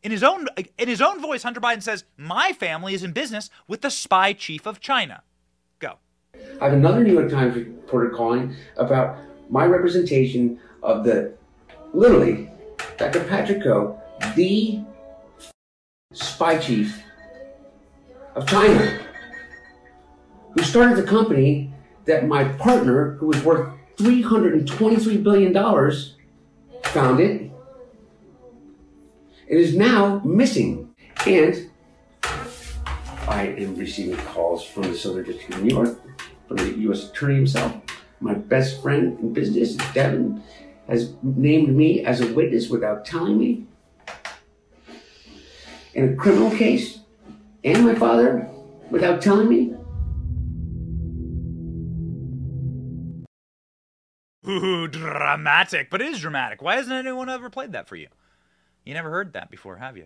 In 0.03 0.11
his 0.11 0.23
own 0.23 0.47
in 0.77 0.87
his 0.87 1.01
own 1.01 1.21
voice, 1.21 1.43
Hunter 1.43 1.59
Biden 1.59 1.81
says, 1.83 2.05
"My 2.15 2.53
family 2.53 2.93
is 2.93 3.03
in 3.03 3.11
business 3.11 3.49
with 3.67 3.81
the 3.81 3.89
spy 3.89 4.31
chief 4.31 4.65
of 4.65 4.79
China." 4.79 5.23
Go. 5.79 5.97
I 6.61 6.65
have 6.65 6.73
another 6.73 7.03
New 7.03 7.13
York 7.13 7.29
Times 7.29 7.55
reporter 7.55 8.09
calling 8.09 8.55
about 8.77 9.17
my 9.49 9.65
representation 9.65 10.59
of 10.81 11.03
the 11.03 11.33
literally 11.93 12.49
Dr. 12.97 13.23
Patrick 13.25 13.63
Ho, 13.63 14.01
the 14.35 14.79
spy 16.13 16.57
chief 16.57 17.03
of 18.35 18.47
China, 18.47 18.99
who 20.51 20.63
started 20.63 20.97
the 20.97 21.03
company 21.03 21.71
that 22.05 22.27
my 22.27 22.43
partner, 22.43 23.11
who 23.13 23.27
was 23.27 23.43
worth 23.43 23.71
$323 23.97 25.23
billion, 25.23 25.53
founded 26.85 27.51
and 29.49 29.59
is 29.59 29.75
now 29.75 30.19
missing. 30.25 30.93
And 31.25 31.69
I 33.27 33.53
am 33.57 33.75
receiving 33.75 34.17
calls 34.17 34.65
from 34.65 34.83
the 34.83 34.95
Southern 34.95 35.25
District 35.25 35.53
of 35.53 35.63
New 35.63 35.75
York, 35.75 35.99
from 36.47 36.57
the 36.57 36.79
U.S. 36.79 37.09
Attorney 37.09 37.35
himself. 37.35 37.75
My 38.19 38.33
best 38.33 38.81
friend 38.81 39.19
in 39.19 39.33
business, 39.33 39.75
Devon, 39.93 40.41
has 40.87 41.13
named 41.21 41.75
me 41.75 42.03
as 42.03 42.21
a 42.21 42.33
witness 42.33 42.69
without 42.69 43.05
telling 43.05 43.37
me 43.37 43.67
in 45.97 46.13
a 46.13 46.15
criminal 46.15 46.51
case, 46.51 46.99
and 47.63 47.83
my 47.83 47.95
father 47.95 48.47
without 48.91 49.21
telling 49.21 49.49
me. 49.49 49.73
Ooh, 54.47 54.87
dramatic. 54.87 55.89
But 55.89 56.01
it 56.01 56.09
is 56.09 56.21
dramatic. 56.21 56.61
Why 56.61 56.75
hasn't 56.75 56.93
anyone 56.93 57.29
ever 57.29 57.49
played 57.49 57.73
that 57.73 57.87
for 57.87 57.95
you? 57.95 58.07
You 58.85 58.93
never 58.93 59.09
heard 59.09 59.33
that 59.33 59.49
before, 59.49 59.77
have 59.77 59.97
you? 59.97 60.05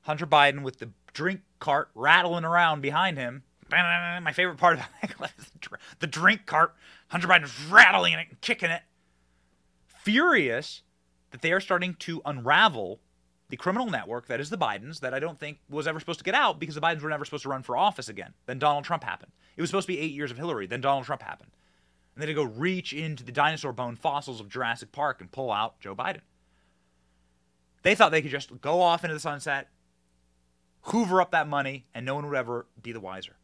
Hunter 0.00 0.26
Biden 0.26 0.62
with 0.62 0.78
the 0.78 0.90
drink 1.12 1.42
cart 1.60 1.90
rattling 1.94 2.44
around 2.44 2.80
behind 2.80 3.18
him. 3.18 3.42
My 3.70 4.32
favorite 4.32 4.56
part 4.56 4.78
of 4.78 4.84
that 5.02 5.32
is 5.38 5.52
the 6.00 6.06
drink 6.06 6.46
cart. 6.46 6.74
Hunter 7.08 7.28
Biden's 7.28 7.66
rattling 7.66 8.14
it 8.14 8.26
and 8.30 8.40
kicking 8.40 8.70
it 8.70 8.82
furious 10.08 10.80
that 11.32 11.42
they 11.42 11.52
are 11.52 11.60
starting 11.60 11.92
to 11.92 12.22
unravel 12.24 12.98
the 13.50 13.58
criminal 13.58 13.90
network 13.90 14.26
that 14.26 14.40
is 14.40 14.48
the 14.48 14.56
Bidens 14.56 15.00
that 15.00 15.12
I 15.12 15.18
don't 15.18 15.38
think 15.38 15.58
was 15.68 15.86
ever 15.86 16.00
supposed 16.00 16.20
to 16.20 16.24
get 16.24 16.34
out 16.34 16.58
because 16.58 16.74
the 16.74 16.80
Bidens 16.80 17.02
were 17.02 17.10
never 17.10 17.26
supposed 17.26 17.42
to 17.42 17.50
run 17.50 17.62
for 17.62 17.76
office 17.76 18.08
again. 18.08 18.32
Then 18.46 18.58
Donald 18.58 18.84
Trump 18.84 19.04
happened. 19.04 19.32
It 19.54 19.60
was 19.60 19.68
supposed 19.68 19.86
to 19.86 19.92
be 19.92 19.98
eight 19.98 20.14
years 20.14 20.30
of 20.30 20.38
Hillary. 20.38 20.66
Then 20.66 20.80
Donald 20.80 21.04
Trump 21.04 21.20
happened. 21.20 21.50
And 22.14 22.22
then 22.22 22.28
to 22.28 22.34
go 22.34 22.44
reach 22.44 22.94
into 22.94 23.22
the 23.22 23.32
dinosaur 23.32 23.74
bone 23.74 23.96
fossils 23.96 24.40
of 24.40 24.48
Jurassic 24.48 24.92
Park 24.92 25.20
and 25.20 25.30
pull 25.30 25.52
out 25.52 25.78
Joe 25.78 25.94
Biden. 25.94 26.22
They 27.82 27.94
thought 27.94 28.10
they 28.10 28.22
could 28.22 28.30
just 28.30 28.62
go 28.62 28.80
off 28.80 29.04
into 29.04 29.12
the 29.12 29.20
sunset, 29.20 29.68
hoover 30.84 31.20
up 31.20 31.32
that 31.32 31.48
money, 31.48 31.84
and 31.94 32.06
no 32.06 32.14
one 32.14 32.26
would 32.26 32.36
ever 32.36 32.64
be 32.80 32.92
the 32.92 33.00
wiser. 33.00 33.36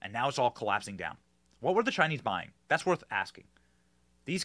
And 0.00 0.14
now 0.14 0.28
it's 0.28 0.38
all 0.38 0.50
collapsing 0.50 0.96
down. 0.96 1.18
What 1.60 1.74
were 1.74 1.82
the 1.82 1.90
Chinese 1.90 2.22
buying? 2.22 2.52
That's 2.68 2.86
worth 2.86 3.04
asking. 3.10 3.44
These 4.24 4.44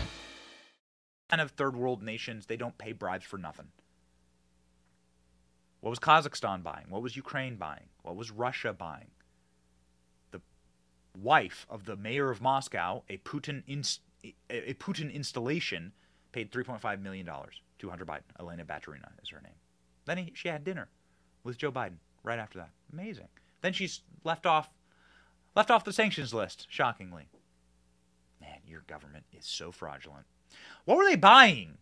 of 1.39 1.51
third 1.51 1.75
world 1.75 2.01
nations, 2.01 2.47
they 2.47 2.57
don't 2.57 2.77
pay 2.77 2.91
bribes 2.91 3.25
for 3.25 3.37
nothing. 3.37 3.67
What 5.79 5.91
was 5.91 5.99
Kazakhstan 5.99 6.61
buying? 6.63 6.85
What 6.89 7.01
was 7.01 7.15
Ukraine 7.15 7.55
buying? 7.55 7.87
What 8.03 8.15
was 8.15 8.31
Russia 8.31 8.73
buying? 8.73 9.11
The 10.31 10.41
wife 11.19 11.65
of 11.69 11.85
the 11.85 11.95
mayor 11.95 12.29
of 12.29 12.41
Moscow, 12.41 13.03
a 13.09 13.17
Putin 13.17 13.63
inst- 13.67 14.01
a 14.49 14.73
Putin 14.75 15.11
installation, 15.11 15.93
paid 16.31 16.51
3.5 16.51 17.01
million 17.01 17.25
dollars 17.25 17.61
to 17.79 17.89
Hunter 17.89 18.05
Biden. 18.05 18.21
Elena 18.39 18.65
Baturina 18.65 19.09
is 19.23 19.29
her 19.29 19.41
name. 19.41 19.55
Then 20.05 20.17
he, 20.17 20.31
she 20.35 20.47
had 20.49 20.63
dinner 20.63 20.89
with 21.43 21.57
Joe 21.57 21.71
Biden 21.71 21.97
right 22.23 22.39
after 22.39 22.59
that. 22.59 22.69
Amazing. 22.93 23.27
Then 23.61 23.73
she's 23.73 24.01
left 24.23 24.45
off 24.45 24.69
left 25.55 25.71
off 25.71 25.83
the 25.83 25.93
sanctions 25.93 26.33
list, 26.33 26.67
shockingly. 26.69 27.27
Man, 28.39 28.59
your 28.65 28.81
government 28.81 29.25
is 29.37 29.45
so 29.45 29.71
fraudulent. 29.71 30.25
What 30.85 30.97
were 30.97 31.05
they 31.05 31.15
buying? 31.15 31.77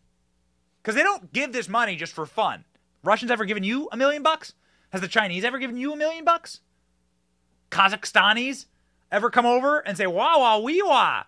Because 0.82 0.96
they 0.96 1.04
don't 1.04 1.32
give 1.34 1.54
this 1.54 1.70
money 1.70 1.96
just 1.96 2.14
for 2.14 2.26
fun. 2.26 2.66
Russians 3.04 3.32
ever 3.32 3.46
given 3.46 3.64
you 3.64 3.90
a 3.92 3.98
million 3.98 4.24
bucks? 4.24 4.54
Has 4.92 5.02
the 5.02 5.08
Chinese 5.08 5.44
ever 5.44 5.60
given 5.60 5.78
you 5.78 5.94
a 5.94 5.98
million 5.98 6.26
bucks? 6.26 6.60
Kazakhstanis 7.72 8.66
ever 9.12 9.30
come 9.30 9.46
over 9.46 9.80
and 9.80 9.98
say, 9.98 10.08
wah, 10.08 10.40
wah, 10.40 10.60
wee, 10.60 10.82
wah? 10.82 11.24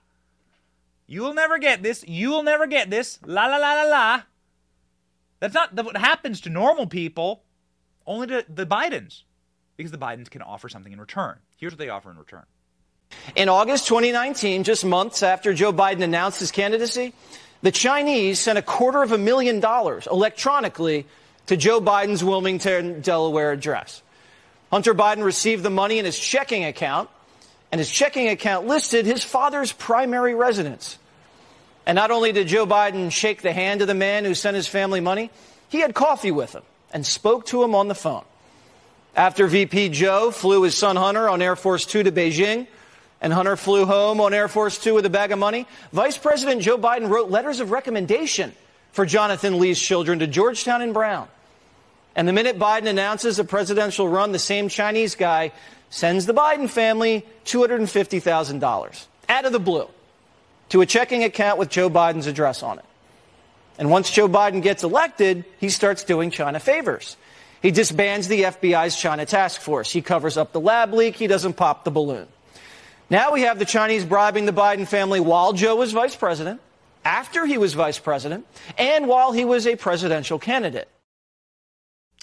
You'll 1.07 1.33
never 1.33 1.59
get 1.59 1.83
this. 1.83 2.03
You'll 2.07 2.43
never 2.43 2.67
get 2.67 2.89
this. 2.89 3.19
La, 3.25 3.47
la, 3.47 3.57
la, 3.57 3.73
la, 3.73 3.83
la. 3.83 4.21
That's 5.39 5.53
not 5.53 5.73
what 5.73 5.97
happens 5.97 6.41
to 6.41 6.49
normal 6.49 6.87
people, 6.87 7.43
only 8.05 8.27
to 8.27 8.45
the 8.47 8.65
Bidens, 8.65 9.23
because 9.75 9.91
the 9.91 9.97
Bidens 9.97 10.29
can 10.29 10.41
offer 10.41 10.69
something 10.69 10.93
in 10.93 10.99
return. 10.99 11.39
Here's 11.57 11.73
what 11.73 11.79
they 11.79 11.89
offer 11.89 12.11
in 12.11 12.17
return. 12.17 12.43
In 13.35 13.49
August 13.49 13.87
2019, 13.87 14.63
just 14.63 14.85
months 14.85 15.23
after 15.23 15.53
Joe 15.53 15.73
Biden 15.73 16.01
announced 16.01 16.39
his 16.39 16.51
candidacy, 16.51 17.13
the 17.61 17.71
Chinese 17.71 18.39
sent 18.39 18.57
a 18.57 18.61
quarter 18.61 19.03
of 19.03 19.11
a 19.11 19.17
million 19.17 19.59
dollars 19.59 20.07
electronically 20.07 21.05
to 21.47 21.57
Joe 21.57 21.81
Biden's 21.81 22.23
Wilmington, 22.23 23.01
Delaware 23.01 23.51
address. 23.51 24.01
Hunter 24.71 24.93
Biden 24.93 25.23
received 25.23 25.63
the 25.63 25.69
money 25.69 25.99
in 25.99 26.05
his 26.05 26.17
checking 26.17 26.63
account, 26.63 27.09
and 27.71 27.79
his 27.79 27.89
checking 27.89 28.29
account 28.29 28.67
listed 28.67 29.05
his 29.05 29.23
father's 29.23 29.71
primary 29.71 30.33
residence. 30.33 30.97
And 31.85 31.95
not 31.95 32.11
only 32.11 32.31
did 32.31 32.47
Joe 32.47 32.65
Biden 32.65 33.11
shake 33.11 33.41
the 33.41 33.53
hand 33.53 33.81
of 33.81 33.87
the 33.87 33.93
man 33.93 34.23
who 34.23 34.33
sent 34.33 34.55
his 34.55 34.67
family 34.67 35.01
money, 35.01 35.29
he 35.69 35.79
had 35.79 35.93
coffee 35.93 36.31
with 36.31 36.53
him 36.53 36.63
and 36.93 37.05
spoke 37.05 37.45
to 37.47 37.63
him 37.63 37.75
on 37.75 37.87
the 37.87 37.95
phone. 37.95 38.23
After 39.15 39.47
VP 39.47 39.89
Joe 39.89 40.31
flew 40.31 40.63
his 40.63 40.75
son 40.75 40.95
Hunter 40.95 41.27
on 41.27 41.41
Air 41.41 41.55
Force 41.55 41.85
Two 41.85 42.03
to 42.03 42.11
Beijing, 42.11 42.67
and 43.21 43.31
Hunter 43.31 43.55
flew 43.55 43.85
home 43.85 44.19
on 44.19 44.33
Air 44.33 44.47
Force 44.47 44.77
Two 44.77 44.95
with 44.95 45.05
a 45.05 45.09
bag 45.09 45.31
of 45.31 45.39
money, 45.39 45.67
Vice 45.93 46.17
President 46.17 46.61
Joe 46.61 46.77
Biden 46.77 47.09
wrote 47.09 47.29
letters 47.29 47.59
of 47.59 47.71
recommendation 47.71 48.51
for 48.91 49.05
Jonathan 49.05 49.59
Li's 49.59 49.79
children 49.79 50.19
to 50.19 50.27
Georgetown 50.27 50.81
and 50.81 50.93
Brown. 50.93 51.27
And 52.15 52.27
the 52.27 52.33
minute 52.33 52.59
Biden 52.59 52.87
announces 52.87 53.39
a 53.39 53.43
presidential 53.43 54.07
run, 54.07 54.31
the 54.31 54.39
same 54.39 54.67
Chinese 54.67 55.15
guy 55.15 55.51
sends 55.89 56.25
the 56.25 56.33
Biden 56.33 56.69
family 56.69 57.25
$250,000 57.45 59.05
out 59.29 59.45
of 59.45 59.51
the 59.51 59.59
blue 59.59 59.87
to 60.69 60.81
a 60.81 60.85
checking 60.85 61.23
account 61.23 61.59
with 61.59 61.69
Joe 61.69 61.89
Biden's 61.89 62.27
address 62.27 62.63
on 62.63 62.79
it. 62.79 62.85
And 63.77 63.89
once 63.89 64.09
Joe 64.09 64.27
Biden 64.27 64.61
gets 64.61 64.83
elected, 64.83 65.45
he 65.59 65.69
starts 65.69 66.03
doing 66.03 66.31
China 66.31 66.59
favors. 66.59 67.17
He 67.61 67.71
disbands 67.71 68.27
the 68.27 68.43
FBI's 68.43 68.95
China 68.95 69.25
task 69.25 69.61
force. 69.61 69.91
He 69.91 70.01
covers 70.01 70.37
up 70.37 70.51
the 70.51 70.59
lab 70.59 70.93
leak. 70.93 71.15
He 71.15 71.27
doesn't 71.27 71.53
pop 71.53 71.83
the 71.83 71.91
balloon. 71.91 72.27
Now 73.11 73.33
we 73.33 73.41
have 73.41 73.59
the 73.59 73.65
Chinese 73.65 74.05
bribing 74.05 74.45
the 74.45 74.53
Biden 74.53 74.87
family 74.87 75.19
while 75.19 75.51
Joe 75.51 75.75
was 75.75 75.91
vice 75.91 76.15
president, 76.15 76.61
after 77.03 77.45
he 77.45 77.57
was 77.57 77.73
vice 77.73 77.99
president 77.99 78.47
and 78.77 79.05
while 79.05 79.33
he 79.33 79.43
was 79.43 79.67
a 79.67 79.75
presidential 79.75 80.39
candidate. 80.39 80.87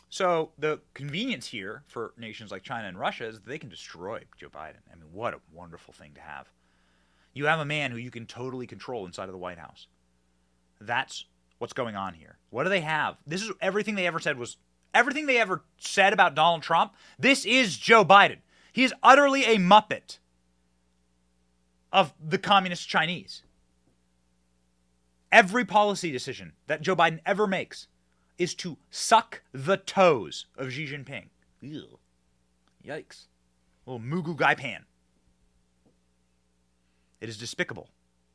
So 0.08 0.48
the 0.58 0.80
convenience 0.94 1.46
here 1.48 1.82
for 1.88 2.14
nations 2.16 2.50
like 2.50 2.62
China 2.62 2.88
and 2.88 2.98
Russia 2.98 3.26
is 3.26 3.34
that 3.34 3.46
they 3.46 3.58
can 3.58 3.68
destroy 3.68 4.22
Joe 4.38 4.48
Biden. 4.48 4.80
I 4.90 4.94
mean, 4.94 5.12
what 5.12 5.34
a 5.34 5.40
wonderful 5.52 5.92
thing 5.92 6.12
to 6.14 6.22
have. 6.22 6.48
You 7.34 7.44
have 7.44 7.60
a 7.60 7.66
man 7.66 7.90
who 7.90 7.98
you 7.98 8.10
can 8.10 8.24
totally 8.24 8.66
control 8.66 9.04
inside 9.04 9.24
of 9.24 9.32
the 9.32 9.36
White 9.36 9.58
House. 9.58 9.88
That's 10.80 11.26
what's 11.58 11.74
going 11.74 11.96
on 11.96 12.14
here. 12.14 12.38
What 12.48 12.64
do 12.64 12.70
they 12.70 12.80
have? 12.80 13.18
This 13.26 13.42
is 13.42 13.52
everything 13.60 13.94
they 13.94 14.06
ever 14.06 14.20
said 14.20 14.38
was 14.38 14.56
everything 14.94 15.26
they 15.26 15.36
ever 15.36 15.62
said 15.76 16.14
about 16.14 16.34
Donald 16.34 16.62
Trump. 16.62 16.94
This 17.18 17.44
is 17.44 17.76
Joe 17.76 18.06
Biden. 18.06 18.38
He 18.72 18.84
is 18.84 18.94
utterly 19.02 19.44
a 19.44 19.58
muppet 19.58 20.16
of 21.92 22.14
the 22.22 22.38
communist 22.38 22.88
Chinese. 22.88 23.42
Every 25.30 25.64
policy 25.64 26.10
decision 26.10 26.52
that 26.66 26.80
Joe 26.80 26.96
Biden 26.96 27.20
ever 27.26 27.46
makes 27.46 27.88
is 28.38 28.54
to 28.56 28.78
suck 28.90 29.42
the 29.52 29.76
toes 29.76 30.46
of 30.56 30.72
Xi 30.72 30.86
Jinping. 30.86 31.26
Ew. 31.60 31.98
Yikes. 32.86 33.26
Little 33.84 33.98
Moo 33.98 34.22
Goo 34.22 34.34
Gai 34.34 34.54
Pan. 34.54 34.84
It 37.20 37.28
is 37.28 37.36
despicable. 37.36 37.88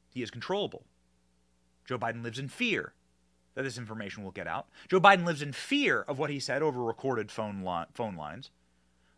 He 0.10 0.22
is 0.22 0.30
controllable. 0.30 0.84
Joe 1.86 1.98
Biden 1.98 2.24
lives 2.24 2.40
in 2.40 2.48
fear 2.48 2.94
that 3.56 3.64
this 3.64 3.78
information 3.78 4.24
will 4.24 4.32
get 4.32 4.48
out. 4.48 4.68
Joe 4.90 5.00
Biden 5.00 5.26
lives 5.26 5.42
in 5.42 5.54
fear 5.54 6.02
of 6.02 6.20
what 6.20 6.30
he 6.30 6.40
said 6.40 6.62
over 6.62 6.84
recorded 6.84 7.32
phone, 7.32 7.64
li- 7.64 7.86
phone 7.94 8.16
lines. 8.16 8.52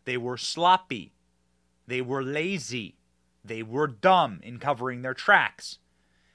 They 0.04 0.16
were 0.16 0.36
sloppy. 0.36 1.12
They 1.86 2.00
were 2.00 2.22
lazy. 2.22 2.96
They 3.46 3.62
were 3.62 3.86
dumb 3.86 4.40
in 4.42 4.58
covering 4.58 5.02
their 5.02 5.14
tracks. 5.14 5.78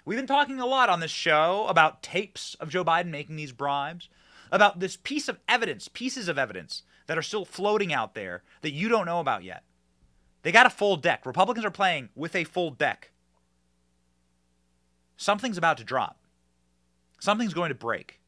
We've 0.06 0.18
been 0.18 0.28
talking 0.28 0.60
a 0.60 0.66
lot 0.66 0.90
on 0.90 1.00
this 1.00 1.12
show 1.12 1.66
about 1.68 2.02
tapes 2.02 2.56
of 2.56 2.70
Joe 2.70 2.84
Biden 2.84 3.10
making 3.10 3.36
these 3.36 3.52
bribes, 3.52 4.10
about 4.52 4.80
this 4.80 4.98
piece 4.98 5.28
of 5.28 5.40
evidence, 5.48 5.88
pieces 5.88 6.28
of 6.28 6.38
evidence 6.38 6.84
that 7.08 7.18
are 7.18 7.24
still 7.24 7.46
floating 7.46 7.94
out 7.94 8.16
there 8.16 8.44
that 8.62 8.74
you 8.74 8.90
don't 8.90 9.06
know 9.06 9.20
about 9.20 9.44
yet. 9.44 9.64
They 10.44 10.52
got 10.52 10.66
a 10.66 10.72
full 10.72 10.98
deck. 10.98 11.26
Republicans 11.26 11.66
are 11.66 11.72
playing 11.72 12.10
with 12.16 12.36
a 12.36 12.44
full 12.44 12.72
deck. 12.72 13.12
Something's 15.18 15.58
about 15.58 15.78
to 15.78 15.84
drop. 15.84 16.18
Something's 17.20 17.54
going 17.54 17.70
to 17.70 17.76
break. 17.76 18.20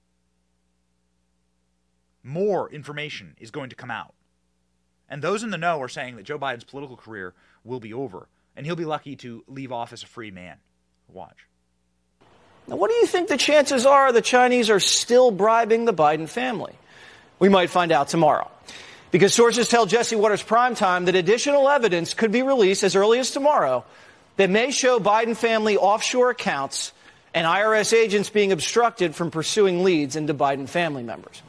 More 2.21 2.71
information 2.71 3.35
is 3.39 3.51
going 3.51 3.69
to 3.69 3.75
come 3.75 3.91
out. 3.91 4.13
And 5.09 5.21
those 5.21 5.43
in 5.43 5.49
the 5.49 5.57
know 5.57 5.81
are 5.81 5.89
saying 5.89 6.15
that 6.15 6.23
Joe 6.23 6.39
Biden's 6.39 6.63
political 6.63 6.95
career 6.95 7.33
will 7.63 7.79
be 7.79 7.93
over, 7.93 8.27
and 8.55 8.65
he'll 8.65 8.75
be 8.75 8.85
lucky 8.85 9.15
to 9.17 9.43
leave 9.47 9.71
office 9.71 10.03
a 10.03 10.07
free 10.07 10.31
man. 10.31 10.57
Watch. 11.07 11.37
Now, 12.67 12.77
what 12.77 12.89
do 12.89 12.95
you 12.95 13.07
think 13.07 13.27
the 13.27 13.37
chances 13.37 13.85
are 13.85 14.11
the 14.11 14.21
Chinese 14.21 14.69
are 14.69 14.79
still 14.79 15.31
bribing 15.31 15.85
the 15.85 15.93
Biden 15.93 16.29
family? 16.29 16.73
We 17.39 17.49
might 17.49 17.69
find 17.69 17.91
out 17.91 18.07
tomorrow. 18.07 18.49
Because 19.11 19.33
sources 19.33 19.67
tell 19.67 19.85
Jesse 19.85 20.15
Watters 20.15 20.43
Primetime 20.43 21.05
that 21.05 21.15
additional 21.15 21.69
evidence 21.69 22.13
could 22.13 22.31
be 22.31 22.41
released 22.41 22.83
as 22.83 22.95
early 22.95 23.19
as 23.19 23.31
tomorrow 23.31 23.85
that 24.37 24.49
may 24.49 24.71
show 24.71 24.99
Biden 24.99 25.35
family 25.35 25.77
offshore 25.77 26.31
accounts 26.31 26.93
and 27.33 27.45
IRS 27.45 27.93
agents 27.93 28.29
being 28.29 28.51
obstructed 28.51 29.13
from 29.13 29.29
pursuing 29.29 29.83
leads 29.83 30.15
into 30.15 30.33
Biden 30.33 30.67
family 30.67 31.03
members. 31.03 31.41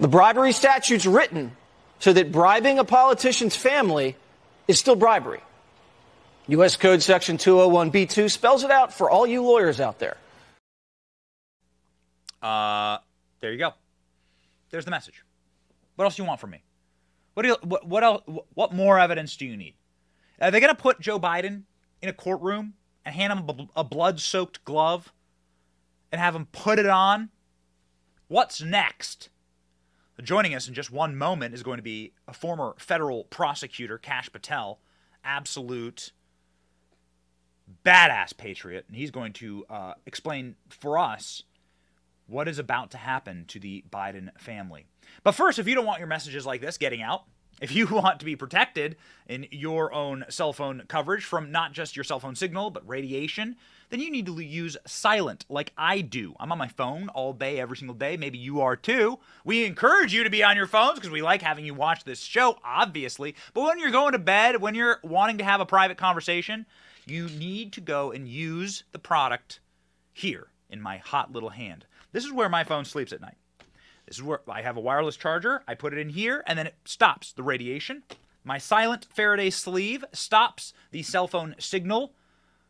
The 0.00 0.08
bribery 0.08 0.52
statute's 0.52 1.06
written 1.06 1.52
so 2.00 2.12
that 2.12 2.32
bribing 2.32 2.78
a 2.78 2.84
politician's 2.84 3.54
family 3.54 4.16
is 4.66 4.78
still 4.78 4.96
bribery. 4.96 5.40
U.S. 6.48 6.76
Code 6.76 7.02
Section 7.02 7.38
201B2 7.38 8.30
spells 8.30 8.64
it 8.64 8.70
out 8.70 8.92
for 8.92 9.08
all 9.08 9.26
you 9.26 9.42
lawyers 9.42 9.80
out 9.80 9.98
there. 9.98 10.16
Uh, 12.42 12.98
there 13.40 13.50
you 13.50 13.58
go. 13.58 13.72
There's 14.70 14.84
the 14.84 14.90
message. 14.90 15.24
What 15.96 16.04
else 16.04 16.16
do 16.16 16.22
you 16.22 16.28
want 16.28 16.40
from 16.40 16.50
me? 16.50 16.62
What 17.32 17.44
do 17.44 17.48
you, 17.48 17.56
what, 17.62 17.86
what 17.86 18.04
else? 18.04 18.22
What 18.52 18.74
more 18.74 18.98
evidence 18.98 19.36
do 19.36 19.46
you 19.46 19.56
need? 19.56 19.74
Are 20.40 20.50
they 20.50 20.60
going 20.60 20.74
to 20.74 20.80
put 20.80 21.00
Joe 21.00 21.18
Biden 21.18 21.62
in 22.02 22.08
a 22.10 22.12
courtroom 22.12 22.74
and 23.06 23.14
hand 23.14 23.32
him 23.32 23.68
a 23.74 23.84
blood-soaked 23.84 24.64
glove 24.64 25.12
and 26.12 26.20
have 26.20 26.36
him 26.36 26.46
put 26.52 26.78
it 26.78 26.86
on? 26.86 27.30
What's 28.28 28.60
next? 28.60 29.30
Joining 30.22 30.54
us 30.54 30.68
in 30.68 30.74
just 30.74 30.90
one 30.90 31.16
moment 31.16 31.54
is 31.54 31.62
going 31.62 31.78
to 31.78 31.82
be 31.82 32.12
a 32.28 32.32
former 32.32 32.74
federal 32.78 33.24
prosecutor, 33.24 33.98
Kash 33.98 34.30
Patel, 34.30 34.78
absolute 35.24 36.12
badass 37.84 38.36
patriot, 38.36 38.84
and 38.88 38.96
he's 38.96 39.10
going 39.10 39.32
to 39.34 39.64
uh, 39.68 39.94
explain 40.06 40.56
for 40.68 40.98
us 40.98 41.42
what 42.26 42.48
is 42.48 42.58
about 42.58 42.90
to 42.92 42.98
happen 42.98 43.44
to 43.48 43.58
the 43.58 43.84
Biden 43.90 44.30
family. 44.38 44.86
But 45.22 45.32
first, 45.32 45.58
if 45.58 45.68
you 45.68 45.74
don't 45.74 45.86
want 45.86 45.98
your 45.98 46.08
messages 46.08 46.46
like 46.46 46.60
this 46.60 46.78
getting 46.78 47.02
out, 47.02 47.24
if 47.60 47.72
you 47.74 47.86
want 47.90 48.18
to 48.20 48.24
be 48.24 48.36
protected 48.36 48.96
in 49.28 49.46
your 49.50 49.92
own 49.92 50.24
cell 50.28 50.52
phone 50.52 50.82
coverage 50.88 51.24
from 51.24 51.52
not 51.52 51.72
just 51.72 51.96
your 51.96 52.04
cell 52.04 52.20
phone 52.20 52.34
signal, 52.34 52.70
but 52.70 52.86
radiation, 52.88 53.56
then 53.90 54.00
you 54.00 54.10
need 54.10 54.26
to 54.26 54.38
use 54.40 54.76
silent 54.86 55.44
like 55.48 55.72
I 55.76 56.00
do. 56.00 56.34
I'm 56.40 56.50
on 56.50 56.58
my 56.58 56.68
phone 56.68 57.08
all 57.10 57.32
day, 57.32 57.60
every 57.60 57.76
single 57.76 57.94
day. 57.94 58.16
Maybe 58.16 58.38
you 58.38 58.60
are 58.60 58.76
too. 58.76 59.18
We 59.44 59.64
encourage 59.64 60.12
you 60.12 60.24
to 60.24 60.30
be 60.30 60.42
on 60.42 60.56
your 60.56 60.66
phones 60.66 60.94
because 60.94 61.10
we 61.10 61.22
like 61.22 61.42
having 61.42 61.64
you 61.64 61.74
watch 61.74 62.04
this 62.04 62.20
show, 62.20 62.58
obviously. 62.64 63.34
But 63.52 63.64
when 63.64 63.78
you're 63.78 63.90
going 63.90 64.12
to 64.12 64.18
bed, 64.18 64.60
when 64.60 64.74
you're 64.74 64.98
wanting 65.02 65.38
to 65.38 65.44
have 65.44 65.60
a 65.60 65.66
private 65.66 65.98
conversation, 65.98 66.66
you 67.06 67.28
need 67.28 67.72
to 67.72 67.80
go 67.80 68.12
and 68.12 68.28
use 68.28 68.84
the 68.92 68.98
product 68.98 69.60
here 70.12 70.48
in 70.70 70.80
my 70.80 70.98
hot 70.98 71.32
little 71.32 71.50
hand. 71.50 71.86
This 72.12 72.24
is 72.24 72.32
where 72.32 72.48
my 72.48 72.64
phone 72.64 72.84
sleeps 72.84 73.12
at 73.12 73.20
night. 73.20 73.36
This 74.06 74.16
is 74.16 74.22
where 74.22 74.40
I 74.48 74.62
have 74.62 74.76
a 74.76 74.80
wireless 74.80 75.16
charger. 75.16 75.62
I 75.66 75.74
put 75.74 75.92
it 75.92 75.98
in 75.98 76.10
here 76.10 76.44
and 76.46 76.58
then 76.58 76.66
it 76.66 76.76
stops 76.84 77.32
the 77.32 77.42
radiation. 77.42 78.02
My 78.44 78.58
silent 78.58 79.06
Faraday 79.14 79.50
sleeve 79.50 80.04
stops 80.12 80.72
the 80.90 81.02
cell 81.02 81.26
phone 81.26 81.54
signal 81.58 82.12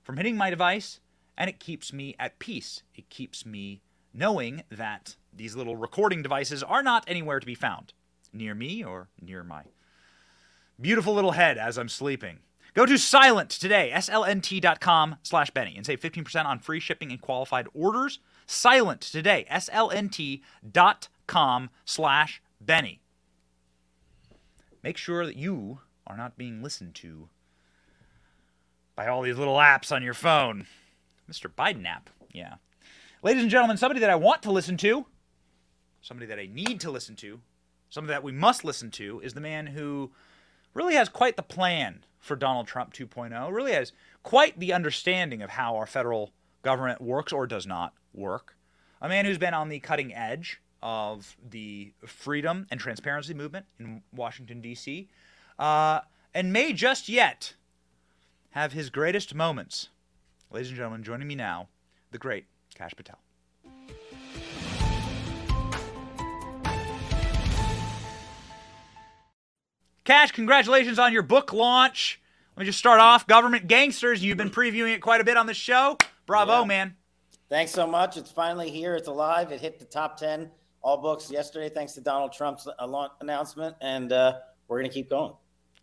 from 0.02 0.16
hitting 0.16 0.36
my 0.36 0.50
device 0.50 1.00
and 1.36 1.50
it 1.50 1.58
keeps 1.58 1.92
me 1.92 2.14
at 2.18 2.38
peace. 2.38 2.82
It 2.94 3.10
keeps 3.10 3.44
me 3.44 3.82
knowing 4.12 4.62
that 4.70 5.16
these 5.32 5.56
little 5.56 5.76
recording 5.76 6.22
devices 6.22 6.62
are 6.62 6.82
not 6.82 7.04
anywhere 7.08 7.40
to 7.40 7.46
be 7.46 7.56
found 7.56 7.92
near 8.32 8.54
me 8.54 8.84
or 8.84 9.08
near 9.20 9.42
my 9.42 9.64
beautiful 10.80 11.14
little 11.14 11.32
head 11.32 11.58
as 11.58 11.78
I'm 11.78 11.88
sleeping. 11.88 12.38
Go 12.74 12.84
to 12.86 12.98
Silent 12.98 13.50
today, 13.50 13.92
slnt.com 13.94 15.16
slash 15.22 15.50
Benny, 15.52 15.76
and 15.76 15.86
save 15.86 16.00
15% 16.00 16.44
on 16.44 16.58
free 16.58 16.80
shipping 16.80 17.12
and 17.12 17.20
qualified 17.20 17.68
orders. 17.72 18.18
Silent 18.46 19.00
today, 19.00 19.46
slnt.com 19.48 20.40
slash 21.84 22.42
Benny. 22.60 23.00
Make 24.82 24.96
sure 24.96 25.24
that 25.24 25.36
you 25.36 25.78
are 26.04 26.16
not 26.16 26.36
being 26.36 26.64
listened 26.64 26.96
to 26.96 27.28
by 28.96 29.06
all 29.06 29.22
these 29.22 29.38
little 29.38 29.56
apps 29.56 29.92
on 29.94 30.02
your 30.02 30.12
phone. 30.12 30.66
Mr. 31.30 31.48
Biden 31.48 31.86
app, 31.86 32.10
yeah. 32.32 32.54
Ladies 33.22 33.42
and 33.42 33.50
gentlemen, 33.52 33.76
somebody 33.76 34.00
that 34.00 34.10
I 34.10 34.16
want 34.16 34.42
to 34.42 34.50
listen 34.50 34.76
to, 34.78 35.06
somebody 36.02 36.26
that 36.26 36.40
I 36.40 36.46
need 36.52 36.80
to 36.80 36.90
listen 36.90 37.14
to, 37.16 37.40
somebody 37.88 38.14
that 38.14 38.24
we 38.24 38.32
must 38.32 38.64
listen 38.64 38.90
to 38.92 39.20
is 39.20 39.34
the 39.34 39.40
man 39.40 39.68
who 39.68 40.10
really 40.74 40.94
has 40.94 41.08
quite 41.08 41.36
the 41.36 41.42
plan 41.42 42.04
for 42.24 42.36
Donald 42.36 42.66
Trump 42.66 42.94
2.0, 42.94 43.52
really 43.52 43.72
has 43.72 43.92
quite 44.22 44.58
the 44.58 44.72
understanding 44.72 45.42
of 45.42 45.50
how 45.50 45.76
our 45.76 45.86
federal 45.86 46.32
government 46.62 47.00
works 47.00 47.32
or 47.32 47.46
does 47.46 47.66
not 47.66 47.92
work. 48.14 48.56
A 49.02 49.08
man 49.08 49.26
who's 49.26 49.36
been 49.36 49.52
on 49.52 49.68
the 49.68 49.78
cutting 49.78 50.14
edge 50.14 50.60
of 50.82 51.36
the 51.50 51.92
freedom 52.06 52.66
and 52.70 52.80
transparency 52.80 53.34
movement 53.34 53.66
in 53.78 54.02
Washington, 54.14 54.62
D.C., 54.62 55.08
uh, 55.58 56.00
and 56.32 56.52
may 56.52 56.72
just 56.72 57.08
yet 57.08 57.54
have 58.50 58.72
his 58.72 58.88
greatest 58.88 59.34
moments. 59.34 59.90
Ladies 60.50 60.68
and 60.68 60.76
gentlemen, 60.76 61.02
joining 61.02 61.28
me 61.28 61.34
now, 61.34 61.68
the 62.10 62.18
great 62.18 62.46
Kash 62.74 62.92
Patel. 62.96 63.23
Kash, 70.04 70.32
congratulations 70.32 70.98
on 70.98 71.14
your 71.14 71.22
book 71.22 71.54
launch. 71.54 72.20
Let 72.56 72.60
me 72.60 72.66
just 72.66 72.78
start 72.78 73.00
off. 73.00 73.26
Government 73.26 73.66
Gangsters. 73.66 74.22
You've 74.22 74.36
been 74.36 74.50
previewing 74.50 74.94
it 74.94 75.00
quite 75.00 75.22
a 75.22 75.24
bit 75.24 75.38
on 75.38 75.46
the 75.46 75.54
show. 75.54 75.96
Bravo, 76.26 76.60
yeah. 76.60 76.64
man. 76.66 76.96
Thanks 77.48 77.72
so 77.72 77.86
much. 77.86 78.18
It's 78.18 78.30
finally 78.30 78.70
here. 78.70 78.96
It's 78.96 79.08
alive. 79.08 79.50
It 79.50 79.62
hit 79.62 79.78
the 79.78 79.86
top 79.86 80.18
10 80.18 80.50
all 80.82 80.98
books 80.98 81.30
yesterday, 81.30 81.70
thanks 81.70 81.94
to 81.94 82.02
Donald 82.02 82.34
Trump's 82.34 82.68
uh, 82.68 83.08
announcement. 83.22 83.76
And 83.80 84.12
uh, 84.12 84.40
we're 84.68 84.78
going 84.78 84.90
to 84.90 84.94
keep 84.94 85.08
going. 85.08 85.32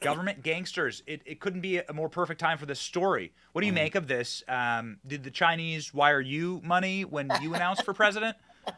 Government 0.02 0.44
Gangsters. 0.44 1.02
It, 1.08 1.24
it 1.26 1.40
couldn't 1.40 1.62
be 1.62 1.80
a 1.80 1.94
more 1.94 2.10
perfect 2.10 2.40
time 2.40 2.60
for 2.60 2.68
this 2.68 2.80
story. 2.80 3.34
What 3.54 3.62
do 3.62 3.68
you 3.68 3.74
mm. 3.74 3.76
make 3.76 3.96
of 3.96 4.08
this? 4.08 4.44
Um, 4.48 4.98
did 5.06 5.24
the 5.24 5.32
Chinese 5.32 5.96
wire 5.96 6.22
you 6.22 6.62
money 6.64 7.06
when 7.06 7.32
you 7.42 7.56
announced 7.56 7.86
for 7.86 7.94
president? 7.94 8.38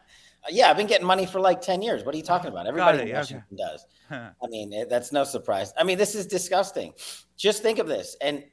Yeah, 0.49 0.69
I've 0.69 0.77
been 0.77 0.87
getting 0.87 1.07
money 1.07 1.25
for 1.25 1.39
like 1.39 1.61
10 1.61 1.81
years. 1.81 2.03
What 2.03 2.13
are 2.13 2.17
you 2.17 2.23
talking 2.23 2.49
about? 2.49 2.67
Everybody 2.67 3.09
in 3.09 3.15
Washington 3.15 3.45
okay. 3.53 3.63
does. 3.63 3.85
I 4.11 4.47
mean, 4.47 4.73
it, 4.73 4.89
that's 4.89 5.11
no 5.11 5.23
surprise. 5.23 5.73
I 5.77 5.83
mean, 5.83 5.97
this 5.97 6.15
is 6.15 6.27
disgusting. 6.27 6.93
Just 7.37 7.63
think 7.63 7.79
of 7.79 7.87
this. 7.87 8.15
And 8.21 8.43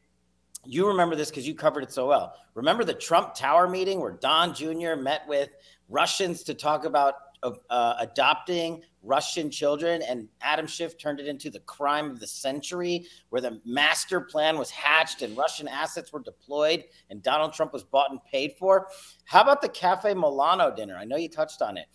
you 0.65 0.87
remember 0.87 1.17
this 1.17 1.31
because 1.31 1.47
you 1.47 1.55
covered 1.55 1.83
it 1.83 1.93
so 1.93 2.07
well. 2.07 2.35
Remember 2.55 2.85
the 2.85 2.95
Trump 2.95 3.35
Tower 3.35 3.69
meeting 3.69 4.01
where 4.01 4.13
Don 4.13 4.55
Jr. 4.55 4.95
met 4.97 5.23
with 5.27 5.51
Russians 5.89 6.43
to 6.45 6.55
talk 6.55 6.85
about 6.85 7.15
uh, 7.43 7.95
adopting 7.99 8.83
Russian 9.03 9.51
children, 9.51 10.03
and 10.03 10.29
Adam 10.41 10.67
Schiff 10.67 10.99
turned 10.99 11.21
it 11.21 11.27
into 11.27 11.51
the 11.51 11.61
crime 11.61 12.11
of 12.11 12.21
the 12.21 12.27
century, 12.27 13.07
where 13.31 13.41
the 13.41 13.61
master 13.65 14.21
plan 14.21 14.59
was 14.59 14.71
hatched 14.71 15.23
and 15.23 15.37
Russian 15.37 15.69
assets 15.69 16.13
were 16.13 16.21
deployed, 16.21 16.85
and 17.09 17.23
Donald 17.23 17.53
Trump 17.53 17.73
was 17.73 17.85
bought 17.85 18.11
and 18.11 18.23
paid 18.25 18.55
for. 18.59 18.89
How 19.25 19.41
about 19.41 19.63
the 19.63 19.69
Cafe 19.69 20.13
Milano 20.15 20.75
dinner? 20.75 20.97
I 20.97 21.05
know 21.05 21.17
you 21.17 21.29
touched 21.29 21.63
on 21.63 21.77
it, 21.77 21.87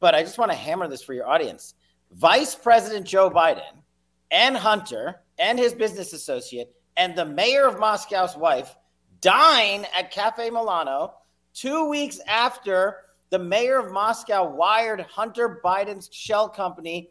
but 0.00 0.14
I 0.14 0.22
just 0.22 0.38
want 0.38 0.50
to 0.50 0.56
hammer 0.56 0.88
this 0.88 1.02
for 1.02 1.14
your 1.14 1.28
audience. 1.28 1.74
Vice 2.12 2.54
President 2.54 3.06
Joe 3.06 3.30
Biden 3.30 3.82
and 4.30 4.56
Hunter 4.56 5.22
and 5.38 5.58
his 5.58 5.74
business 5.74 6.12
associate 6.12 6.72
and 6.96 7.16
the 7.16 7.24
mayor 7.24 7.66
of 7.66 7.78
Moscow's 7.78 8.36
wife 8.36 8.76
dine 9.20 9.86
at 9.96 10.10
Cafe 10.10 10.50
Milano 10.50 11.14
two 11.54 11.88
weeks 11.88 12.20
after 12.26 12.96
the 13.32 13.38
mayor 13.38 13.78
of 13.78 13.90
Moscow 13.90 14.46
wired 14.46 15.00
Hunter 15.00 15.58
Biden's 15.64 16.10
shell 16.12 16.50
company 16.50 17.08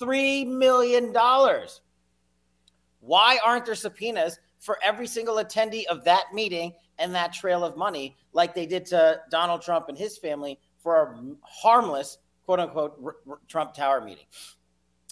$3 0.00 0.46
million. 0.46 1.12
Why 3.00 3.38
aren't 3.44 3.66
there 3.66 3.74
subpoenas 3.74 4.38
for 4.60 4.78
every 4.84 5.08
single 5.08 5.34
attendee 5.34 5.84
of 5.86 6.04
that 6.04 6.26
meeting 6.32 6.74
and 7.00 7.12
that 7.16 7.32
trail 7.32 7.64
of 7.64 7.76
money 7.76 8.16
like 8.32 8.54
they 8.54 8.66
did 8.66 8.86
to 8.86 9.20
Donald 9.32 9.62
Trump 9.62 9.88
and 9.88 9.98
his 9.98 10.16
family 10.16 10.60
for 10.78 11.02
a 11.02 11.20
harmless, 11.42 12.18
quote 12.44 12.60
unquote, 12.60 12.96
R- 13.04 13.16
R- 13.28 13.40
Trump 13.48 13.74
Tower 13.74 14.00
meeting? 14.00 14.26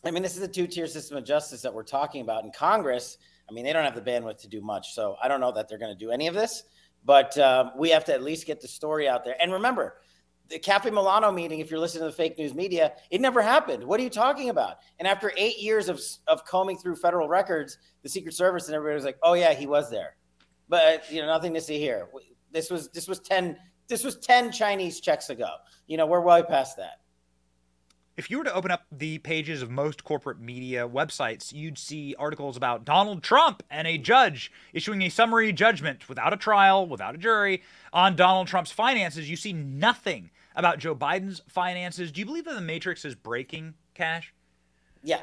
I 0.05 0.13
mean, 0.13 0.23
this 0.23 0.37
is 0.37 0.43
a 0.43 0.49
two 0.49 0.69
tier 0.69 0.87
system 0.87 1.17
of 1.17 1.25
justice 1.25 1.61
that 1.63 1.75
we're 1.75 1.83
talking 1.83 2.23
about 2.23 2.45
in 2.45 2.53
Congress. 2.53 3.19
I 3.51 3.53
mean, 3.53 3.65
they 3.65 3.73
don't 3.73 3.85
have 3.85 3.97
the 3.97 4.01
bandwidth 4.01 4.41
to 4.43 4.49
do 4.49 4.61
much. 4.61 4.95
So 4.95 5.17
I 5.21 5.27
don't 5.27 5.41
know 5.41 5.51
that 5.51 5.69
they're 5.69 5.79
going 5.79 5.93
to 5.93 5.99
do 5.99 6.13
any 6.13 6.29
of 6.29 6.35
this, 6.35 6.63
but 7.05 7.37
um, 7.39 7.73
we 7.77 7.91
have 7.91 8.05
to 8.05 8.15
at 8.15 8.23
least 8.23 8.47
get 8.47 8.61
the 8.61 8.69
story 8.69 9.09
out 9.09 9.25
there. 9.25 9.35
And 9.43 9.53
remember, 9.53 9.97
the 10.49 10.59
Cafe 10.59 10.91
Milano 10.91 11.31
meeting, 11.31 11.61
if 11.61 11.71
you're 11.71 11.81
listening 11.81 12.03
to 12.03 12.07
the 12.07 12.13
fake 12.13 12.39
news 12.39 12.55
media, 12.55 12.93
it 13.11 13.21
never 13.21 13.41
happened. 13.43 13.85
What 13.85 14.01
are 14.01 14.03
you 14.03 14.11
talking 14.11 14.51
about? 14.51 14.77
And 14.99 15.09
after 15.09 15.33
eight 15.37 15.59
years 15.59 15.89
of, 15.89 16.01
of 16.27 16.45
combing 16.45 16.79
through 16.79 16.97
federal 16.97 17.29
records, 17.29 17.79
the 18.03 18.09
Secret 18.09 18.35
Service 18.35 18.67
and 18.67 18.75
everybody 18.75 18.95
was 18.95 19.05
like, 19.05 19.19
oh, 19.23 19.35
yeah, 19.35 19.55
he 19.55 19.67
was 19.67 19.91
there. 19.91 20.17
But, 20.69 21.11
you 21.11 21.21
know, 21.21 21.27
nothing 21.27 21.55
to 21.55 21.61
see 21.61 21.79
here. 21.79 22.09
This 22.51 22.71
was, 22.71 22.89
this 22.91 23.09
was 23.09 23.21
10, 23.21 23.57
this 23.89 24.05
was 24.05 24.19
10 24.19 24.53
Chinese 24.53 25.01
checks 25.01 25.31
ago. 25.31 25.51
You 25.87 25.97
know, 25.97 26.07
we're 26.07 26.21
way 26.21 26.43
past 26.43 26.77
that 26.77 27.02
if 28.17 28.31
you 28.31 28.39
were 28.39 28.45
to 28.45 28.55
open 28.55 28.71
up 28.71 28.85
the 28.93 29.19
pages 29.19 29.63
of 29.63 29.71
most 29.71 30.05
corporate 30.05 30.39
media 30.39 30.87
websites, 30.87 31.53
you'd 31.53 31.79
see 31.79 32.15
articles 32.19 32.57
about 32.57 32.85
Donald 32.85 33.23
Trump 33.23 33.63
and 33.71 33.89
a 33.89 33.97
judge 33.97 34.53
issuing 34.73 35.03
a 35.03 35.09
summary 35.09 35.53
judgment 35.53 36.09
without 36.09 36.33
a 36.33 36.37
trial, 36.37 36.87
without 36.87 37.15
a 37.15 37.19
jury, 37.19 37.63
on 37.93 38.15
Donald 38.15 38.49
Trump's 38.49 38.71
finances. 38.71 39.31
You 39.31 39.37
see 39.37 39.53
nothing 39.53 40.31
about 40.55 40.79
Joe 40.79 40.95
Biden's 40.95 41.41
finances. 41.49 42.13
Do 42.13 42.21
you 42.21 42.27
believe 42.27 42.45
that 42.45 42.55
the 42.55 42.61
Matrix 42.61 43.05
is 43.05 43.15
breaking, 43.15 43.75
Kash? 43.95 44.35
Yeah. 45.03 45.21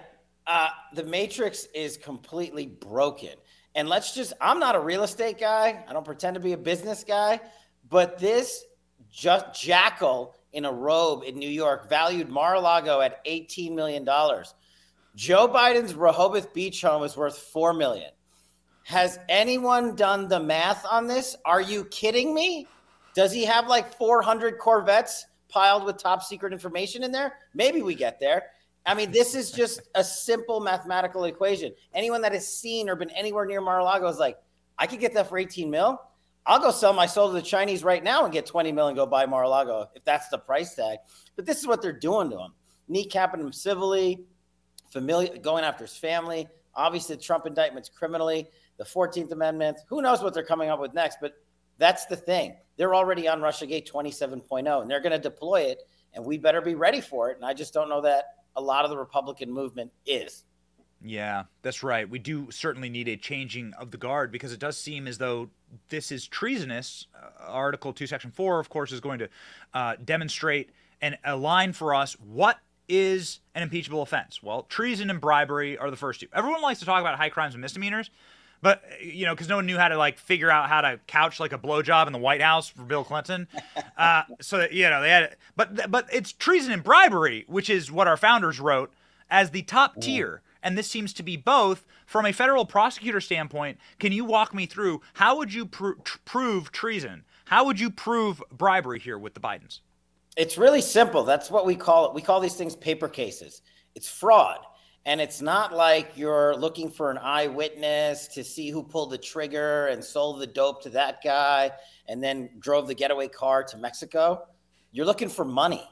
Uh, 0.47 0.69
the 0.95 1.03
Matrix 1.03 1.65
is 1.75 1.95
completely 1.95 2.65
broken. 2.65 3.33
And 3.75 3.87
let's 3.87 4.15
just, 4.15 4.33
I'm 4.41 4.59
not 4.59 4.75
a 4.75 4.79
real 4.79 5.03
estate 5.03 5.39
guy. 5.39 5.83
I 5.87 5.93
don't 5.93 6.05
pretend 6.05 6.33
to 6.33 6.39
be 6.39 6.53
a 6.53 6.57
business 6.57 7.03
guy, 7.03 7.39
but 7.87 8.17
this 8.17 8.65
just 9.11 9.59
jackal 9.59 10.35
in 10.53 10.65
a 10.65 10.71
robe 10.71 11.23
in 11.25 11.37
New 11.37 11.49
York 11.49 11.89
valued 11.89 12.29
Mar-a-Lago 12.29 13.01
at 13.01 13.23
$18 13.25 13.73
million. 13.73 14.05
Joe 15.15 15.47
Biden's 15.47 15.93
Rehoboth 15.93 16.53
Beach 16.53 16.81
home 16.81 17.03
is 17.03 17.17
worth 17.17 17.37
4 17.37 17.73
million. 17.73 18.11
Has 18.83 19.19
anyone 19.29 19.95
done 19.95 20.27
the 20.27 20.39
math 20.39 20.85
on 20.89 21.07
this? 21.07 21.35
Are 21.45 21.61
you 21.61 21.85
kidding 21.85 22.33
me? 22.33 22.67
Does 23.13 23.31
he 23.31 23.45
have 23.45 23.67
like 23.67 23.93
400 23.95 24.57
Corvettes 24.57 25.25
piled 25.49 25.83
with 25.83 25.97
top 25.97 26.23
secret 26.23 26.53
information 26.53 27.03
in 27.03 27.11
there? 27.11 27.33
Maybe 27.53 27.81
we 27.81 27.95
get 27.95 28.19
there. 28.19 28.43
I 28.85 28.95
mean, 28.95 29.11
this 29.11 29.35
is 29.35 29.51
just 29.51 29.81
a 29.95 30.03
simple 30.03 30.59
mathematical 30.59 31.25
equation. 31.25 31.73
Anyone 31.93 32.21
that 32.21 32.31
has 32.31 32.47
seen 32.47 32.89
or 32.89 32.95
been 32.95 33.09
anywhere 33.11 33.45
near 33.45 33.61
Mar-a-Lago 33.61 34.07
is 34.07 34.17
like, 34.17 34.37
I 34.77 34.87
could 34.87 34.99
get 34.99 35.13
that 35.13 35.27
for 35.29 35.37
18 35.37 35.69
mil. 35.69 36.01
I'll 36.45 36.59
go 36.59 36.71
sell 36.71 36.93
my 36.93 37.05
soul 37.05 37.27
to 37.27 37.33
the 37.33 37.41
Chinese 37.41 37.83
right 37.83 38.03
now 38.03 38.23
and 38.23 38.33
get 38.33 38.45
20 38.45 38.71
million 38.71 38.95
go 38.95 39.05
buy 39.05 39.25
Mar-a-Lago 39.25 39.89
if 39.95 40.03
that's 40.03 40.29
the 40.29 40.37
price 40.37 40.75
tag. 40.75 40.99
But 41.35 41.45
this 41.45 41.59
is 41.59 41.67
what 41.67 41.81
they're 41.81 41.91
doing 41.91 42.29
to 42.31 42.39
him. 42.39 42.53
Kneecapping 42.89 43.39
him 43.39 43.53
civilly, 43.53 44.25
familiar, 44.89 45.37
going 45.37 45.63
after 45.63 45.83
his 45.83 45.95
family. 45.95 46.47
Obviously, 46.75 47.15
the 47.15 47.21
Trump 47.21 47.45
indictment's 47.45 47.89
criminally. 47.89 48.47
The 48.77 48.85
14th 48.85 49.31
Amendment. 49.31 49.77
Who 49.89 50.01
knows 50.01 50.21
what 50.21 50.33
they're 50.33 50.43
coming 50.43 50.69
up 50.69 50.79
with 50.79 50.93
next? 50.93 51.17
But 51.21 51.33
that's 51.77 52.05
the 52.05 52.15
thing. 52.15 52.55
They're 52.77 52.95
already 52.95 53.27
on 53.27 53.41
Russiagate 53.41 53.89
27.0 53.89 54.81
and 54.81 54.89
they're 54.89 55.01
going 55.01 55.11
to 55.11 55.19
deploy 55.19 55.61
it. 55.61 55.83
And 56.13 56.25
we 56.25 56.37
better 56.37 56.61
be 56.61 56.75
ready 56.75 57.01
for 57.01 57.29
it. 57.29 57.35
And 57.35 57.45
I 57.45 57.53
just 57.53 57.73
don't 57.73 57.89
know 57.89 58.01
that 58.01 58.25
a 58.55 58.61
lot 58.61 58.85
of 58.85 58.89
the 58.89 58.97
Republican 58.97 59.51
movement 59.51 59.91
is. 60.05 60.45
Yeah, 61.03 61.43
that's 61.61 61.81
right. 61.81 62.09
We 62.09 62.19
do 62.19 62.51
certainly 62.51 62.89
need 62.89 63.07
a 63.07 63.15
changing 63.15 63.73
of 63.79 63.91
the 63.91 63.97
guard 63.97 64.31
because 64.31 64.51
it 64.51 64.59
does 64.59 64.77
seem 64.77 65.07
as 65.07 65.17
though 65.17 65.49
this 65.89 66.11
is 66.11 66.27
treasonous. 66.27 67.07
Uh, 67.15 67.51
Article 67.51 67.93
2, 67.93 68.05
Section 68.05 68.31
4, 68.31 68.59
of 68.59 68.69
course, 68.69 68.91
is 68.91 68.99
going 68.99 69.19
to 69.19 69.29
uh, 69.73 69.95
demonstrate 70.03 70.71
and 71.01 71.17
align 71.23 71.71
for 71.73 71.95
us 71.95 72.13
what 72.13 72.59
is 72.89 73.39
an 73.55 73.63
impeachable 73.63 74.01
offense. 74.01 74.43
Well, 74.43 74.63
treason 74.63 75.09
and 75.09 75.21
bribery 75.21 75.77
are 75.77 75.89
the 75.89 75.95
first 75.95 76.19
two. 76.19 76.27
Everyone 76.33 76.61
likes 76.61 76.79
to 76.79 76.85
talk 76.85 76.99
about 76.99 77.17
high 77.17 77.29
crimes 77.29 77.53
and 77.53 77.61
misdemeanors, 77.61 78.09
but 78.61 78.83
you 79.01 79.25
know, 79.25 79.33
because 79.33 79.47
no 79.47 79.55
one 79.55 79.67
knew 79.67 79.77
how 79.77 79.87
to 79.87 79.97
like 79.97 80.17
figure 80.17 80.51
out 80.51 80.67
how 80.67 80.81
to 80.81 80.99
couch 81.07 81.39
like 81.39 81.53
a 81.53 81.57
blowjob 81.57 82.07
in 82.07 82.13
the 82.13 82.19
White 82.19 82.41
House 82.41 82.67
for 82.67 82.81
Bill 82.81 83.03
Clinton. 83.03 83.47
Uh, 83.97 84.23
so 84.39 84.65
you 84.71 84.89
know 84.89 85.01
they 85.01 85.09
had, 85.09 85.23
it. 85.23 85.37
but 85.57 85.91
but 85.91 86.07
it's 86.13 86.31
treason 86.31 86.71
and 86.71 86.81
bribery, 86.85 87.43
which 87.49 87.69
is 87.69 87.91
what 87.91 88.07
our 88.07 88.15
founders 88.15 88.57
wrote 88.57 88.93
as 89.29 89.49
the 89.49 89.61
top 89.61 89.99
tier 89.99 90.41
and 90.63 90.77
this 90.77 90.89
seems 90.89 91.13
to 91.13 91.23
be 91.23 91.37
both. 91.37 91.85
From 92.05 92.25
a 92.25 92.33
federal 92.33 92.65
prosecutor 92.65 93.21
standpoint, 93.21 93.77
can 93.99 94.11
you 94.11 94.25
walk 94.25 94.53
me 94.53 94.65
through 94.65 95.01
how 95.13 95.37
would 95.37 95.53
you 95.53 95.65
pr- 95.65 95.93
prove 96.25 96.71
treason? 96.71 97.23
How 97.45 97.65
would 97.65 97.79
you 97.79 97.89
prove 97.89 98.41
bribery 98.51 98.99
here 98.99 99.17
with 99.17 99.33
the 99.33 99.39
Bidens? 99.39 99.79
It's 100.37 100.57
really 100.57 100.81
simple. 100.81 101.23
That's 101.23 101.51
what 101.51 101.65
we 101.65 101.75
call 101.75 102.07
it. 102.07 102.13
We 102.13 102.21
call 102.21 102.39
these 102.39 102.55
things 102.55 102.75
paper 102.75 103.07
cases. 103.07 103.61
It's 103.95 104.09
fraud. 104.09 104.59
And 105.05 105.19
it's 105.19 105.41
not 105.41 105.73
like 105.73 106.11
you're 106.15 106.55
looking 106.55 106.89
for 106.89 107.09
an 107.09 107.17
eyewitness 107.17 108.27
to 108.29 108.43
see 108.43 108.69
who 108.69 108.83
pulled 108.83 109.11
the 109.11 109.17
trigger 109.17 109.87
and 109.87 110.03
sold 110.03 110.39
the 110.39 110.47
dope 110.47 110.83
to 110.83 110.89
that 110.91 111.23
guy 111.23 111.71
and 112.07 112.23
then 112.23 112.49
drove 112.59 112.87
the 112.87 112.93
getaway 112.93 113.27
car 113.27 113.63
to 113.63 113.77
Mexico. 113.77 114.45
You're 114.91 115.05
looking 115.05 115.29
for 115.29 115.45
money. 115.45 115.87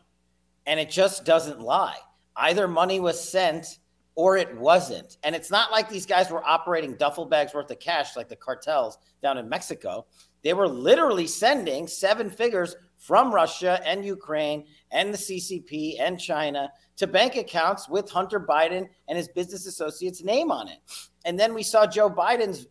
And 0.66 0.80
it 0.80 0.90
just 0.90 1.26
doesn't 1.26 1.62
lie. 1.62 1.98
Either 2.36 2.68
money 2.68 3.00
was 3.00 3.20
sent 3.20 3.80
or 4.18 4.36
it 4.36 4.58
wasn't. 4.58 5.18
And 5.22 5.36
it's 5.36 5.52
not 5.52 5.72
like 5.72 5.88
these 5.88 6.08
guys 6.08 6.32
were 6.32 6.44
operating 6.44 6.96
duffel 6.96 7.24
bags 7.24 7.54
worth 7.54 7.70
of 7.70 7.80
cash 7.80 8.18
like 8.18 8.28
the 8.28 8.36
cartels 8.36 8.98
down 9.22 9.38
in 9.38 9.48
Mexico. 9.48 10.08
They 10.44 10.56
were 10.56 10.68
literally 10.68 11.28
sending 11.28 11.86
seven 11.86 12.32
figures 12.32 12.76
from 12.98 13.32
Russia 13.32 13.80
and 13.86 14.04
Ukraine 14.04 14.66
and 14.90 15.14
the 15.14 15.20
CCP 15.20 16.02
and 16.02 16.20
China 16.20 16.72
to 16.96 17.06
bank 17.06 17.36
accounts 17.36 17.88
with 17.88 18.10
Hunter 18.10 18.40
Biden 18.40 18.90
and 19.08 19.18
his 19.18 19.28
business 19.28 19.68
associates' 19.68 20.24
name 20.24 20.52
on 20.52 20.68
it. 20.68 20.80
And 21.24 21.40
then 21.40 21.54
we 21.54 21.62
saw 21.62 21.86
Joe 21.86 22.10
Biden's 22.10 22.66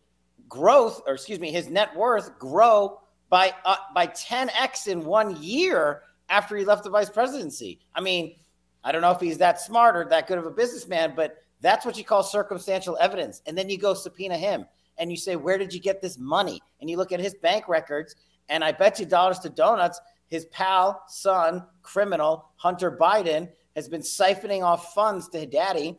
growth, 0.49 1.01
or 1.07 1.13
excuse 1.13 1.39
me, 1.39 1.49
his 1.53 1.69
net 1.69 1.95
worth 1.95 2.37
grow 2.37 2.99
by 3.29 3.53
uh, 3.63 3.77
by 3.95 4.07
10x 4.07 4.87
in 4.87 5.05
one 5.05 5.41
year 5.41 6.01
after 6.27 6.57
he 6.57 6.65
left 6.65 6.83
the 6.83 6.89
vice 6.89 7.09
presidency. 7.09 7.79
I 7.95 8.01
mean, 8.01 8.35
I 8.87 8.93
don't 8.93 9.01
know 9.01 9.11
if 9.11 9.19
he's 9.19 9.37
that 9.39 9.59
smart 9.59 9.97
or 9.97 10.05
that 10.05 10.27
good 10.27 10.37
of 10.37 10.45
a 10.45 10.51
businessman, 10.51 11.11
but 11.13 11.43
that's 11.59 11.85
what 11.85 11.97
you 11.97 12.05
call 12.05 12.23
circumstantial 12.23 12.97
evidence. 13.01 13.41
And 13.45 13.57
then 13.57 13.69
you 13.69 13.77
go 13.77 13.93
subpoena 13.93 14.37
him 14.37 14.65
and 14.97 15.11
you 15.11 15.17
say, 15.17 15.35
Where 15.35 15.57
did 15.57 15.73
you 15.73 15.81
get 15.81 16.01
this 16.01 16.17
money? 16.17 16.61
And 16.79 16.89
you 16.89 16.95
look 16.95 17.11
at 17.11 17.19
his 17.19 17.35
bank 17.35 17.67
records, 17.67 18.15
and 18.47 18.63
I 18.63 18.71
bet 18.71 18.97
you 18.97 19.05
dollars 19.05 19.39
to 19.39 19.49
donuts, 19.49 19.99
his 20.27 20.45
pal, 20.45 21.03
son, 21.09 21.65
criminal, 21.81 22.49
Hunter 22.55 22.89
Biden, 22.89 23.49
has 23.75 23.89
been 23.89 24.01
siphoning 24.01 24.63
off 24.63 24.93
funds 24.93 25.27
to 25.29 25.45
daddy 25.45 25.97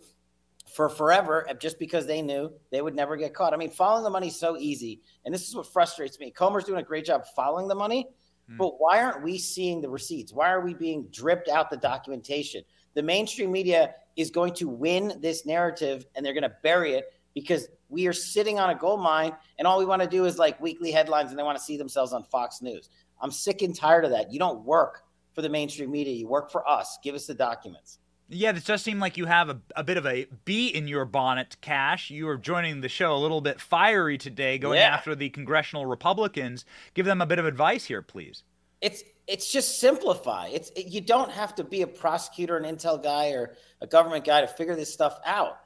for 0.74 0.88
forever 0.88 1.46
just 1.60 1.78
because 1.78 2.06
they 2.06 2.22
knew 2.22 2.50
they 2.70 2.80
would 2.80 2.94
never 2.94 3.18
get 3.18 3.34
caught. 3.34 3.52
I 3.52 3.58
mean, 3.58 3.70
following 3.70 4.04
the 4.04 4.10
money 4.10 4.28
is 4.28 4.40
so 4.40 4.56
easy. 4.56 5.02
And 5.26 5.34
this 5.34 5.46
is 5.46 5.54
what 5.54 5.66
frustrates 5.66 6.18
me. 6.18 6.30
Comer's 6.30 6.64
doing 6.64 6.80
a 6.80 6.82
great 6.82 7.04
job 7.04 7.24
following 7.36 7.68
the 7.68 7.74
money, 7.74 8.08
mm. 8.50 8.56
but 8.56 8.80
why 8.80 9.02
aren't 9.02 9.22
we 9.22 9.36
seeing 9.36 9.82
the 9.82 9.90
receipts? 9.90 10.32
Why 10.32 10.50
are 10.50 10.62
we 10.62 10.72
being 10.72 11.06
dripped 11.10 11.48
out 11.48 11.68
the 11.68 11.76
documentation? 11.76 12.62
The 12.98 13.02
mainstream 13.04 13.52
media 13.52 13.94
is 14.16 14.28
going 14.28 14.54
to 14.54 14.68
win 14.68 15.20
this 15.20 15.46
narrative 15.46 16.04
and 16.16 16.26
they're 16.26 16.32
going 16.32 16.42
to 16.42 16.56
bury 16.64 16.94
it 16.94 17.12
because 17.32 17.68
we 17.88 18.08
are 18.08 18.12
sitting 18.12 18.58
on 18.58 18.70
a 18.70 18.74
gold 18.74 18.98
mine 19.00 19.30
and 19.56 19.68
all 19.68 19.78
we 19.78 19.84
want 19.84 20.02
to 20.02 20.08
do 20.08 20.24
is 20.24 20.36
like 20.36 20.60
weekly 20.60 20.90
headlines 20.90 21.30
and 21.30 21.38
they 21.38 21.44
want 21.44 21.56
to 21.56 21.62
see 21.62 21.76
themselves 21.76 22.12
on 22.12 22.24
Fox 22.24 22.60
News. 22.60 22.90
I'm 23.20 23.30
sick 23.30 23.62
and 23.62 23.72
tired 23.72 24.04
of 24.04 24.10
that. 24.10 24.32
You 24.32 24.40
don't 24.40 24.64
work 24.64 25.04
for 25.32 25.42
the 25.42 25.48
mainstream 25.48 25.92
media, 25.92 26.12
you 26.12 26.26
work 26.26 26.50
for 26.50 26.68
us. 26.68 26.98
Give 27.04 27.14
us 27.14 27.28
the 27.28 27.34
documents. 27.34 28.00
Yeah, 28.28 28.50
this 28.50 28.64
does 28.64 28.82
seem 28.82 28.98
like 28.98 29.16
you 29.16 29.26
have 29.26 29.48
a, 29.48 29.60
a 29.76 29.84
bit 29.84 29.96
of 29.96 30.04
a 30.04 30.26
bee 30.44 30.66
in 30.66 30.88
your 30.88 31.04
bonnet, 31.04 31.56
Kash. 31.60 32.10
You 32.10 32.28
are 32.28 32.36
joining 32.36 32.80
the 32.80 32.88
show 32.88 33.14
a 33.14 33.16
little 33.22 33.40
bit 33.40 33.60
fiery 33.60 34.18
today, 34.18 34.58
going 34.58 34.80
Yeah. 34.80 34.88
after 34.92 35.14
the 35.14 35.30
congressional 35.30 35.86
Republicans. 35.86 36.64
Give 36.94 37.06
them 37.06 37.20
a 37.22 37.26
bit 37.26 37.38
of 37.38 37.46
advice 37.46 37.84
here, 37.84 38.02
please. 38.02 38.42
it's 38.80 39.04
it's 39.28 39.52
just 39.52 39.78
simplify. 39.78 40.48
It's 40.48 40.70
it, 40.70 40.86
you 40.86 41.02
don't 41.02 41.30
have 41.30 41.54
to 41.56 41.64
be 41.64 41.82
a 41.82 41.86
prosecutor, 41.86 42.56
an 42.56 42.64
intel 42.64 43.00
guy, 43.00 43.30
or 43.30 43.54
a 43.82 43.86
government 43.86 44.24
guy 44.24 44.40
to 44.40 44.48
figure 44.48 44.74
this 44.74 44.92
stuff 44.92 45.20
out. 45.24 45.58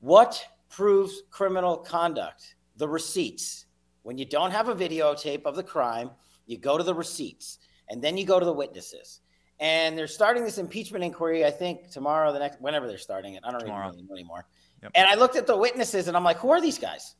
What 0.00 0.44
proves 0.68 1.22
criminal 1.30 1.78
conduct? 1.78 2.56
The 2.76 2.88
receipts. 2.88 3.66
When 4.02 4.18
you 4.18 4.26
don't 4.26 4.50
have 4.50 4.68
a 4.68 4.74
videotape 4.74 5.44
of 5.44 5.56
the 5.56 5.62
crime, 5.62 6.10
you 6.46 6.58
go 6.58 6.76
to 6.76 6.84
the 6.84 6.92
receipts, 6.92 7.58
and 7.88 8.02
then 8.02 8.18
you 8.18 8.26
go 8.26 8.38
to 8.38 8.44
the 8.44 8.52
witnesses. 8.52 9.20
And 9.60 9.96
they're 9.96 10.08
starting 10.08 10.44
this 10.44 10.58
impeachment 10.58 11.04
inquiry. 11.04 11.44
I 11.44 11.50
think 11.50 11.88
tomorrow, 11.90 12.32
the 12.32 12.40
next, 12.40 12.60
whenever 12.60 12.88
they're 12.88 12.98
starting 12.98 13.34
it, 13.34 13.44
I 13.46 13.52
don't 13.52 13.60
Tomorrow. 13.60 13.92
even 13.92 14.06
know 14.06 14.14
anymore. 14.14 14.46
Yep. 14.82 14.92
And 14.96 15.06
I 15.06 15.14
looked 15.14 15.36
at 15.36 15.46
the 15.46 15.56
witnesses, 15.56 16.08
and 16.08 16.16
I'm 16.16 16.24
like, 16.24 16.38
who 16.38 16.50
are 16.50 16.60
these 16.60 16.78
guys? 16.78 17.14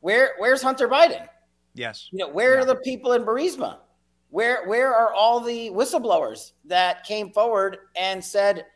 Where 0.00 0.34
Where's 0.38 0.62
Hunter 0.62 0.86
Biden? 0.86 1.26
Yes. 1.74 2.08
You 2.12 2.18
know, 2.18 2.28
where 2.28 2.58
are 2.58 2.64
the 2.66 2.76
people 2.76 3.12
in 3.14 3.22
Burisma? 3.22 3.78
Where 4.30 4.66
where 4.66 4.94
are 4.94 5.12
all 5.12 5.40
the 5.40 5.70
whistleblowers 5.70 6.52
that 6.64 7.04
came 7.04 7.30
forward 7.32 7.78
and 7.96 8.24
said 8.24 8.66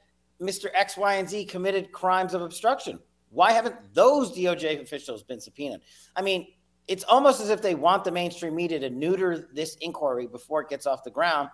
Mr. 0.40 0.66
X, 0.74 0.96
Y, 0.96 1.14
and 1.14 1.28
Z 1.28 1.46
committed 1.46 1.92
crimes 1.92 2.34
of 2.34 2.42
obstruction? 2.42 2.98
Why 3.30 3.52
haven't 3.52 3.76
those 3.94 4.36
DOJ 4.36 4.80
officials 4.80 5.22
been 5.22 5.40
subpoenaed? 5.40 5.80
I 6.14 6.22
mean, 6.22 6.48
it's 6.86 7.04
almost 7.04 7.40
as 7.40 7.50
if 7.50 7.62
they 7.62 7.74
want 7.74 8.04
the 8.04 8.12
mainstream 8.12 8.54
media 8.54 8.78
to 8.80 8.90
neuter 8.90 9.48
this 9.52 9.76
inquiry 9.80 10.26
before 10.26 10.62
it 10.62 10.68
gets 10.68 10.86
off 10.86 11.02
the 11.02 11.10
ground. 11.10 11.48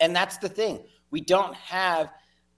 And 0.00 0.14
that's 0.14 0.38
the 0.38 0.48
thing. 0.48 0.84
We 1.10 1.20
don't 1.20 1.54
have 1.54 2.12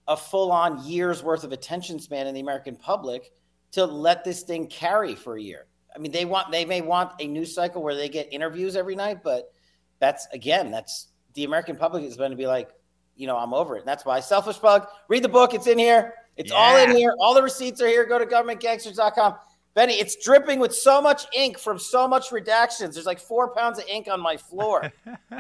a 0.09 0.17
full 0.17 0.53
on 0.53 0.85
year's 0.85 1.23
worth 1.23 1.45
of 1.45 1.53
attention 1.53 1.99
span 1.99 2.27
in 2.27 2.35
the 2.35 2.41
American 2.41 2.77
public 2.77 3.33
to 3.73 3.85
let 3.85 4.25
this 4.25 4.43
thing 4.43 4.67
carry 4.67 5.15
for 5.15 5.37
a 5.37 5.43
year. 5.43 5.67
I 5.95 5.99
mean, 5.99 6.13
they 6.13 6.25
want 6.25 6.51
they 6.51 6.65
may 6.65 6.81
want 6.81 7.13
a 7.19 7.27
news 7.27 7.55
cycle 7.55 7.83
where 7.83 7.95
they 7.95 8.09
get 8.09 8.33
interviews 8.33 8.77
every 8.77 8.95
night, 8.95 9.23
but 9.23 9.53
that's 10.01 10.27
again, 10.33 10.71
that's 10.71 11.09
the 11.35 11.45
American 11.45 11.77
public 11.77 12.03
is 12.05 12.17
going 12.17 12.33
to 12.33 12.37
be 12.37 12.47
like, 12.47 12.71
you 13.17 13.27
know, 13.27 13.37
I'm 13.37 13.55
over 13.55 13.77
it. 13.77 13.81
And 13.81 13.89
that's 13.89 14.05
why 14.05 14.19
selfish 14.21 14.57
bug, 14.59 14.87
read 15.09 15.23
the 15.23 15.29
book, 15.29 15.55
it's 15.55 15.67
in 15.67 15.79
here. 15.79 16.15
It's 16.37 16.51
all 16.51 16.77
in 16.79 16.97
here. 16.97 17.15
All 17.21 17.35
the 17.35 17.43
receipts 17.43 17.81
are 17.83 17.87
here. 17.87 18.07
Go 18.07 18.19
to 18.19 18.25
governmentgangsters.com. 18.25 19.35
Benny, 19.75 19.95
it's 19.95 20.17
dripping 20.25 20.59
with 20.59 20.75
so 20.75 21.01
much 21.03 21.27
ink 21.35 21.59
from 21.59 21.79
so 21.79 22.09
much 22.09 22.31
redactions. 22.31 22.95
There's 22.95 23.07
like 23.07 23.21
four 23.21 23.55
pounds 23.55 23.79
of 23.79 23.85
ink 23.87 24.09
on 24.11 24.21
my 24.21 24.37
floor. 24.37 24.91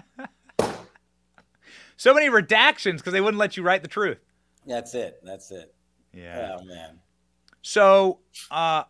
So 2.01 2.15
many 2.15 2.31
redactions 2.31 2.97
because 2.97 3.13
they 3.13 3.21
wouldn't 3.21 3.39
let 3.39 3.59
you 3.59 3.63
write 3.63 3.83
the 3.83 3.89
truth. 3.89 4.17
that's 4.65 4.95
it. 4.95 5.21
That's 5.23 5.51
it. 5.51 5.75
Yeah. 6.15 6.57
Oh 6.59 6.65
man. 6.65 6.99
So 7.61 8.21
uh, 8.51 8.85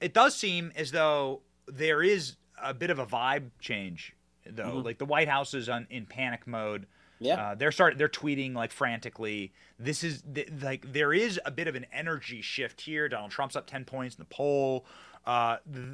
it 0.00 0.14
does 0.14 0.34
seem 0.34 0.72
as 0.74 0.90
though 0.90 1.42
there 1.68 2.02
is 2.02 2.36
a 2.62 2.72
bit 2.72 2.88
of 2.88 2.98
a 2.98 3.04
vibe 3.04 3.50
change, 3.60 4.16
though. 4.46 4.76
Mhm. 4.76 4.84
Like 4.84 4.98
the 4.98 5.04
White 5.04 5.28
House 5.28 5.54
is 5.54 5.68
on, 5.68 5.86
in 5.90 6.06
panic 6.06 6.46
mode. 6.46 6.86
Yeah. 7.20 7.34
Uh, 7.50 7.54
they're 7.54 7.72
start 7.72 7.96
they're 7.96 8.08
tweeting 8.08 8.54
like 8.54 8.72
frantically. 8.72 9.52
This 9.78 10.02
is 10.04 10.22
th- 10.34 10.50
like 10.60 10.92
there 10.92 11.12
is 11.12 11.40
a 11.44 11.50
bit 11.50 11.68
of 11.68 11.74
an 11.74 11.86
energy 11.92 12.42
shift 12.42 12.80
here. 12.82 13.08
Donald 13.08 13.30
Trump's 13.30 13.56
up 13.56 13.66
ten 13.66 13.84
points 13.84 14.16
in 14.16 14.20
the 14.22 14.34
poll. 14.34 14.84
Uh, 15.24 15.56
th- 15.72 15.86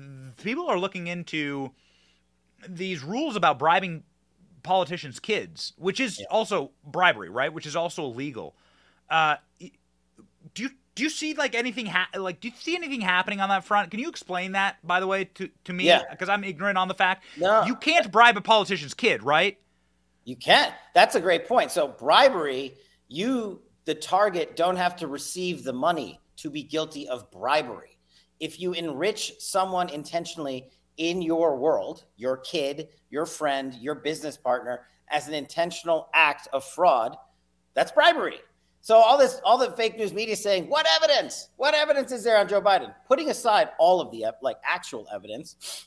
people 0.42 0.66
are 0.66 0.78
looking 0.78 1.06
into 1.06 1.70
these 2.68 3.02
rules 3.02 3.36
about 3.36 3.58
bribing 3.58 4.02
politicians' 4.62 5.20
kids, 5.20 5.72
which 5.76 6.00
is 6.00 6.22
also 6.30 6.72
bribery, 6.84 7.28
right? 7.28 7.52
Which 7.52 7.66
is 7.66 7.76
also 7.76 8.04
illegal. 8.04 8.54
Uh, 9.08 9.36
do 10.54 10.62
you 10.62 10.70
do 11.00 11.04
you 11.04 11.08
see 11.10 11.32
like 11.32 11.54
anything 11.54 11.86
ha- 11.86 12.10
like 12.14 12.40
do 12.40 12.48
you 12.48 12.54
see 12.58 12.76
anything 12.76 13.00
happening 13.00 13.40
on 13.40 13.48
that 13.48 13.64
front? 13.64 13.90
Can 13.90 14.00
you 14.00 14.10
explain 14.10 14.52
that 14.52 14.76
by 14.86 15.00
the 15.00 15.06
way 15.06 15.24
to 15.24 15.48
to 15.64 15.72
me 15.72 15.86
Yeah. 15.86 16.02
because 16.10 16.28
I'm 16.28 16.44
ignorant 16.44 16.76
on 16.76 16.88
the 16.88 16.94
fact. 16.94 17.24
No. 17.38 17.62
You 17.64 17.74
can't 17.74 18.12
bribe 18.12 18.36
a 18.36 18.42
politician's 18.42 18.92
kid, 18.92 19.22
right? 19.22 19.56
You 20.26 20.36
can't. 20.36 20.74
That's 20.94 21.14
a 21.14 21.20
great 21.20 21.48
point. 21.48 21.70
So 21.70 21.88
bribery, 21.88 22.74
you 23.08 23.62
the 23.86 23.94
target 23.94 24.56
don't 24.56 24.76
have 24.76 24.94
to 24.96 25.06
receive 25.06 25.64
the 25.64 25.72
money 25.72 26.20
to 26.36 26.50
be 26.50 26.62
guilty 26.62 27.08
of 27.08 27.30
bribery. 27.30 27.96
If 28.38 28.60
you 28.60 28.74
enrich 28.74 29.32
someone 29.38 29.88
intentionally 29.88 30.68
in 30.98 31.22
your 31.22 31.56
world, 31.56 32.04
your 32.18 32.36
kid, 32.36 32.88
your 33.08 33.24
friend, 33.24 33.72
your 33.76 33.94
business 33.94 34.36
partner 34.36 34.86
as 35.08 35.28
an 35.28 35.32
intentional 35.32 36.10
act 36.12 36.46
of 36.52 36.62
fraud, 36.62 37.16
that's 37.72 37.90
bribery. 37.90 38.40
So 38.82 38.96
all 38.96 39.18
this 39.18 39.40
all 39.44 39.58
the 39.58 39.72
fake 39.72 39.98
news 39.98 40.12
media 40.12 40.36
saying, 40.36 40.68
"What 40.68 40.86
evidence? 40.96 41.48
What 41.56 41.74
evidence 41.74 42.12
is 42.12 42.24
there 42.24 42.38
on 42.38 42.48
Joe 42.48 42.62
Biden?" 42.62 42.94
Putting 43.06 43.30
aside 43.30 43.70
all 43.78 44.00
of 44.00 44.10
the 44.10 44.26
like 44.40 44.56
actual 44.64 45.06
evidence, 45.12 45.86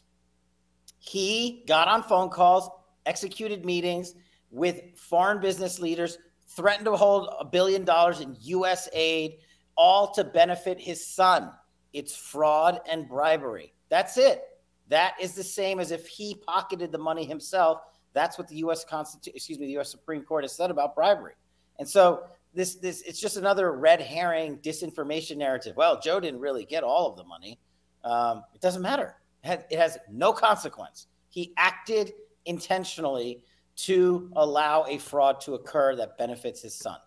he 1.00 1.64
got 1.68 1.88
on 1.88 2.04
phone 2.04 2.30
calls, 2.30 2.70
executed 3.06 3.66
meetings 3.66 4.14
with 4.52 4.96
foreign 4.96 5.42
business 5.42 5.80
leaders, 5.80 6.18
threatened 6.48 6.86
to 6.86 6.96
hold 6.96 7.30
a 7.40 7.46
billion 7.46 7.84
dollars 7.84 8.22
in 8.22 8.38
US 8.40 8.88
aid, 8.94 9.40
all 9.76 10.14
to 10.14 10.24
benefit 10.24 10.80
his 10.80 11.06
son. 11.06 11.52
It's 11.94 12.16
fraud 12.16 12.80
and 12.90 13.08
bribery. 13.08 13.74
That's 13.90 14.18
it. 14.18 14.44
That 14.90 15.16
is 15.20 15.34
the 15.34 15.44
same 15.44 15.80
as 15.80 15.92
if 15.92 16.08
he 16.08 16.36
pocketed 16.36 16.92
the 16.92 16.98
money 16.98 17.26
himself. 17.26 17.82
That's 18.14 18.38
what 18.38 18.48
the 18.48 18.58
US 18.58 18.86
Constitution, 18.86 19.36
excuse 19.36 19.58
me, 19.58 19.66
the 19.66 19.80
US 19.80 19.90
Supreme 19.90 20.24
Court 20.24 20.44
has 20.44 20.56
said 20.56 20.70
about 20.70 20.96
bribery. 20.96 21.34
And 21.80 21.90
so 21.90 22.24
this 22.54 22.76
this 22.76 23.02
it's 23.02 23.20
just 23.20 23.38
another 23.38 23.72
red 23.72 24.02
herring 24.02 24.58
disinformation 24.58 25.38
narrative. 25.38 25.76
Well, 25.76 26.00
Joe 26.00 26.20
didn't 26.20 26.40
really 26.40 26.66
get 26.66 26.84
all 26.84 27.10
of 27.10 27.18
the 27.18 27.24
money. 27.24 27.60
Um, 28.04 28.44
it 28.54 28.62
doesn't 28.62 28.82
matter. 28.82 29.16
It 29.44 29.48
has, 29.48 29.60
it 29.70 29.80
has 29.80 29.98
no 30.12 30.34
consequence. 30.34 31.08
He 31.30 31.54
acted 31.58 32.14
intentionally 32.46 33.42
to 33.76 34.32
allow 34.36 34.86
a 34.88 34.98
fraud 34.98 35.42
to 35.42 35.54
occur 35.54 35.96
that 35.96 36.18
benefits 36.18 36.62
his 36.62 36.76
son. 36.76 36.98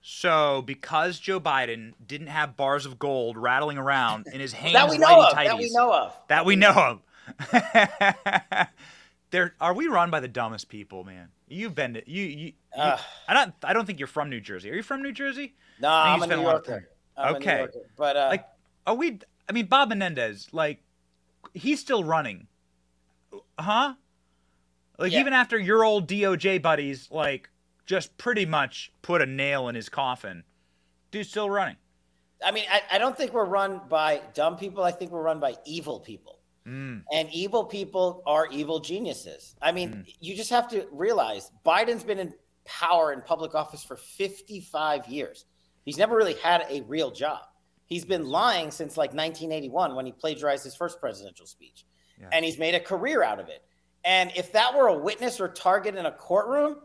So 0.00 0.62
because 0.62 1.18
Joe 1.18 1.40
Biden 1.40 1.92
didn't 2.06 2.28
have 2.28 2.56
bars 2.56 2.86
of 2.86 2.98
gold 2.98 3.36
rattling 3.36 3.76
around 3.76 4.28
in 4.32 4.40
his 4.40 4.52
hands, 4.52 4.72
that 4.74 4.88
we 4.88 4.98
know 4.98 5.26
of. 5.26 5.34
That 5.34 5.58
we 5.58 5.70
know 5.70 5.92
of. 5.92 6.16
That 6.28 6.46
we 6.46 6.56
know 6.56 6.70
of. 6.70 8.68
there 9.30 9.54
are 9.60 9.74
we 9.74 9.88
run 9.88 10.10
by 10.10 10.20
the 10.20 10.28
dumbest 10.28 10.68
people, 10.68 11.02
man. 11.02 11.28
You've 11.48 11.74
been 11.74 11.94
to 11.94 12.10
you. 12.10 12.24
you, 12.24 12.36
you 12.46 12.52
I 12.76 13.34
don't. 13.34 13.54
I 13.62 13.72
don't 13.72 13.86
think 13.86 13.98
you're 13.98 14.08
from 14.08 14.30
New 14.30 14.40
Jersey. 14.40 14.70
Are 14.70 14.74
you 14.74 14.82
from 14.82 15.02
New 15.02 15.12
Jersey? 15.12 15.54
No, 15.80 15.88
I'm 15.88 16.22
a 16.22 16.26
New 16.26 16.42
Yorker. 16.42 16.88
I'm 17.16 17.36
a 17.36 17.38
New 17.38 17.44
okay, 17.44 17.58
Yorker. 17.58 17.78
But 17.96 18.16
uh, 18.16 18.26
like, 18.30 18.46
are 18.86 18.94
we? 18.94 19.20
I 19.48 19.52
mean, 19.52 19.66
Bob 19.66 19.90
Menendez, 19.90 20.48
like, 20.52 20.82
he's 21.54 21.80
still 21.80 22.02
running, 22.02 22.48
huh? 23.58 23.94
Like, 24.98 25.12
Yeah. 25.12 25.20
even 25.20 25.32
after 25.32 25.58
your 25.58 25.84
old 25.84 26.08
DOJ 26.08 26.60
buddies, 26.60 27.08
like, 27.10 27.48
just 27.84 28.16
pretty 28.18 28.44
much 28.44 28.92
put 29.02 29.22
a 29.22 29.26
nail 29.26 29.68
in 29.68 29.74
his 29.76 29.88
coffin, 29.88 30.42
dude's 31.12 31.28
still 31.28 31.48
running. 31.48 31.76
I 32.44 32.50
mean, 32.50 32.64
I, 32.70 32.82
I 32.92 32.98
don't 32.98 33.16
think 33.16 33.32
we're 33.32 33.44
run 33.44 33.80
by 33.88 34.20
dumb 34.34 34.56
people. 34.56 34.82
I 34.82 34.90
think 34.90 35.10
we're 35.10 35.22
run 35.22 35.38
by 35.40 35.54
evil 35.64 36.00
people. 36.00 36.35
Mm. 36.66 37.04
And 37.12 37.28
evil 37.32 37.64
people 37.64 38.22
are 38.26 38.48
evil 38.48 38.80
geniuses. 38.80 39.54
I 39.62 39.72
mean, 39.72 39.90
Mm. 39.90 40.16
you 40.20 40.34
just 40.34 40.50
have 40.50 40.68
to 40.68 40.86
realize 40.90 41.50
Biden's 41.64 42.02
been 42.02 42.18
in 42.18 42.34
power 42.64 43.12
in 43.12 43.22
public 43.22 43.54
office 43.54 43.84
for 43.84 43.96
55 43.96 45.06
years. 45.06 45.44
He's 45.84 45.98
never 45.98 46.16
really 46.16 46.34
had 46.34 46.66
a 46.68 46.80
real 46.82 47.12
job. 47.12 47.42
He's 47.84 48.04
been 48.04 48.24
lying 48.24 48.72
since 48.72 48.96
like 48.96 49.14
1981 49.14 49.94
when 49.94 50.06
he 50.06 50.12
plagiarized 50.12 50.64
his 50.64 50.74
first 50.74 50.98
presidential 50.98 51.46
speech. 51.46 51.86
And 52.32 52.44
he's 52.44 52.58
made 52.58 52.74
a 52.74 52.80
career 52.80 53.22
out 53.22 53.38
of 53.38 53.48
it. 53.48 53.62
And 54.04 54.32
if 54.34 54.50
that 54.52 54.74
were 54.74 54.88
a 54.88 54.98
witness 54.98 55.38
or 55.40 55.48
target 55.48 55.94
in 55.94 56.06
a 56.06 56.12
courtroom, 56.12 56.76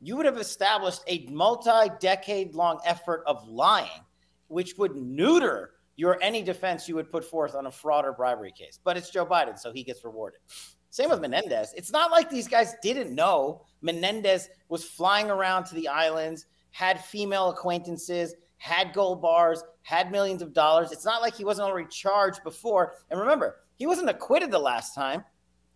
you 0.00 0.16
would 0.16 0.26
have 0.26 0.36
established 0.38 1.02
a 1.06 1.26
multi 1.26 1.90
decade 2.00 2.54
long 2.54 2.80
effort 2.84 3.22
of 3.26 3.46
lying, 3.48 4.04
which 4.48 4.76
would 4.78 4.96
neuter 4.96 5.72
your 6.00 6.18
any 6.22 6.42
defense 6.42 6.88
you 6.88 6.94
would 6.94 7.10
put 7.10 7.22
forth 7.22 7.54
on 7.54 7.66
a 7.66 7.70
fraud 7.70 8.06
or 8.06 8.14
bribery 8.14 8.50
case. 8.50 8.80
But 8.82 8.96
it's 8.96 9.10
Joe 9.10 9.26
Biden, 9.26 9.58
so 9.58 9.70
he 9.70 9.84
gets 9.84 10.02
rewarded. 10.02 10.40
Same 10.88 11.10
with 11.10 11.20
Menendez. 11.20 11.74
It's 11.76 11.92
not 11.92 12.10
like 12.10 12.30
these 12.30 12.48
guys 12.48 12.74
didn't 12.82 13.14
know 13.14 13.66
Menendez 13.82 14.48
was 14.70 14.82
flying 14.82 15.30
around 15.30 15.64
to 15.64 15.74
the 15.74 15.88
islands, 15.88 16.46
had 16.70 17.04
female 17.04 17.50
acquaintances, 17.50 18.34
had 18.56 18.94
gold 18.94 19.20
bars, 19.20 19.62
had 19.82 20.10
millions 20.10 20.40
of 20.40 20.54
dollars. 20.54 20.90
It's 20.90 21.04
not 21.04 21.20
like 21.20 21.34
he 21.34 21.44
wasn't 21.44 21.68
already 21.68 21.88
charged 21.90 22.42
before. 22.44 22.94
And 23.10 23.20
remember, 23.20 23.56
he 23.76 23.86
wasn't 23.86 24.08
acquitted 24.08 24.50
the 24.50 24.58
last 24.58 24.94
time. 24.94 25.22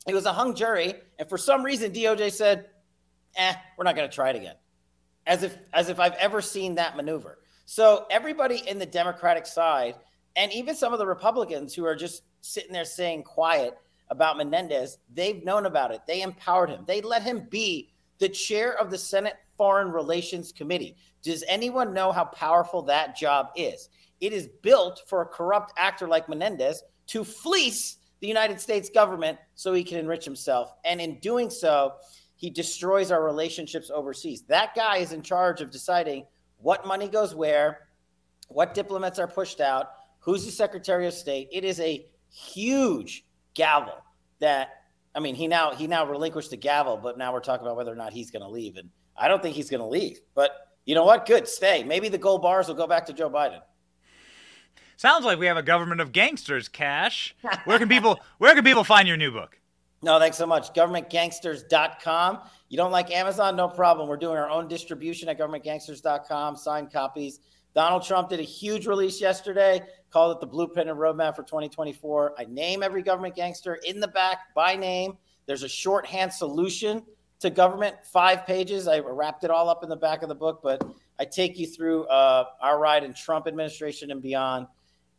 It 0.09 0.15
was 0.15 0.25
a 0.25 0.33
hung 0.33 0.55
jury, 0.55 0.95
and 1.19 1.29
for 1.29 1.37
some 1.37 1.63
reason 1.63 1.93
DOJ 1.93 2.33
said, 2.33 2.71
"Eh, 3.37 3.55
we're 3.77 3.85
not 3.85 3.95
going 3.95 4.09
to 4.09 4.15
try 4.15 4.31
it 4.31 4.37
again." 4.37 4.57
As 5.27 5.43
if 5.43 5.59
as 5.75 5.91
if 5.91 6.01
I've 6.01 6.15
ever 6.15 6.41
seen 6.41 6.77
that 6.77 6.97
maneuver. 6.97 7.41
So 7.67 8.07
everybody 8.11 8.67
in 8.67 8.79
the 8.79 8.87
Democratic 8.87 9.45
side 9.47 9.97
and 10.37 10.53
even 10.53 10.75
some 10.75 10.93
of 10.93 10.99
the 10.99 11.07
Republicans 11.07 11.75
who 11.75 11.85
are 11.85 11.95
just 11.95 12.23
sitting 12.41 12.73
there 12.73 12.85
saying 12.85 13.23
quiet 13.23 13.77
about 14.11 14.37
Menendez, 14.37 14.99
they've 15.13 15.45
known 15.45 15.67
about 15.67 15.93
it. 15.93 16.01
They 16.07 16.23
empowered 16.23 16.71
him. 16.71 16.85
They 16.87 17.01
let 17.01 17.23
him 17.23 17.47
be 17.51 17.91
the 18.19 18.29
chair 18.29 18.77
of 18.79 18.91
the 18.91 18.99
Senate 18.99 19.37
Foreign 19.57 19.91
Relations 19.91 20.53
Committee. 20.53 20.97
Does 21.23 21.45
anyone 21.49 21.95
know 21.95 22.13
how 22.13 22.25
powerful 22.25 22.83
that 22.83 23.17
job 23.17 23.49
is? 23.57 23.89
It 24.21 24.33
is 24.33 24.49
built 24.63 25.03
for 25.07 25.23
a 25.23 25.27
corrupt 25.27 25.73
actor 25.77 26.07
like 26.07 26.29
Menendez 26.29 26.83
to 27.09 27.25
fleece 27.25 27.99
the 28.21 28.29
United 28.29 28.61
States 28.61 28.89
government 28.89 29.39
so 29.55 29.73
he 29.73 29.85
can 29.85 29.99
enrich 29.99 30.25
himself. 30.25 30.73
And 30.85 31.01
in 31.01 31.19
doing 31.21 31.51
so, 31.51 31.95
he 32.37 32.51
destroys 32.51 33.11
our 33.11 33.23
relationships 33.23 33.91
overseas. 33.91 34.43
That 34.49 34.75
guy 34.75 34.99
is 34.99 35.13
in 35.13 35.23
charge 35.23 35.61
of 35.61 35.71
deciding 35.71 36.27
what 36.59 36.87
money 36.87 37.09
goes 37.09 37.35
where, 37.35 37.89
what 38.49 38.75
diplomats 38.75 39.19
are 39.19 39.29
pushed 39.29 39.61
out, 39.61 39.91
who's 40.25 40.45
the 40.45 40.51
Secretary 40.51 41.07
of 41.07 41.15
State. 41.15 41.49
It 41.53 41.65
is 41.65 41.79
a 41.81 42.07
huge 42.31 43.25
gavel 43.55 43.95
that 44.41 44.71
I 45.15 45.21
mean, 45.21 45.35
he 45.35 45.47
now 45.47 45.73
he 45.75 45.87
now 45.87 46.07
relinquished 46.07 46.51
the 46.51 46.57
gavel, 46.57 46.97
but 46.97 47.17
now 47.17 47.33
we're 47.33 47.41
talking 47.41 47.65
about 47.65 47.77
whether 47.77 47.93
or 47.93 47.97
not 47.97 48.13
he's 48.13 48.31
going 48.31 48.43
to 48.43 48.49
leave, 48.49 48.77
and 48.77 48.91
I 49.17 49.29
don't 49.29 49.43
think 49.43 49.55
he's 49.55 49.71
going 49.71 49.81
to 49.81 49.87
leave. 49.87 50.19
But 50.35 50.51
you 50.87 50.95
know 50.95 51.05
what? 51.05 51.27
Good, 51.27 51.47
stay. 51.47 51.85
Maybe 51.85 52.09
the 52.09 52.19
gold 52.19 52.43
bars 52.43 52.67
will 52.67 52.75
go 52.75 52.87
back 52.87 53.07
to 53.07 53.13
Joe 53.13 53.31
Biden. 53.31 53.61
Sounds 54.97 55.25
like 55.25 55.39
we 55.39 55.47
have 55.47 55.57
a 55.57 55.63
government 55.63 56.01
of 56.01 56.13
gangsters, 56.13 56.69
Kash. 56.69 57.35
Where 57.65 57.79
can 57.79 57.89
people 57.89 58.19
where 58.39 58.55
can 58.55 58.65
people 58.65 58.83
find 58.83 59.07
your 59.07 59.17
new 59.17 59.31
book? 59.31 59.61
No, 60.03 60.19
thanks 60.19 60.37
so 60.37 60.47
much. 60.47 60.75
Governmentgangsters.com. 60.75 62.41
You 62.69 62.77
don't 62.77 62.93
like 62.93 63.11
Amazon? 63.11 63.57
No 63.57 63.69
problem. 63.69 64.09
We're 64.09 64.17
doing 64.17 64.37
our 64.37 64.51
own 64.51 64.69
distribution 64.69 65.29
at 65.29 65.39
governmentgangsters.com, 65.39 66.57
signed 66.57 66.93
copies. 66.93 67.41
Donald 67.75 68.05
Trump 68.05 68.29
did 68.29 68.39
a 68.39 68.45
huge 68.45 68.87
release 68.87 69.21
yesterday, 69.21 69.81
called 70.15 70.37
it 70.37 70.41
the 70.41 70.47
blueprint 70.47 70.89
and 70.89 70.97
roadmap 70.97 71.35
for 71.35 71.43
2024. 71.43 72.35
I 72.39 72.45
name 72.45 72.85
every 72.85 73.03
government 73.03 73.35
gangster 73.35 73.81
in 73.85 73.99
the 73.99 74.07
back 74.07 74.55
by 74.55 74.77
name. 74.77 75.19
There's 75.47 75.65
a 75.65 75.69
shorthand 75.69 76.33
solution 76.33 77.03
to 77.41 77.51
government, 77.51 77.97
five 78.05 78.47
pages. 78.47 78.87
I 78.87 79.01
wrapped 79.01 79.43
it 79.43 79.51
all 79.51 79.69
up 79.69 79.83
in 79.83 79.89
the 79.89 79.97
back 79.97 80.23
of 80.23 80.29
the 80.29 80.35
book, 80.37 80.61
but 80.63 80.87
I 81.19 81.25
take 81.25 81.59
you 81.59 81.67
through 81.67 82.05
uh, 82.05 82.45
our 82.63 82.79
ride 82.79 83.03
in 83.03 83.13
Trump 83.13 83.49
administration 83.49 84.13
and 84.13 84.23
beyond. 84.23 84.69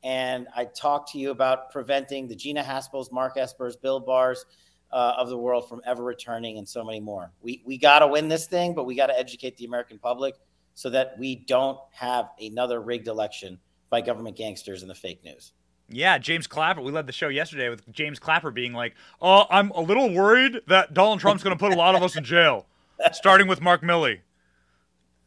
And 0.02 0.48
I 0.56 0.64
talk 0.64 1.12
to 1.12 1.20
you 1.20 1.32
about 1.32 1.72
preventing 1.72 2.30
the 2.30 2.36
Gina 2.36 2.64
Haspels, 2.64 3.12
Mark 3.12 3.36
Espers, 3.36 3.74
Bill 3.80 4.00
Barrs 4.00 4.46
uh, 4.94 5.16
of 5.18 5.28
the 5.28 5.38
world 5.38 5.68
from 5.68 5.82
ever 5.86 6.06
returning 6.06 6.58
and 6.58 6.68
so 6.68 6.86
many 6.86 7.02
more. 7.02 7.34
We, 7.42 7.62
we 7.66 7.78
got 7.78 8.00
to 8.00 8.08
win 8.08 8.30
this 8.30 8.48
thing, 8.48 8.74
but 8.74 8.86
we 8.86 8.96
got 8.96 9.08
to 9.08 9.20
educate 9.20 9.58
the 9.58 9.66
American 9.66 10.00
public 10.00 10.36
so 10.74 10.90
that 10.92 11.20
we 11.20 11.36
don't 11.36 11.80
have 11.92 12.30
another 12.40 12.80
rigged 12.80 13.10
election 13.10 13.60
by 13.96 14.02
government 14.02 14.36
gangsters 14.36 14.82
and 14.82 14.92
the 14.92 14.96
fake 14.96 15.24
news. 15.24 15.54
Yeah, 15.88 16.18
James 16.18 16.48
Clapper. 16.48 16.82
We 16.82 16.92
led 16.92 17.08
the 17.08 17.14
show 17.14 17.30
yesterday 17.30 17.70
with 17.70 17.90
James 17.94 18.20
Clapper 18.20 18.52
being 18.52 18.74
like, 18.74 18.94
"Oh, 19.22 19.46
I'm 19.50 19.70
a 19.72 19.80
little 19.80 20.14
worried 20.14 20.60
that 20.68 20.94
Donald 20.94 21.22
Trump's 21.22 21.44
going 21.44 21.56
to 21.56 21.60
put 21.60 21.72
a 21.72 21.78
lot 21.78 21.96
of 21.96 22.04
us 22.04 22.18
in 22.18 22.24
jail, 22.26 22.66
starting 23.14 23.48
with 23.48 23.62
Mark 23.62 23.84
Milley." 23.84 24.20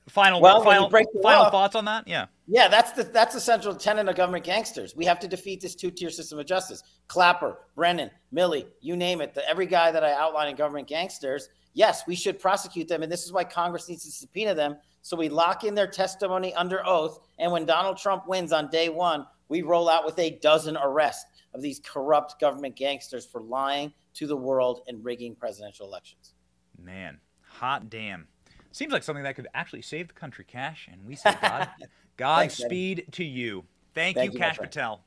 Final, 0.09 0.41
well, 0.41 0.63
final, 0.63 0.91
final 0.91 1.09
law, 1.15 1.51
thoughts 1.51 1.75
on 1.75 1.85
that? 1.85 2.09
Yeah. 2.09 2.27
Yeah, 2.47 2.69
that's 2.69 2.93
the 2.93 3.05
that's 3.05 3.35
the 3.35 3.41
central 3.41 3.75
tenet 3.75 4.07
of 4.09 4.17
government 4.17 4.45
gangsters. 4.45 4.95
We 4.95 5.07
have 5.07 5.21
to 5.21 5.29
defeat 5.29 5.61
this 5.63 5.75
two-tier 5.75 6.11
system 6.11 6.39
of 6.39 6.45
justice. 6.45 6.83
Clapper, 7.07 7.59
Brennan, 7.75 8.11
Milley, 8.35 8.67
you 8.81 8.97
name 8.97 9.23
it. 9.23 9.33
The, 9.35 9.49
every 9.49 9.67
guy 9.67 9.91
that 9.93 10.05
I 10.05 10.13
outline 10.13 10.49
in 10.49 10.57
government 10.57 10.89
gangsters, 10.89 11.49
yes, 11.73 12.03
we 12.07 12.15
should 12.15 12.39
prosecute 12.39 12.89
them, 12.89 13.03
and 13.03 13.11
this 13.13 13.25
is 13.25 13.33
why 13.33 13.45
Congress 13.45 13.89
needs 13.89 14.05
to 14.05 14.11
subpoena 14.11 14.55
them 14.55 14.77
so 15.09 15.17
we 15.17 15.31
lock 15.31 15.65
in 15.65 15.75
their 15.75 15.87
testimony 15.87 16.53
under 16.53 16.87
oath. 16.87 17.21
And 17.39 17.51
when 17.51 17.65
Donald 17.65 17.97
Trump 17.97 18.29
wins 18.29 18.53
on 18.53 18.69
day 18.69 18.91
one, 18.91 19.25
we 19.49 19.63
roll 19.63 19.89
out 19.89 20.05
with 20.05 20.19
a 20.19 20.39
dozen 20.43 20.77
arrests 20.77 21.25
of 21.55 21.63
these 21.63 21.81
corrupt 21.83 22.39
government 22.39 22.77
gangsters 22.77 23.25
for 23.25 23.41
lying 23.41 23.95
to 24.13 24.27
the 24.27 24.37
world 24.37 24.83
and 24.87 25.03
rigging 25.03 25.35
presidential 25.35 25.87
elections. 25.87 26.35
Man, 26.79 27.21
hot 27.41 27.89
damn. 27.89 28.29
Seems 28.71 28.93
like 28.93 29.03
something 29.03 29.25
that 29.25 29.35
could 29.35 29.49
actually 29.55 29.81
save 29.81 30.09
the 30.09 30.15
country, 30.15 30.45
Kash. 30.47 30.91
And 30.93 31.03
we 31.07 31.17
say 31.17 31.35
God, 31.41 31.71
Godspeed 32.19 33.07
to 33.13 33.25
you. 33.25 33.65
Thank, 33.95 34.15
Thank 34.15 34.33
you, 34.35 34.39
you, 34.39 34.45
Kash 34.45 34.59
Patel. 34.59 35.01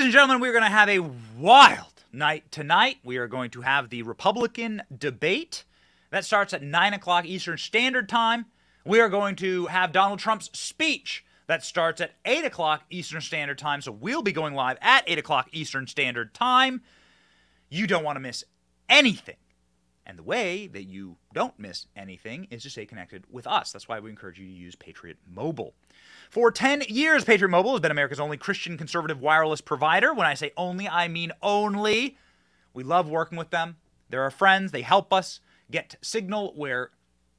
Ladies 0.00 0.14
and 0.14 0.18
gentlemen, 0.18 0.40
we're 0.40 0.52
going 0.52 0.64
to 0.64 0.70
have 0.70 0.88
a 0.88 1.00
wild 1.38 2.04
night 2.10 2.50
tonight. 2.50 2.96
We 3.04 3.18
are 3.18 3.26
going 3.26 3.50
to 3.50 3.60
have 3.60 3.90
the 3.90 4.00
Republican 4.00 4.82
debate. 4.96 5.64
That 6.08 6.24
starts 6.24 6.54
at 6.54 6.62
9 6.62 6.94
o'clock 6.94 7.26
Eastern 7.26 7.58
Standard 7.58 8.08
Time. 8.08 8.46
We 8.86 9.00
are 9.00 9.10
going 9.10 9.36
to 9.36 9.66
have 9.66 9.92
Donald 9.92 10.18
Trump's 10.18 10.48
speech. 10.58 11.22
That 11.48 11.62
starts 11.62 12.00
at 12.00 12.12
8 12.24 12.46
o'clock 12.46 12.84
Eastern 12.88 13.20
Standard 13.20 13.58
Time. 13.58 13.82
So 13.82 13.92
we'll 13.92 14.22
be 14.22 14.32
going 14.32 14.54
live 14.54 14.78
at 14.80 15.04
8 15.06 15.18
o'clock 15.18 15.50
Eastern 15.52 15.86
Standard 15.86 16.32
Time. 16.32 16.80
You 17.68 17.86
don't 17.86 18.02
want 18.02 18.16
to 18.16 18.20
miss 18.20 18.42
anything. 18.88 19.36
And 20.10 20.18
the 20.18 20.24
way 20.24 20.66
that 20.66 20.88
you 20.88 21.18
don't 21.32 21.56
miss 21.56 21.86
anything 21.94 22.48
is 22.50 22.64
to 22.64 22.70
stay 22.70 22.84
connected 22.84 23.22
with 23.30 23.46
us. 23.46 23.70
That's 23.70 23.86
why 23.86 24.00
we 24.00 24.10
encourage 24.10 24.40
you 24.40 24.46
to 24.46 24.52
use 24.52 24.74
Patriot 24.74 25.18
Mobile. 25.32 25.72
For 26.30 26.50
10 26.50 26.82
years, 26.88 27.22
Patriot 27.22 27.50
Mobile 27.50 27.70
has 27.70 27.80
been 27.80 27.92
America's 27.92 28.18
only 28.18 28.36
Christian 28.36 28.76
conservative 28.76 29.20
wireless 29.20 29.60
provider. 29.60 30.12
When 30.12 30.26
I 30.26 30.34
say 30.34 30.50
only, 30.56 30.88
I 30.88 31.06
mean 31.06 31.30
only. 31.42 32.18
We 32.74 32.82
love 32.82 33.08
working 33.08 33.38
with 33.38 33.50
them. 33.50 33.76
They're 34.08 34.24
our 34.24 34.32
friends. 34.32 34.72
They 34.72 34.82
help 34.82 35.12
us 35.12 35.38
get 35.70 35.94
signal 36.02 36.54
where 36.56 36.90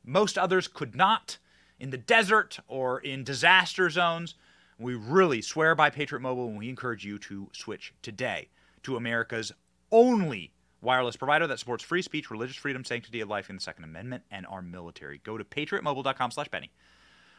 most 0.06 0.38
others 0.38 0.70
could 0.70 0.96
not 0.96 1.40
in 1.78 1.90
the 1.90 1.98
desert 1.98 2.60
or 2.70 3.02
in 3.02 3.26
disaster 3.26 3.90
zones. 3.90 4.36
We 4.80 4.96
really 4.96 5.42
swear 5.42 5.76
by 5.76 5.90
Patriot 5.90 6.22
Mobile 6.22 6.48
and 6.48 6.58
we 6.58 6.70
encourage 6.70 7.04
you 7.04 7.20
to 7.20 7.50
switch 7.52 7.94
today 8.02 8.48
to 8.84 8.96
America's 8.96 9.52
only 9.92 10.54
wireless 10.82 11.16
provider 11.16 11.48
that 11.48 11.60
supports 11.60 11.84
free 11.84 12.02
speech, 12.02 12.32
religious 12.32 12.56
freedom, 12.56 12.84
sanctity 12.84 13.22
of 13.22 13.30
life, 13.30 13.50
and 13.50 13.60
the 13.60 13.64
Second 13.64 13.84
Amendment, 13.84 14.24
and 14.32 14.46
our 14.48 14.62
military. 14.62 15.20
Go 15.24 15.38
to 15.38 15.44
patriotmobile.com 15.44 16.32
slash 16.32 16.50
Benny 16.50 16.72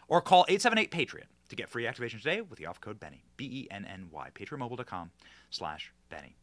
or 0.08 0.20
call 0.20 0.44
878-PATRIOT 0.46 1.24
to 1.48 1.56
get 1.56 1.68
free 1.68 1.86
activation 1.86 2.18
today 2.18 2.40
with 2.40 2.58
the 2.58 2.66
offer 2.66 2.80
code 2.80 3.00
Benny, 3.00 3.24
B-E-N-N-Y, 3.36 4.28
patriotmobile.com 4.34 5.10
slash 5.50 5.92
Benny. 6.08 6.36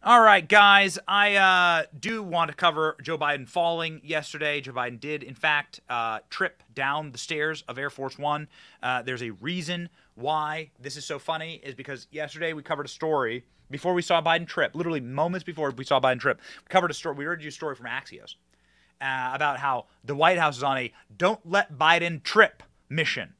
All 0.00 0.20
right, 0.20 0.48
guys, 0.48 0.96
I 1.08 1.34
uh, 1.34 1.86
do 1.98 2.22
want 2.22 2.50
to 2.50 2.56
cover 2.56 2.96
Joe 3.02 3.18
Biden 3.18 3.48
falling 3.48 4.00
yesterday. 4.04 4.60
Joe 4.60 4.72
Biden 4.72 5.00
did, 5.00 5.24
in 5.24 5.34
fact, 5.34 5.80
uh, 5.88 6.20
trip 6.30 6.62
down 6.72 7.10
the 7.10 7.18
stairs 7.18 7.64
of 7.66 7.78
Air 7.78 7.90
Force 7.90 8.16
One. 8.16 8.46
Uh, 8.80 9.02
there's 9.02 9.24
a 9.24 9.30
reason 9.30 9.88
why 10.14 10.70
this 10.78 10.96
is 10.96 11.04
so 11.04 11.18
funny, 11.18 11.60
is 11.64 11.74
because 11.74 12.06
yesterday 12.12 12.52
we 12.52 12.62
covered 12.62 12.86
a 12.86 12.88
story 12.88 13.44
before 13.70 13.94
we 13.94 14.02
saw 14.02 14.22
Biden 14.22 14.46
trip, 14.46 14.74
literally 14.74 15.00
moments 15.00 15.44
before 15.44 15.70
we 15.70 15.84
saw 15.84 16.00
Biden 16.00 16.20
trip. 16.20 16.40
We 16.62 16.68
covered 16.68 16.90
a 16.90 16.94
story, 16.94 17.16
we 17.16 17.24
heard 17.24 17.42
you 17.42 17.48
a 17.48 17.52
story 17.52 17.74
from 17.74 17.86
Axios 17.86 18.34
uh, 19.00 19.30
about 19.32 19.58
how 19.58 19.86
the 20.04 20.14
White 20.14 20.38
House 20.38 20.56
is 20.56 20.62
on 20.62 20.78
a 20.78 20.92
don't 21.16 21.40
let 21.44 21.74
Biden 21.74 22.22
trip 22.22 22.62
mission 22.88 23.34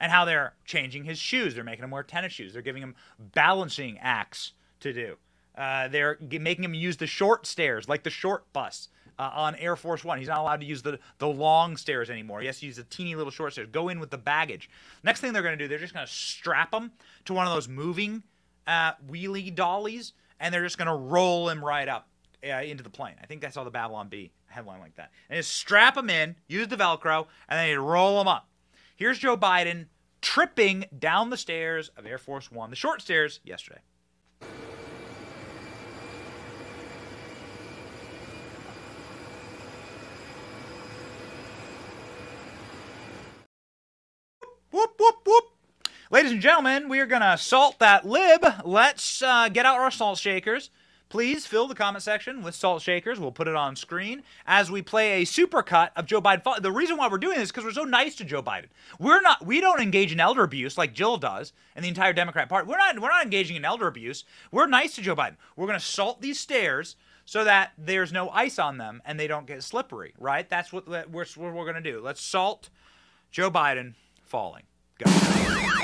and 0.00 0.12
how 0.12 0.24
they're 0.24 0.54
changing 0.64 1.04
his 1.04 1.18
shoes. 1.18 1.54
They're 1.54 1.64
making 1.64 1.84
him 1.84 1.90
wear 1.90 2.02
tennis 2.02 2.32
shoes. 2.32 2.52
They're 2.52 2.62
giving 2.62 2.82
him 2.82 2.94
balancing 3.18 3.98
acts 4.00 4.52
to 4.80 4.92
do. 4.92 5.16
Uh, 5.56 5.88
they're 5.88 6.16
g- 6.28 6.38
making 6.38 6.64
him 6.64 6.74
use 6.74 6.96
the 6.96 7.06
short 7.06 7.46
stairs, 7.46 7.88
like 7.88 8.04
the 8.04 8.10
short 8.10 8.52
bus 8.52 8.88
uh, 9.18 9.30
on 9.34 9.56
Air 9.56 9.74
Force 9.74 10.04
One. 10.04 10.18
He's 10.18 10.28
not 10.28 10.38
allowed 10.38 10.60
to 10.60 10.66
use 10.66 10.82
the, 10.82 11.00
the 11.18 11.26
long 11.26 11.76
stairs 11.76 12.10
anymore. 12.10 12.40
He 12.40 12.46
has 12.46 12.60
to 12.60 12.66
use 12.66 12.76
the 12.76 12.84
teeny 12.84 13.16
little 13.16 13.32
short 13.32 13.52
stairs. 13.52 13.68
Go 13.72 13.88
in 13.88 13.98
with 13.98 14.10
the 14.10 14.18
baggage. 14.18 14.70
Next 15.02 15.20
thing 15.20 15.32
they're 15.32 15.42
going 15.42 15.58
to 15.58 15.64
do, 15.64 15.66
they're 15.66 15.78
just 15.78 15.94
going 15.94 16.06
to 16.06 16.12
strap 16.12 16.72
him 16.72 16.92
to 17.24 17.34
one 17.34 17.46
of 17.46 17.52
those 17.52 17.66
moving 17.66 18.22
uh, 18.68 18.92
wheelie 19.10 19.52
dollies, 19.52 20.12
and 20.38 20.54
they're 20.54 20.62
just 20.62 20.78
to 20.86 20.94
roll 20.94 21.48
him 21.48 21.64
right 21.64 21.88
up 21.88 22.06
uh, 22.44 22.62
into 22.62 22.84
the 22.84 22.90
plane. 22.90 23.14
I 23.20 23.26
think 23.26 23.44
I 23.44 23.48
saw 23.48 23.64
the 23.64 23.70
Babylon 23.70 24.08
Bee 24.08 24.30
headline 24.46 24.80
like 24.80 24.94
that. 24.96 25.10
And 25.28 25.38
just 25.38 25.54
strap 25.54 25.96
him 25.96 26.10
in, 26.10 26.36
use 26.46 26.68
the 26.68 26.76
Velcro, 26.76 27.26
and 27.48 27.58
then 27.58 27.68
you 27.68 27.80
roll 27.80 28.20
him 28.20 28.28
up. 28.28 28.48
Here's 28.94 29.18
Joe 29.18 29.36
Biden 29.36 29.86
tripping 30.20 30.84
down 30.98 31.30
the 31.30 31.36
stairs 31.36 31.90
of 31.96 32.06
Air 32.06 32.18
Force 32.18 32.52
One, 32.52 32.70
the 32.70 32.76
short 32.76 33.00
stairs, 33.00 33.40
yesterday. 33.42 33.80
Ladies 46.28 46.34
and 46.34 46.42
gentlemen, 46.42 46.88
we 46.90 47.00
are 47.00 47.06
going 47.06 47.22
to 47.22 47.38
salt 47.38 47.78
that 47.78 48.06
lib. 48.06 48.44
Let's 48.62 49.22
uh, 49.22 49.48
get 49.48 49.64
out 49.64 49.78
our 49.78 49.90
salt 49.90 50.18
shakers. 50.18 50.68
Please 51.08 51.46
fill 51.46 51.66
the 51.66 51.74
comment 51.74 52.02
section 52.02 52.42
with 52.42 52.54
salt 52.54 52.82
shakers. 52.82 53.18
We'll 53.18 53.32
put 53.32 53.48
it 53.48 53.56
on 53.56 53.76
screen 53.76 54.22
as 54.46 54.70
we 54.70 54.82
play 54.82 55.22
a 55.22 55.24
supercut 55.24 55.88
of 55.96 56.04
Joe 56.04 56.20
Biden. 56.20 56.42
Falling. 56.42 56.60
The 56.60 56.70
reason 56.70 56.98
why 56.98 57.08
we're 57.08 57.16
doing 57.16 57.38
this 57.38 57.44
is 57.44 57.50
because 57.50 57.64
we're 57.64 57.72
so 57.72 57.84
nice 57.84 58.14
to 58.16 58.26
Joe 58.26 58.42
Biden. 58.42 58.66
We're 58.98 59.22
not. 59.22 59.46
We 59.46 59.62
don't 59.62 59.80
engage 59.80 60.12
in 60.12 60.20
elder 60.20 60.42
abuse 60.42 60.76
like 60.76 60.92
Jill 60.92 61.16
does 61.16 61.54
and 61.74 61.82
the 61.82 61.88
entire 61.88 62.12
Democrat 62.12 62.50
Party. 62.50 62.68
We're 62.68 62.76
not. 62.76 63.00
We're 63.00 63.08
not 63.08 63.24
engaging 63.24 63.56
in 63.56 63.64
elder 63.64 63.86
abuse. 63.86 64.24
We're 64.52 64.66
nice 64.66 64.96
to 64.96 65.00
Joe 65.00 65.16
Biden. 65.16 65.36
We're 65.56 65.66
going 65.66 65.78
to 65.78 65.84
salt 65.84 66.20
these 66.20 66.38
stairs 66.38 66.96
so 67.24 67.42
that 67.44 67.72
there's 67.78 68.12
no 68.12 68.28
ice 68.28 68.58
on 68.58 68.76
them 68.76 69.00
and 69.06 69.18
they 69.18 69.28
don't 69.28 69.46
get 69.46 69.62
slippery. 69.62 70.12
Right? 70.18 70.46
That's 70.46 70.74
what 70.74 70.86
we're, 70.86 71.24
what 71.24 71.38
we're 71.38 71.64
going 71.64 71.82
to 71.82 71.92
do. 71.92 72.02
Let's 72.02 72.20
salt 72.20 72.68
Joe 73.30 73.50
Biden 73.50 73.94
falling. 74.26 74.64
Go. 74.98 75.77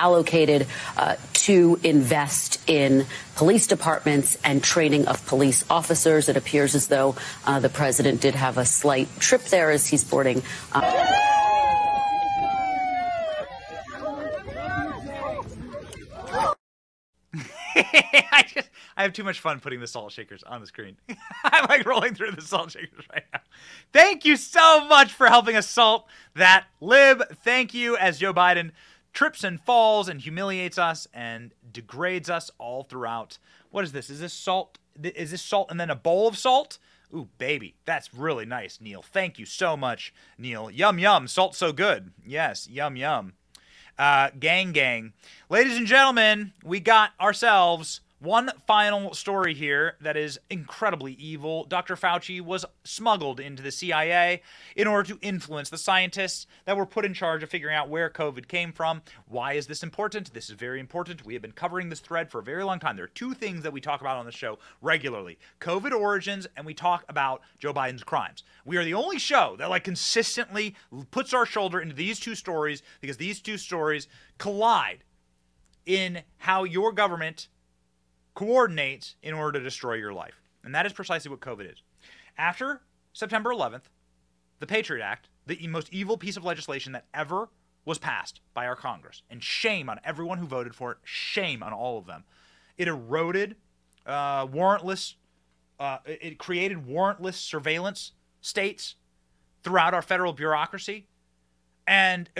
Allocated 0.00 0.66
uh, 0.96 1.16
to 1.34 1.78
invest 1.84 2.60
in 2.68 3.06
police 3.36 3.66
departments 3.66 4.38
and 4.42 4.64
training 4.64 5.06
of 5.06 5.24
police 5.26 5.64
officers. 5.68 6.28
It 6.28 6.36
appears 6.36 6.74
as 6.74 6.88
though 6.88 7.16
uh, 7.46 7.60
the 7.60 7.68
president 7.68 8.20
did 8.20 8.34
have 8.34 8.58
a 8.58 8.64
slight 8.64 9.08
trip 9.20 9.42
there 9.44 9.70
as 9.70 9.86
he's 9.86 10.04
boarding. 10.04 10.42
Uh 10.72 11.30
I 17.76 18.44
just 18.46 18.68
I 18.96 19.02
have 19.02 19.12
too 19.12 19.24
much 19.24 19.40
fun 19.40 19.60
putting 19.60 19.80
the 19.80 19.86
salt 19.86 20.12
shakers 20.12 20.42
on 20.42 20.60
the 20.60 20.66
screen. 20.66 20.96
I'm 21.44 21.66
like 21.68 21.86
rolling 21.86 22.14
through 22.14 22.32
the 22.32 22.42
salt 22.42 22.72
shakers 22.72 23.04
right 23.12 23.24
now. 23.32 23.40
Thank 23.92 24.24
you 24.24 24.36
so 24.36 24.86
much 24.86 25.12
for 25.12 25.28
helping 25.28 25.56
us 25.56 25.68
salt 25.68 26.06
that 26.34 26.64
lib. 26.80 27.22
Thank 27.44 27.72
you 27.74 27.96
as 27.96 28.18
Joe 28.18 28.34
Biden 28.34 28.72
trips 29.12 29.44
and 29.44 29.60
falls 29.60 30.08
and 30.08 30.20
humiliates 30.20 30.78
us 30.78 31.06
and 31.12 31.52
degrades 31.72 32.30
us 32.30 32.50
all 32.58 32.84
throughout. 32.84 33.38
What 33.70 33.84
is 33.84 33.92
this? 33.92 34.10
Is 34.10 34.20
this 34.20 34.32
salt? 34.32 34.78
Is 35.02 35.30
this 35.30 35.42
salt 35.42 35.70
and 35.70 35.78
then 35.78 35.90
a 35.90 35.96
bowl 35.96 36.28
of 36.28 36.36
salt? 36.36 36.78
Ooh, 37.14 37.28
baby, 37.38 37.74
that's 37.84 38.14
really 38.14 38.46
nice, 38.46 38.80
Neil. 38.80 39.02
Thank 39.02 39.38
you 39.38 39.46
so 39.46 39.76
much, 39.76 40.14
Neil. 40.38 40.70
Yum 40.70 40.98
yum, 40.98 41.26
salt 41.26 41.56
so 41.56 41.72
good. 41.72 42.12
Yes, 42.24 42.68
yum 42.68 42.96
yum. 42.96 43.32
Uh, 43.98 44.30
gang, 44.38 44.72
gang. 44.72 45.12
Ladies 45.48 45.76
and 45.76 45.86
gentlemen, 45.86 46.52
we 46.64 46.80
got 46.80 47.10
ourselves 47.20 48.00
one 48.20 48.50
final 48.66 49.14
story 49.14 49.54
here 49.54 49.96
that 50.00 50.14
is 50.14 50.38
incredibly 50.50 51.14
evil. 51.14 51.64
Dr. 51.64 51.96
Fauci 51.96 52.40
was 52.40 52.66
smuggled 52.84 53.40
into 53.40 53.62
the 53.62 53.72
CIA 53.72 54.42
in 54.76 54.86
order 54.86 55.08
to 55.08 55.18
influence 55.22 55.70
the 55.70 55.78
scientists 55.78 56.46
that 56.66 56.76
were 56.76 56.84
put 56.84 57.06
in 57.06 57.14
charge 57.14 57.42
of 57.42 57.48
figuring 57.48 57.74
out 57.74 57.88
where 57.88 58.10
COVID 58.10 58.46
came 58.46 58.72
from. 58.72 59.00
Why 59.26 59.54
is 59.54 59.66
this 59.66 59.82
important? 59.82 60.34
This 60.34 60.50
is 60.50 60.56
very 60.56 60.80
important. 60.80 61.24
We 61.24 61.32
have 61.32 61.40
been 61.40 61.52
covering 61.52 61.88
this 61.88 62.00
thread 62.00 62.30
for 62.30 62.40
a 62.40 62.44
very 62.44 62.62
long 62.62 62.78
time. 62.78 62.96
There 62.96 63.06
are 63.06 63.08
two 63.08 63.32
things 63.32 63.62
that 63.62 63.72
we 63.72 63.80
talk 63.80 64.02
about 64.02 64.18
on 64.18 64.26
the 64.26 64.32
show 64.32 64.58
regularly 64.82 65.38
COVID 65.60 65.92
origins, 65.92 66.46
and 66.58 66.66
we 66.66 66.74
talk 66.74 67.04
about 67.08 67.40
Joe 67.58 67.72
Biden's 67.72 68.04
crimes. 68.04 68.44
We 68.66 68.76
are 68.76 68.84
the 68.84 68.94
only 68.94 69.18
show 69.18 69.56
that 69.58 69.70
like 69.70 69.84
consistently 69.84 70.74
puts 71.10 71.32
our 71.32 71.46
shoulder 71.46 71.80
into 71.80 71.94
these 71.94 72.20
two 72.20 72.34
stories 72.34 72.82
because 73.00 73.16
these 73.16 73.40
two 73.40 73.56
stories 73.56 74.08
collide 74.36 75.04
in 75.86 76.20
how 76.36 76.64
your 76.64 76.92
government 76.92 77.48
coordinates 78.40 79.16
in 79.22 79.34
order 79.34 79.58
to 79.58 79.62
destroy 79.62 79.92
your 79.92 80.14
life. 80.14 80.40
And 80.64 80.74
that 80.74 80.86
is 80.86 80.94
precisely 80.94 81.30
what 81.30 81.40
COVID 81.40 81.70
is. 81.70 81.82
After 82.38 82.80
September 83.12 83.50
11th, 83.50 83.82
the 84.60 84.66
Patriot 84.66 85.04
Act, 85.04 85.28
the 85.46 85.66
most 85.66 85.92
evil 85.92 86.16
piece 86.16 86.38
of 86.38 86.44
legislation 86.44 86.92
that 86.92 87.04
ever 87.12 87.50
was 87.84 87.98
passed 87.98 88.40
by 88.54 88.66
our 88.66 88.76
Congress, 88.76 89.22
and 89.28 89.44
shame 89.44 89.90
on 89.90 90.00
everyone 90.04 90.38
who 90.38 90.46
voted 90.46 90.74
for 90.74 90.92
it, 90.92 90.98
shame 91.04 91.62
on 91.62 91.74
all 91.74 91.98
of 91.98 92.06
them. 92.06 92.24
It 92.78 92.88
eroded 92.88 93.56
uh, 94.06 94.46
warrantless, 94.46 95.16
uh, 95.78 95.98
it 96.06 96.38
created 96.38 96.86
warrantless 96.86 97.34
surveillance 97.34 98.12
states 98.40 98.94
throughout 99.62 99.92
our 99.92 100.02
federal 100.02 100.32
bureaucracy 100.32 101.06
and 101.86 102.30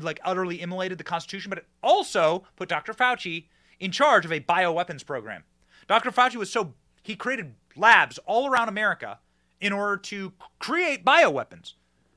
like 0.00 0.20
utterly 0.22 0.60
immolated 0.60 0.98
the 0.98 1.04
Constitution, 1.04 1.48
but 1.48 1.58
it 1.58 1.66
also 1.82 2.44
put 2.54 2.68
Dr. 2.68 2.92
Fauci 2.92 3.46
in 3.80 3.92
charge 3.92 4.24
of 4.24 4.32
a 4.32 4.40
bioweapons 4.40 5.04
program. 5.04 5.44
Dr. 5.86 6.10
Fauci 6.10 6.36
was 6.36 6.50
so, 6.50 6.74
he 7.02 7.16
created 7.16 7.54
labs 7.76 8.18
all 8.26 8.48
around 8.48 8.68
America 8.68 9.18
in 9.60 9.72
order 9.72 9.96
to 9.96 10.32
create 10.58 11.04
bioweapons. 11.04 11.74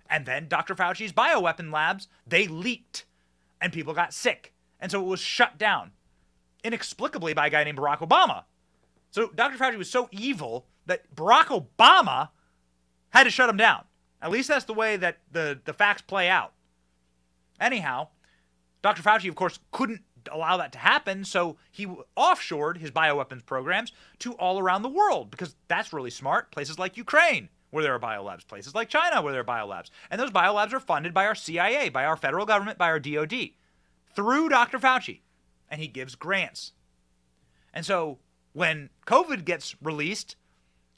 And 0.09 0.25
then 0.25 0.47
Dr. 0.47 0.75
Fauci's 0.75 1.13
bioweapon 1.13 1.71
labs, 1.71 2.07
they 2.27 2.47
leaked 2.47 3.05
and 3.61 3.71
people 3.71 3.93
got 3.93 4.13
sick. 4.13 4.53
And 4.79 4.91
so 4.91 5.01
it 5.01 5.05
was 5.07 5.19
shut 5.19 5.57
down 5.57 5.91
inexplicably 6.63 7.33
by 7.33 7.47
a 7.47 7.49
guy 7.49 7.63
named 7.63 7.77
Barack 7.77 7.99
Obama. 7.99 8.43
So 9.11 9.29
Dr. 9.29 9.57
Fauci 9.57 9.77
was 9.77 9.89
so 9.89 10.09
evil 10.11 10.65
that 10.85 11.15
Barack 11.15 11.65
Obama 11.65 12.29
had 13.11 13.23
to 13.23 13.29
shut 13.29 13.49
him 13.49 13.57
down. 13.57 13.83
At 14.21 14.31
least 14.31 14.47
that's 14.47 14.65
the 14.65 14.73
way 14.73 14.97
that 14.97 15.19
the, 15.31 15.59
the 15.65 15.73
facts 15.73 16.01
play 16.01 16.29
out. 16.29 16.53
Anyhow, 17.59 18.09
Dr. 18.81 19.01
Fauci, 19.01 19.29
of 19.29 19.35
course, 19.35 19.59
couldn't 19.71 20.01
allow 20.31 20.57
that 20.57 20.71
to 20.73 20.79
happen. 20.79 21.23
So 21.23 21.57
he 21.71 21.87
offshored 22.17 22.77
his 22.77 22.91
bioweapons 22.91 23.45
programs 23.45 23.91
to 24.19 24.33
all 24.33 24.59
around 24.59 24.81
the 24.81 24.89
world 24.89 25.31
because 25.31 25.55
that's 25.67 25.93
really 25.93 26.09
smart. 26.09 26.51
Places 26.51 26.77
like 26.77 26.97
Ukraine, 26.97 27.49
where 27.69 27.83
there 27.83 27.93
are 27.93 27.99
biolabs, 27.99 28.47
places 28.47 28.75
like 28.75 28.89
China, 28.89 29.21
where 29.21 29.31
there 29.31 29.41
are 29.41 29.45
biolabs. 29.45 29.89
And 30.09 30.19
those 30.19 30.31
biolabs 30.31 30.73
are 30.73 30.79
funded 30.79 31.13
by 31.13 31.25
our 31.25 31.35
CIA, 31.35 31.89
by 31.89 32.05
our 32.05 32.17
federal 32.17 32.45
government, 32.45 32.77
by 32.77 32.89
our 32.89 32.99
DoD, 32.99 33.51
through 34.13 34.49
Dr. 34.49 34.79
Fauci. 34.79 35.21
And 35.69 35.79
he 35.79 35.87
gives 35.87 36.15
grants. 36.15 36.73
And 37.73 37.85
so 37.85 38.19
when 38.53 38.89
COVID 39.07 39.45
gets 39.45 39.75
released 39.81 40.35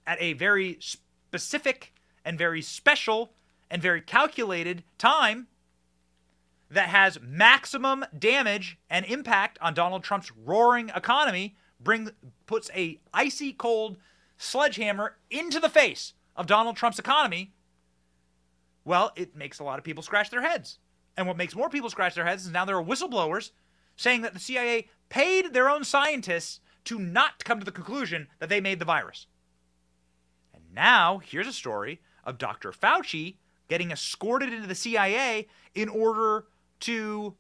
at 0.08 0.22
a 0.22 0.34
very 0.34 0.78
specific 0.80 1.94
and 2.26 2.38
very 2.38 2.62
special 2.62 3.34
and 3.70 3.82
very 3.82 4.02
calculated 4.02 4.84
time, 4.98 5.48
that 6.74 6.90
has 6.90 7.20
maximum 7.22 8.04
damage 8.18 8.78
and 8.90 9.06
impact 9.06 9.58
on 9.62 9.74
Donald 9.74 10.04
Trump's 10.04 10.32
roaring 10.32 10.90
economy 10.96 11.56
bring 11.80 12.10
puts 12.46 12.70
a 12.74 13.00
icy 13.14 13.54
cold 13.54 13.98
sledgehammer 14.38 15.18
into 15.30 15.60
the 15.60 15.70
face 15.70 16.14
of 16.36 16.48
Donald 16.48 16.76
Trump's 16.76 17.00
economy, 17.00 17.54
well, 18.86 19.12
it 19.16 19.36
makes 19.36 19.60
a 19.60 19.64
lot 19.64 19.78
of 19.78 19.86
people 19.86 20.04
scratch 20.04 20.30
their 20.30 20.42
heads. 20.42 20.80
And 21.16 21.28
what 21.28 21.38
makes 21.38 21.56
more 21.56 21.70
people 21.70 21.90
scratch 21.90 22.16
their 22.16 22.26
heads 22.26 22.46
is 22.46 22.52
now 22.52 22.66
there 22.66 22.78
are 22.78 22.84
whistleblowers 22.84 23.52
saying 23.96 24.22
that 24.22 24.34
the 24.34 24.40
CIA 24.40 24.90
paid 25.10 25.54
their 25.54 25.70
own 25.70 25.84
scientists 25.84 26.60
to 26.86 26.98
not 26.98 27.46
come 27.46 27.60
to 27.60 27.66
the 27.66 27.72
conclusion 27.72 28.28
that 28.40 28.50
they 28.50 28.60
made 28.60 28.80
the 28.80 28.86
virus. 28.86 29.28
And 30.54 30.64
now 30.74 31.20
here's 31.24 31.48
a 31.48 31.54
story 31.54 32.02
of 32.24 32.38
Dr. 32.38 32.72
Fauci 32.72 33.36
getting 33.70 33.92
escorted 33.92 34.52
into 34.52 34.68
the 34.68 34.76
CIA 34.76 35.48
in 35.76 35.88
order 35.88 36.46
to 36.84 37.36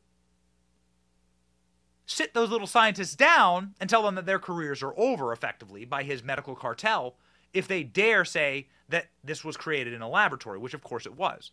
sit 2.05 2.33
those 2.33 2.49
little 2.49 2.67
scientists 2.67 3.15
down 3.15 3.75
and 3.79 3.89
tell 3.89 4.03
them 4.03 4.15
that 4.15 4.25
their 4.25 4.39
careers 4.39 4.83
are 4.83 4.97
over 4.97 5.31
effectively 5.31 5.85
by 5.85 6.03
his 6.03 6.23
medical 6.23 6.55
cartel 6.55 7.15
if 7.53 7.67
they 7.67 7.83
dare 7.83 8.25
say 8.25 8.67
that 8.89 9.09
this 9.23 9.43
was 9.43 9.57
created 9.57 9.93
in 9.93 10.01
a 10.01 10.09
laboratory, 10.09 10.57
which 10.57 10.73
of 10.73 10.83
course 10.83 11.05
it 11.05 11.15
was. 11.15 11.51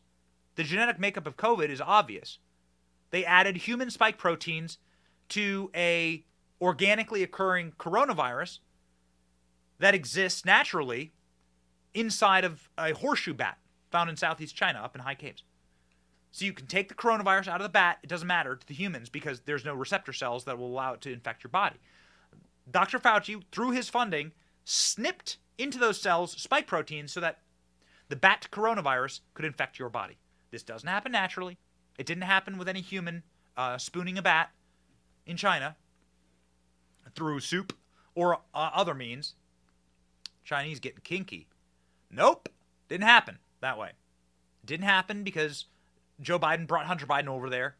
The 0.56 0.64
genetic 0.64 0.98
makeup 0.98 1.26
of 1.26 1.36
COVID 1.36 1.68
is 1.68 1.80
obvious. 1.80 2.38
They 3.10 3.24
added 3.24 3.56
human 3.56 3.90
spike 3.90 4.18
proteins 4.18 4.78
to 5.30 5.70
a 5.74 6.24
organically 6.60 7.22
occurring 7.22 7.72
coronavirus 7.78 8.58
that 9.78 9.94
exists 9.94 10.44
naturally 10.44 11.12
inside 11.94 12.44
of 12.44 12.68
a 12.78 12.92
horseshoe 12.92 13.34
bat 13.34 13.58
found 13.90 14.10
in 14.10 14.16
southeast 14.16 14.54
China 14.54 14.80
up 14.80 14.94
in 14.94 15.00
high 15.00 15.14
caves. 15.14 15.42
So 16.32 16.44
you 16.44 16.52
can 16.52 16.66
take 16.66 16.88
the 16.88 16.94
coronavirus 16.94 17.48
out 17.48 17.60
of 17.60 17.64
the 17.64 17.68
bat. 17.68 17.98
It 18.02 18.08
doesn't 18.08 18.28
matter 18.28 18.54
to 18.54 18.66
the 18.66 18.74
humans 18.74 19.08
because 19.08 19.40
there's 19.40 19.64
no 19.64 19.74
receptor 19.74 20.12
cells 20.12 20.44
that 20.44 20.58
will 20.58 20.68
allow 20.68 20.92
it 20.92 21.00
to 21.02 21.12
infect 21.12 21.42
your 21.42 21.50
body. 21.50 21.76
Dr. 22.70 22.98
Fauci, 22.98 23.42
through 23.50 23.72
his 23.72 23.88
funding, 23.88 24.32
snipped 24.64 25.38
into 25.58 25.78
those 25.78 26.00
cells 26.00 26.32
spike 26.32 26.66
proteins 26.66 27.12
so 27.12 27.20
that 27.20 27.38
the 28.08 28.16
bat 28.16 28.48
coronavirus 28.52 29.20
could 29.34 29.44
infect 29.44 29.78
your 29.78 29.88
body. 29.88 30.18
This 30.50 30.62
doesn't 30.62 30.88
happen 30.88 31.12
naturally. 31.12 31.58
It 31.98 32.06
didn't 32.06 32.22
happen 32.22 32.58
with 32.58 32.68
any 32.68 32.80
human 32.80 33.22
uh, 33.56 33.78
spooning 33.78 34.18
a 34.18 34.22
bat 34.22 34.50
in 35.26 35.36
China 35.36 35.76
through 37.14 37.40
soup 37.40 37.76
or 38.14 38.36
uh, 38.54 38.70
other 38.74 38.94
means. 38.94 39.34
Chinese 40.44 40.80
getting 40.80 41.00
kinky. 41.02 41.46
Nope, 42.10 42.48
didn't 42.88 43.04
happen 43.04 43.38
that 43.60 43.78
way. 43.78 43.92
Didn't 44.64 44.86
happen 44.86 45.22
because 45.22 45.66
Joe 46.20 46.38
Biden 46.38 46.66
brought 46.66 46.86
Hunter 46.86 47.06
Biden 47.06 47.28
over 47.28 47.48
there, 47.48 47.76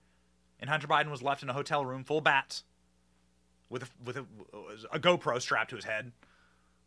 and 0.58 0.70
Hunter 0.70 0.86
Biden 0.86 1.10
was 1.10 1.22
left 1.22 1.42
in 1.42 1.48
a 1.48 1.54
hotel 1.54 1.84
room 1.84 2.04
full 2.04 2.18
of 2.18 2.24
bats 2.24 2.64
with 3.68 3.84
a, 3.84 3.88
with 4.04 4.16
a, 4.16 4.26
a 4.92 4.98
GoPro 4.98 5.40
strapped 5.40 5.70
to 5.70 5.76
his 5.76 5.84
head. 5.84 6.12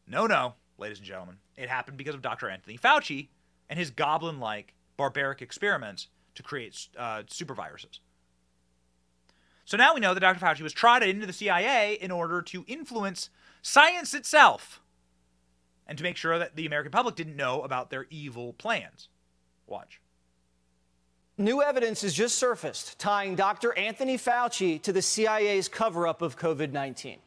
No, 0.07 0.27
no, 0.27 0.55
ladies 0.77 0.97
and 0.97 1.07
gentlemen. 1.07 1.37
It 1.55 1.69
happened 1.69 1.97
because 1.97 2.15
of 2.15 2.21
Dr. 2.21 2.49
Anthony 2.49 2.77
Fauci 2.77 3.29
and 3.69 3.79
his 3.79 3.91
goblin 3.91 4.39
like 4.39 4.73
barbaric 4.97 5.41
experiments 5.41 6.07
to 6.35 6.43
create 6.43 6.87
uh, 6.97 7.23
super 7.27 7.53
viruses. 7.53 7.99
So 9.65 9.77
now 9.77 9.93
we 9.93 10.01
know 10.01 10.13
that 10.13 10.19
Dr. 10.19 10.39
Fauci 10.39 10.61
was 10.61 10.73
trotted 10.73 11.09
into 11.09 11.25
the 11.25 11.33
CIA 11.33 11.93
in 11.93 12.11
order 12.11 12.41
to 12.41 12.65
influence 12.67 13.29
science 13.61 14.13
itself 14.13 14.81
and 15.87 15.97
to 15.97 16.03
make 16.03 16.17
sure 16.17 16.37
that 16.37 16.55
the 16.55 16.65
American 16.65 16.91
public 16.91 17.15
didn't 17.15 17.35
know 17.35 17.61
about 17.61 17.89
their 17.89 18.05
evil 18.09 18.53
plans. 18.53 19.07
Watch. 19.65 20.01
New 21.37 21.63
evidence 21.63 22.03
has 22.03 22.13
just 22.13 22.37
surfaced 22.37 22.99
tying 22.99 23.35
Dr. 23.35 23.75
Anthony 23.75 24.19
Fauci 24.19 24.79
to 24.83 24.93
the 24.93 25.01
CIA's 25.01 25.67
cover 25.67 26.05
up 26.05 26.21
of 26.21 26.37
COVID 26.37 26.71
19. 26.71 27.17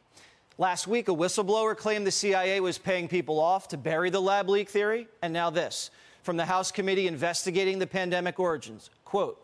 Last 0.59 0.87
week, 0.87 1.09
a 1.09 1.13
whistleblower 1.13 1.77
claimed 1.77 2.07
the 2.07 2.13
CIA 2.13 2.61
was 2.61 2.79
paying 2.79 3.09
people 3.09 3.41
off 3.41 3.67
to 3.69 3.77
bury 3.77 4.11
the 4.11 4.23
lab 4.23 4.49
leak 4.49 4.69
theory. 4.69 5.09
And 5.23 5.33
now, 5.33 5.51
this 5.51 5.91
from 6.23 6.37
the 6.37 6.45
House 6.45 6.71
committee 6.71 7.09
investigating 7.09 7.81
the 7.81 7.87
pandemic 7.89 8.39
origins. 8.39 8.91
Quote, 9.05 9.43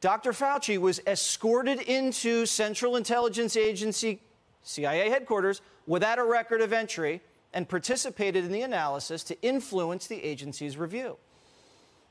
Dr. 0.00 0.32
Fauci 0.32 0.78
was 0.78 1.00
escorted 1.06 1.82
into 1.82 2.46
Central 2.46 2.96
Intelligence 2.96 3.58
Agency, 3.58 4.22
CIA 4.62 5.10
headquarters, 5.10 5.60
without 5.86 6.18
a 6.18 6.24
record 6.24 6.62
of 6.62 6.72
entry 6.72 7.20
and 7.52 7.68
participated 7.68 8.42
in 8.42 8.52
the 8.52 8.62
analysis 8.62 9.22
to 9.24 9.40
influence 9.42 10.06
the 10.06 10.24
agency's 10.24 10.78
review. 10.78 11.18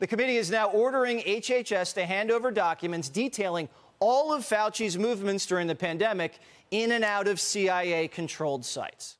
The 0.01 0.07
committee 0.07 0.37
is 0.37 0.49
now 0.49 0.65
ordering 0.65 1.19
HHS 1.19 1.93
to 1.93 2.07
hand 2.07 2.31
over 2.31 2.49
documents 2.49 3.07
detailing 3.07 3.69
all 3.99 4.33
of 4.33 4.41
Fauci's 4.41 4.97
movements 4.97 5.45
during 5.45 5.67
the 5.67 5.75
pandemic 5.75 6.39
in 6.71 6.91
and 6.91 7.03
out 7.03 7.27
of 7.27 7.39
CIA 7.39 8.07
controlled 8.07 8.65
sites. 8.65 9.17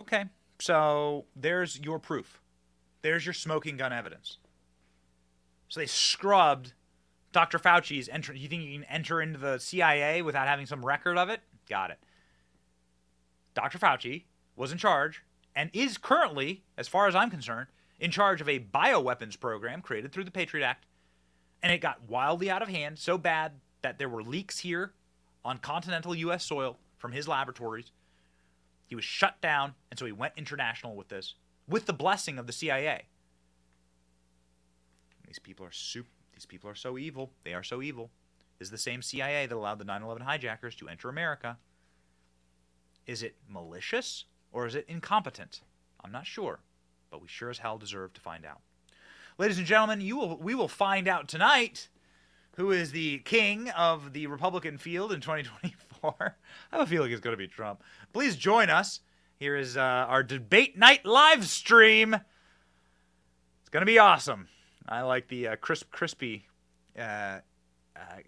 Okay, 0.00 0.24
so 0.58 1.26
there's 1.36 1.78
your 1.78 1.98
proof. 1.98 2.40
There's 3.02 3.26
your 3.26 3.34
smoking 3.34 3.76
gun 3.76 3.92
evidence. 3.92 4.38
So 5.68 5.80
they 5.80 5.86
scrubbed 5.86 6.72
Dr. 7.32 7.58
Fauci's 7.58 8.08
entry. 8.08 8.38
You 8.38 8.48
think 8.48 8.62
you 8.62 8.78
can 8.78 8.84
enter 8.84 9.20
into 9.20 9.38
the 9.38 9.58
CIA 9.58 10.22
without 10.22 10.48
having 10.48 10.64
some 10.64 10.82
record 10.82 11.18
of 11.18 11.28
it? 11.28 11.40
Got 11.68 11.90
it. 11.90 11.98
Dr. 13.52 13.78
Fauci 13.78 14.24
was 14.56 14.72
in 14.72 14.78
charge 14.78 15.22
and 15.54 15.68
is 15.74 15.98
currently, 15.98 16.64
as 16.78 16.88
far 16.88 17.06
as 17.06 17.14
I'm 17.14 17.28
concerned, 17.28 17.66
in 17.98 18.10
charge 18.10 18.40
of 18.40 18.48
a 18.48 18.58
bioweapons 18.60 19.38
program 19.38 19.80
created 19.80 20.12
through 20.12 20.24
the 20.24 20.30
Patriot 20.30 20.64
Act. 20.64 20.86
And 21.62 21.72
it 21.72 21.78
got 21.78 22.08
wildly 22.08 22.50
out 22.50 22.62
of 22.62 22.68
hand, 22.68 22.98
so 22.98 23.16
bad 23.16 23.52
that 23.82 23.98
there 23.98 24.08
were 24.08 24.22
leaks 24.22 24.58
here 24.58 24.92
on 25.44 25.58
continental 25.58 26.14
U.S. 26.14 26.44
soil 26.44 26.78
from 26.98 27.12
his 27.12 27.26
laboratories. 27.26 27.92
He 28.86 28.94
was 28.94 29.04
shut 29.04 29.40
down, 29.40 29.74
and 29.90 29.98
so 29.98 30.04
he 30.04 30.12
went 30.12 30.34
international 30.36 30.94
with 30.94 31.08
this, 31.08 31.34
with 31.66 31.86
the 31.86 31.92
blessing 31.92 32.38
of 32.38 32.46
the 32.46 32.52
CIA. 32.52 33.04
These 35.26 35.38
people 35.38 35.64
are 35.64 35.72
super. 35.72 36.10
These 36.34 36.46
people 36.46 36.68
are 36.68 36.74
so 36.74 36.98
evil. 36.98 37.30
They 37.44 37.54
are 37.54 37.62
so 37.62 37.80
evil. 37.80 38.10
Is 38.60 38.70
the 38.70 38.78
same 38.78 39.02
CIA 39.02 39.46
that 39.46 39.54
allowed 39.54 39.78
the 39.78 39.84
9/11 39.84 40.22
hijackers 40.22 40.74
to 40.76 40.88
enter 40.88 41.08
America. 41.08 41.58
Is 43.06 43.22
it 43.22 43.36
malicious 43.48 44.26
or 44.52 44.66
is 44.66 44.74
it 44.74 44.84
incompetent? 44.88 45.62
I'm 46.02 46.12
not 46.12 46.26
sure, 46.26 46.60
but 47.14 47.22
we 47.22 47.28
sure 47.28 47.48
as 47.48 47.58
hell 47.58 47.78
deserve 47.78 48.12
to 48.12 48.20
find 48.20 48.44
out. 48.44 48.60
Ladies 49.38 49.58
and 49.58 49.66
gentlemen, 49.68 50.00
you 50.00 50.16
will 50.16 50.36
we 50.36 50.56
will 50.56 50.66
find 50.66 51.06
out 51.06 51.28
tonight 51.28 51.88
who 52.56 52.72
is 52.72 52.90
the 52.90 53.18
king 53.18 53.70
of 53.70 54.12
the 54.12 54.26
Republican 54.26 54.78
field 54.78 55.12
in 55.12 55.20
2024. 55.20 56.14
I 56.72 56.76
have 56.76 56.84
a 56.84 56.90
feeling 56.90 57.12
it's 57.12 57.20
going 57.20 57.32
to 57.32 57.38
be 57.38 57.46
Trump. 57.46 57.84
Please 58.12 58.34
join 58.34 58.68
us. 58.68 58.98
Here 59.38 59.54
is 59.54 59.76
uh, 59.76 59.80
our 59.80 60.24
debate 60.24 60.76
night 60.76 61.06
live 61.06 61.46
stream. 61.46 62.14
It's 62.14 63.70
going 63.70 63.82
to 63.82 63.86
be 63.86 64.00
awesome. 64.00 64.48
I 64.88 65.02
like 65.02 65.28
the 65.28 65.48
uh, 65.48 65.56
crisp, 65.56 65.92
crispy 65.92 66.48
uh, 66.98 67.02
uh, 67.02 67.40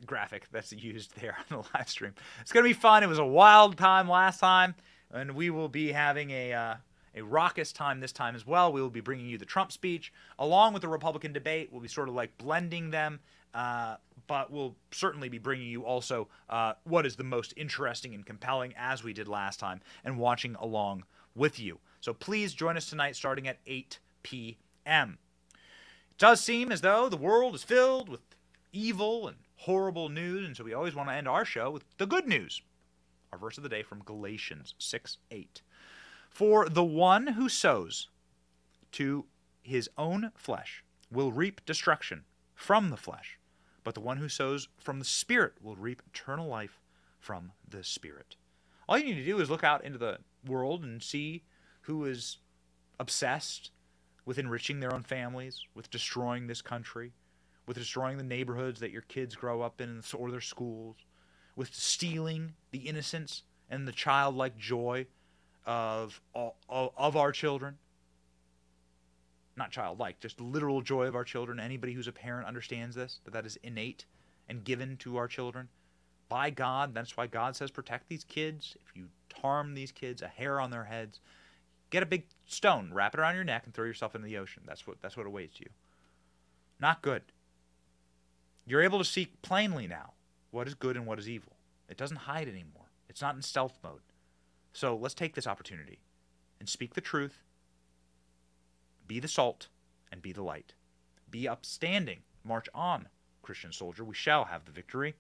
graphic 0.07 0.47
that's 0.53 0.73
used 0.73 1.21
there 1.21 1.37
on 1.39 1.63
the 1.63 1.69
live 1.75 1.89
stream. 1.89 2.15
It's 2.41 2.53
going 2.53 2.63
to 2.63 2.71
be 2.71 2.81
fun. 2.81 3.03
It 3.03 3.09
was 3.09 3.19
a 3.19 3.27
wild 3.27 3.79
time 3.79 4.09
last 4.09 4.39
time, 4.39 4.77
and 5.11 5.33
we 5.33 5.51
will 5.51 5.69
be 5.69 5.91
having 5.91 6.31
a 6.31 6.53
uh, 6.53 6.75
a 7.17 7.23
raucous 7.23 7.73
time 7.73 8.01
this 8.01 8.13
time 8.13 8.37
as 8.37 8.47
well. 8.47 8.73
We 8.73 8.83
will 8.83 8.91
be 8.91 9.01
bringing 9.01 9.27
you 9.27 9.39
the 9.39 9.47
Trump 9.47 9.73
speech 9.73 10.13
along 10.39 10.75
with 10.75 10.83
the 10.83 10.89
Republican 10.89 11.33
debate. 11.33 11.71
We'll 11.73 11.81
be 11.81 11.89
sort 11.89 12.09
of 12.09 12.15
like 12.15 12.37
blending 12.39 12.91
them, 12.91 13.21
uh, 13.55 13.97
but 14.27 14.51
we'll 14.51 14.77
certainly 14.91 15.29
be 15.29 15.39
bringing 15.39 15.69
you 15.69 15.85
also 15.85 16.29
uh, 16.51 16.75
what 16.85 17.07
is 17.07 17.17
the 17.17 17.25
most 17.25 17.55
interesting 17.57 18.15
and 18.15 18.25
compelling 18.25 18.75
as 18.77 19.03
we 19.03 19.13
did 19.13 19.29
last 19.29 19.59
time 19.59 19.81
and 20.05 20.19
watching 20.19 20.55
along 20.57 21.05
with 21.35 21.59
you. 21.59 21.79
So 22.01 22.13
please 22.13 22.53
join 22.55 22.77
us 22.77 22.89
tonight 22.89 23.17
starting 23.17 23.49
at 23.49 23.59
8 23.67 23.99
p.m. 24.23 25.19
It 25.55 26.19
does 26.19 26.41
seem 26.41 26.71
as 26.71 26.83
though 26.83 27.09
the 27.09 27.17
world 27.17 27.55
is 27.55 27.65
filled 27.65 28.09
with 28.09 28.21
evil 28.73 29.27
and 29.27 29.39
horrible 29.57 30.09
news, 30.09 30.47
and 30.47 30.57
so 30.57 30.65
we 30.65 30.75
always 30.75 30.95
want 30.95 31.09
to 31.09 31.15
end 31.15 31.27
our 31.27 31.45
show 31.45 31.71
with 31.71 31.85
the 31.99 32.07
good 32.07 32.27
news. 32.29 32.61
Our 33.33 33.39
verse 33.39 33.57
of 33.57 33.63
the 33.63 33.69
day 33.69 33.83
from 33.83 34.03
Galatians 34.03 34.75
6 34.79 35.19
8. 35.31 35.63
For 36.37 36.69
the 36.69 36.85
one 36.85 37.29
who 37.29 37.49
sows 37.49 38.09
to 38.93 39.25
his 39.63 39.89
own 39.97 40.33
flesh 40.35 40.85
will 41.11 41.33
reap 41.33 41.65
destruction 41.65 42.27
from 42.55 42.91
the 42.91 42.99
flesh, 42.99 43.39
but 43.85 43.95
the 43.95 44.03
one 44.03 44.19
who 44.19 44.29
sows 44.29 44.69
from 44.79 44.99
the 44.99 45.07
Spirit 45.07 45.55
will 45.63 45.77
reap 45.77 46.03
eternal 46.07 46.47
life 46.47 46.79
from 47.19 47.53
the 47.67 47.83
Spirit. 47.83 48.37
All 48.87 48.99
you 48.99 49.07
need 49.07 49.15
to 49.15 49.25
do 49.25 49.41
is 49.41 49.49
look 49.49 49.65
out 49.65 49.83
into 49.83 49.97
the 49.97 50.19
world 50.47 50.85
and 50.85 51.03
see 51.03 51.43
who 51.81 52.05
is 52.05 52.37
obsessed 53.01 53.71
with 54.27 54.39
enriching 54.39 54.81
their 54.81 54.93
own 54.93 55.05
families, 55.05 55.63
with 55.75 55.91
destroying 55.91 56.49
this 56.49 56.61
country, 56.61 57.15
with 57.67 57.79
destroying 57.79 58.19
the 58.19 58.23
neighborhoods 58.23 58.81
that 58.81 58.93
your 58.93 59.01
kids 59.09 59.35
grow 59.35 59.63
up 59.63 59.81
in 59.81 60.03
or 60.13 60.31
their 60.31 60.43
schools, 60.43 60.97
with 61.57 61.75
stealing 61.75 62.53
the 62.73 62.81
innocence 62.81 63.43
and 63.71 63.89
the 63.89 63.93
childlike 63.93 64.59
joy 64.59 65.07
of 65.67 66.21
of 66.35 67.17
our 67.17 67.33
children. 67.33 67.79
Not 69.57 69.71
childlike, 69.71 70.21
just 70.21 70.41
literal 70.41 70.83
joy 70.83 71.07
of 71.07 71.15
our 71.15 71.25
children. 71.25 71.59
Anybody 71.59 71.95
who's 71.95 72.09
a 72.09 72.13
parent 72.13 72.47
understands 72.47 72.95
this, 72.95 73.21
that 73.25 73.33
that 73.33 73.47
is 73.47 73.57
innate 73.63 74.05
and 74.49 74.63
given 74.65 74.97
to 74.99 75.17
our 75.17 75.29
children 75.29 75.69
by 76.29 76.51
God. 76.51 76.95
That's 76.95 77.17
why 77.17 77.27
God 77.27 77.57
says 77.57 77.71
protect 77.71 78.09
these 78.09 78.25
kids. 78.25 78.77
If 78.87 78.95
you 78.95 79.07
harm 79.41 79.75
these 79.75 79.93
kids, 79.93 80.21
a 80.21 80.29
hair 80.29 80.61
on 80.61 80.71
their 80.71 80.85
heads, 80.85 81.21
Get 81.91 82.03
a 82.03 82.07
big 82.07 82.25
stone, 82.47 82.91
wrap 82.93 83.15
it 83.15 83.21
around 83.21 83.37
your 83.37 83.45
neck, 83.45 83.63
and 83.65 83.73
throw 83.73 83.85
yourself 83.85 84.15
into 84.15 84.27
the 84.27 84.39
ocean. 84.39 84.63
That's 84.67 84.87
what 84.87 85.01
that's 85.01 85.17
what 85.17 85.27
awaits 85.27 85.61
you. 85.61 85.69
Not 86.81 87.01
good. 87.01 87.23
You're 88.67 88.83
able 88.83 88.99
to 88.99 89.05
see 89.05 89.33
plainly 89.43 89.87
now 89.87 90.13
what 90.51 90.67
is 90.67 90.75
good 90.75 90.97
and 90.97 91.07
what 91.07 91.19
is 91.19 91.29
evil. 91.29 91.53
It 91.89 91.97
doesn't 91.97 92.17
hide 92.17 92.49
anymore. 92.49 92.91
It's 93.09 93.23
not 93.23 93.37
in 93.37 93.43
stealth 93.43 93.79
mode. 93.85 94.01
So 94.77 94.95
let's 94.95 95.15
take 95.15 95.35
this 95.35 95.47
opportunity 95.47 96.01
and 96.61 96.69
speak 96.69 96.93
the 96.93 97.01
truth. 97.01 97.43
Be 99.09 99.21
the 99.21 99.27
salt 99.27 99.69
and 100.13 100.21
be 100.21 100.33
the 100.33 100.43
light. 100.43 100.75
Be 101.31 101.49
upstanding. 101.49 102.19
March 102.45 102.69
on, 102.75 103.09
Christian 103.41 103.73
soldier. 103.73 104.05
We 104.05 104.15
shall 104.15 104.45
have 104.45 104.67
the 104.67 104.73
victory. 104.73 105.15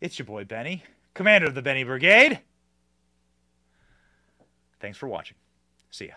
It's 0.00 0.18
your 0.18 0.24
boy 0.24 0.44
Benny, 0.44 0.84
commander 1.12 1.48
of 1.48 1.54
the 1.54 1.60
Benny 1.60 1.84
Brigade. 1.84 2.40
Thanks 4.80 4.96
for 4.96 5.06
watching. 5.06 5.36
See 5.90 6.06
ya. 6.06 6.14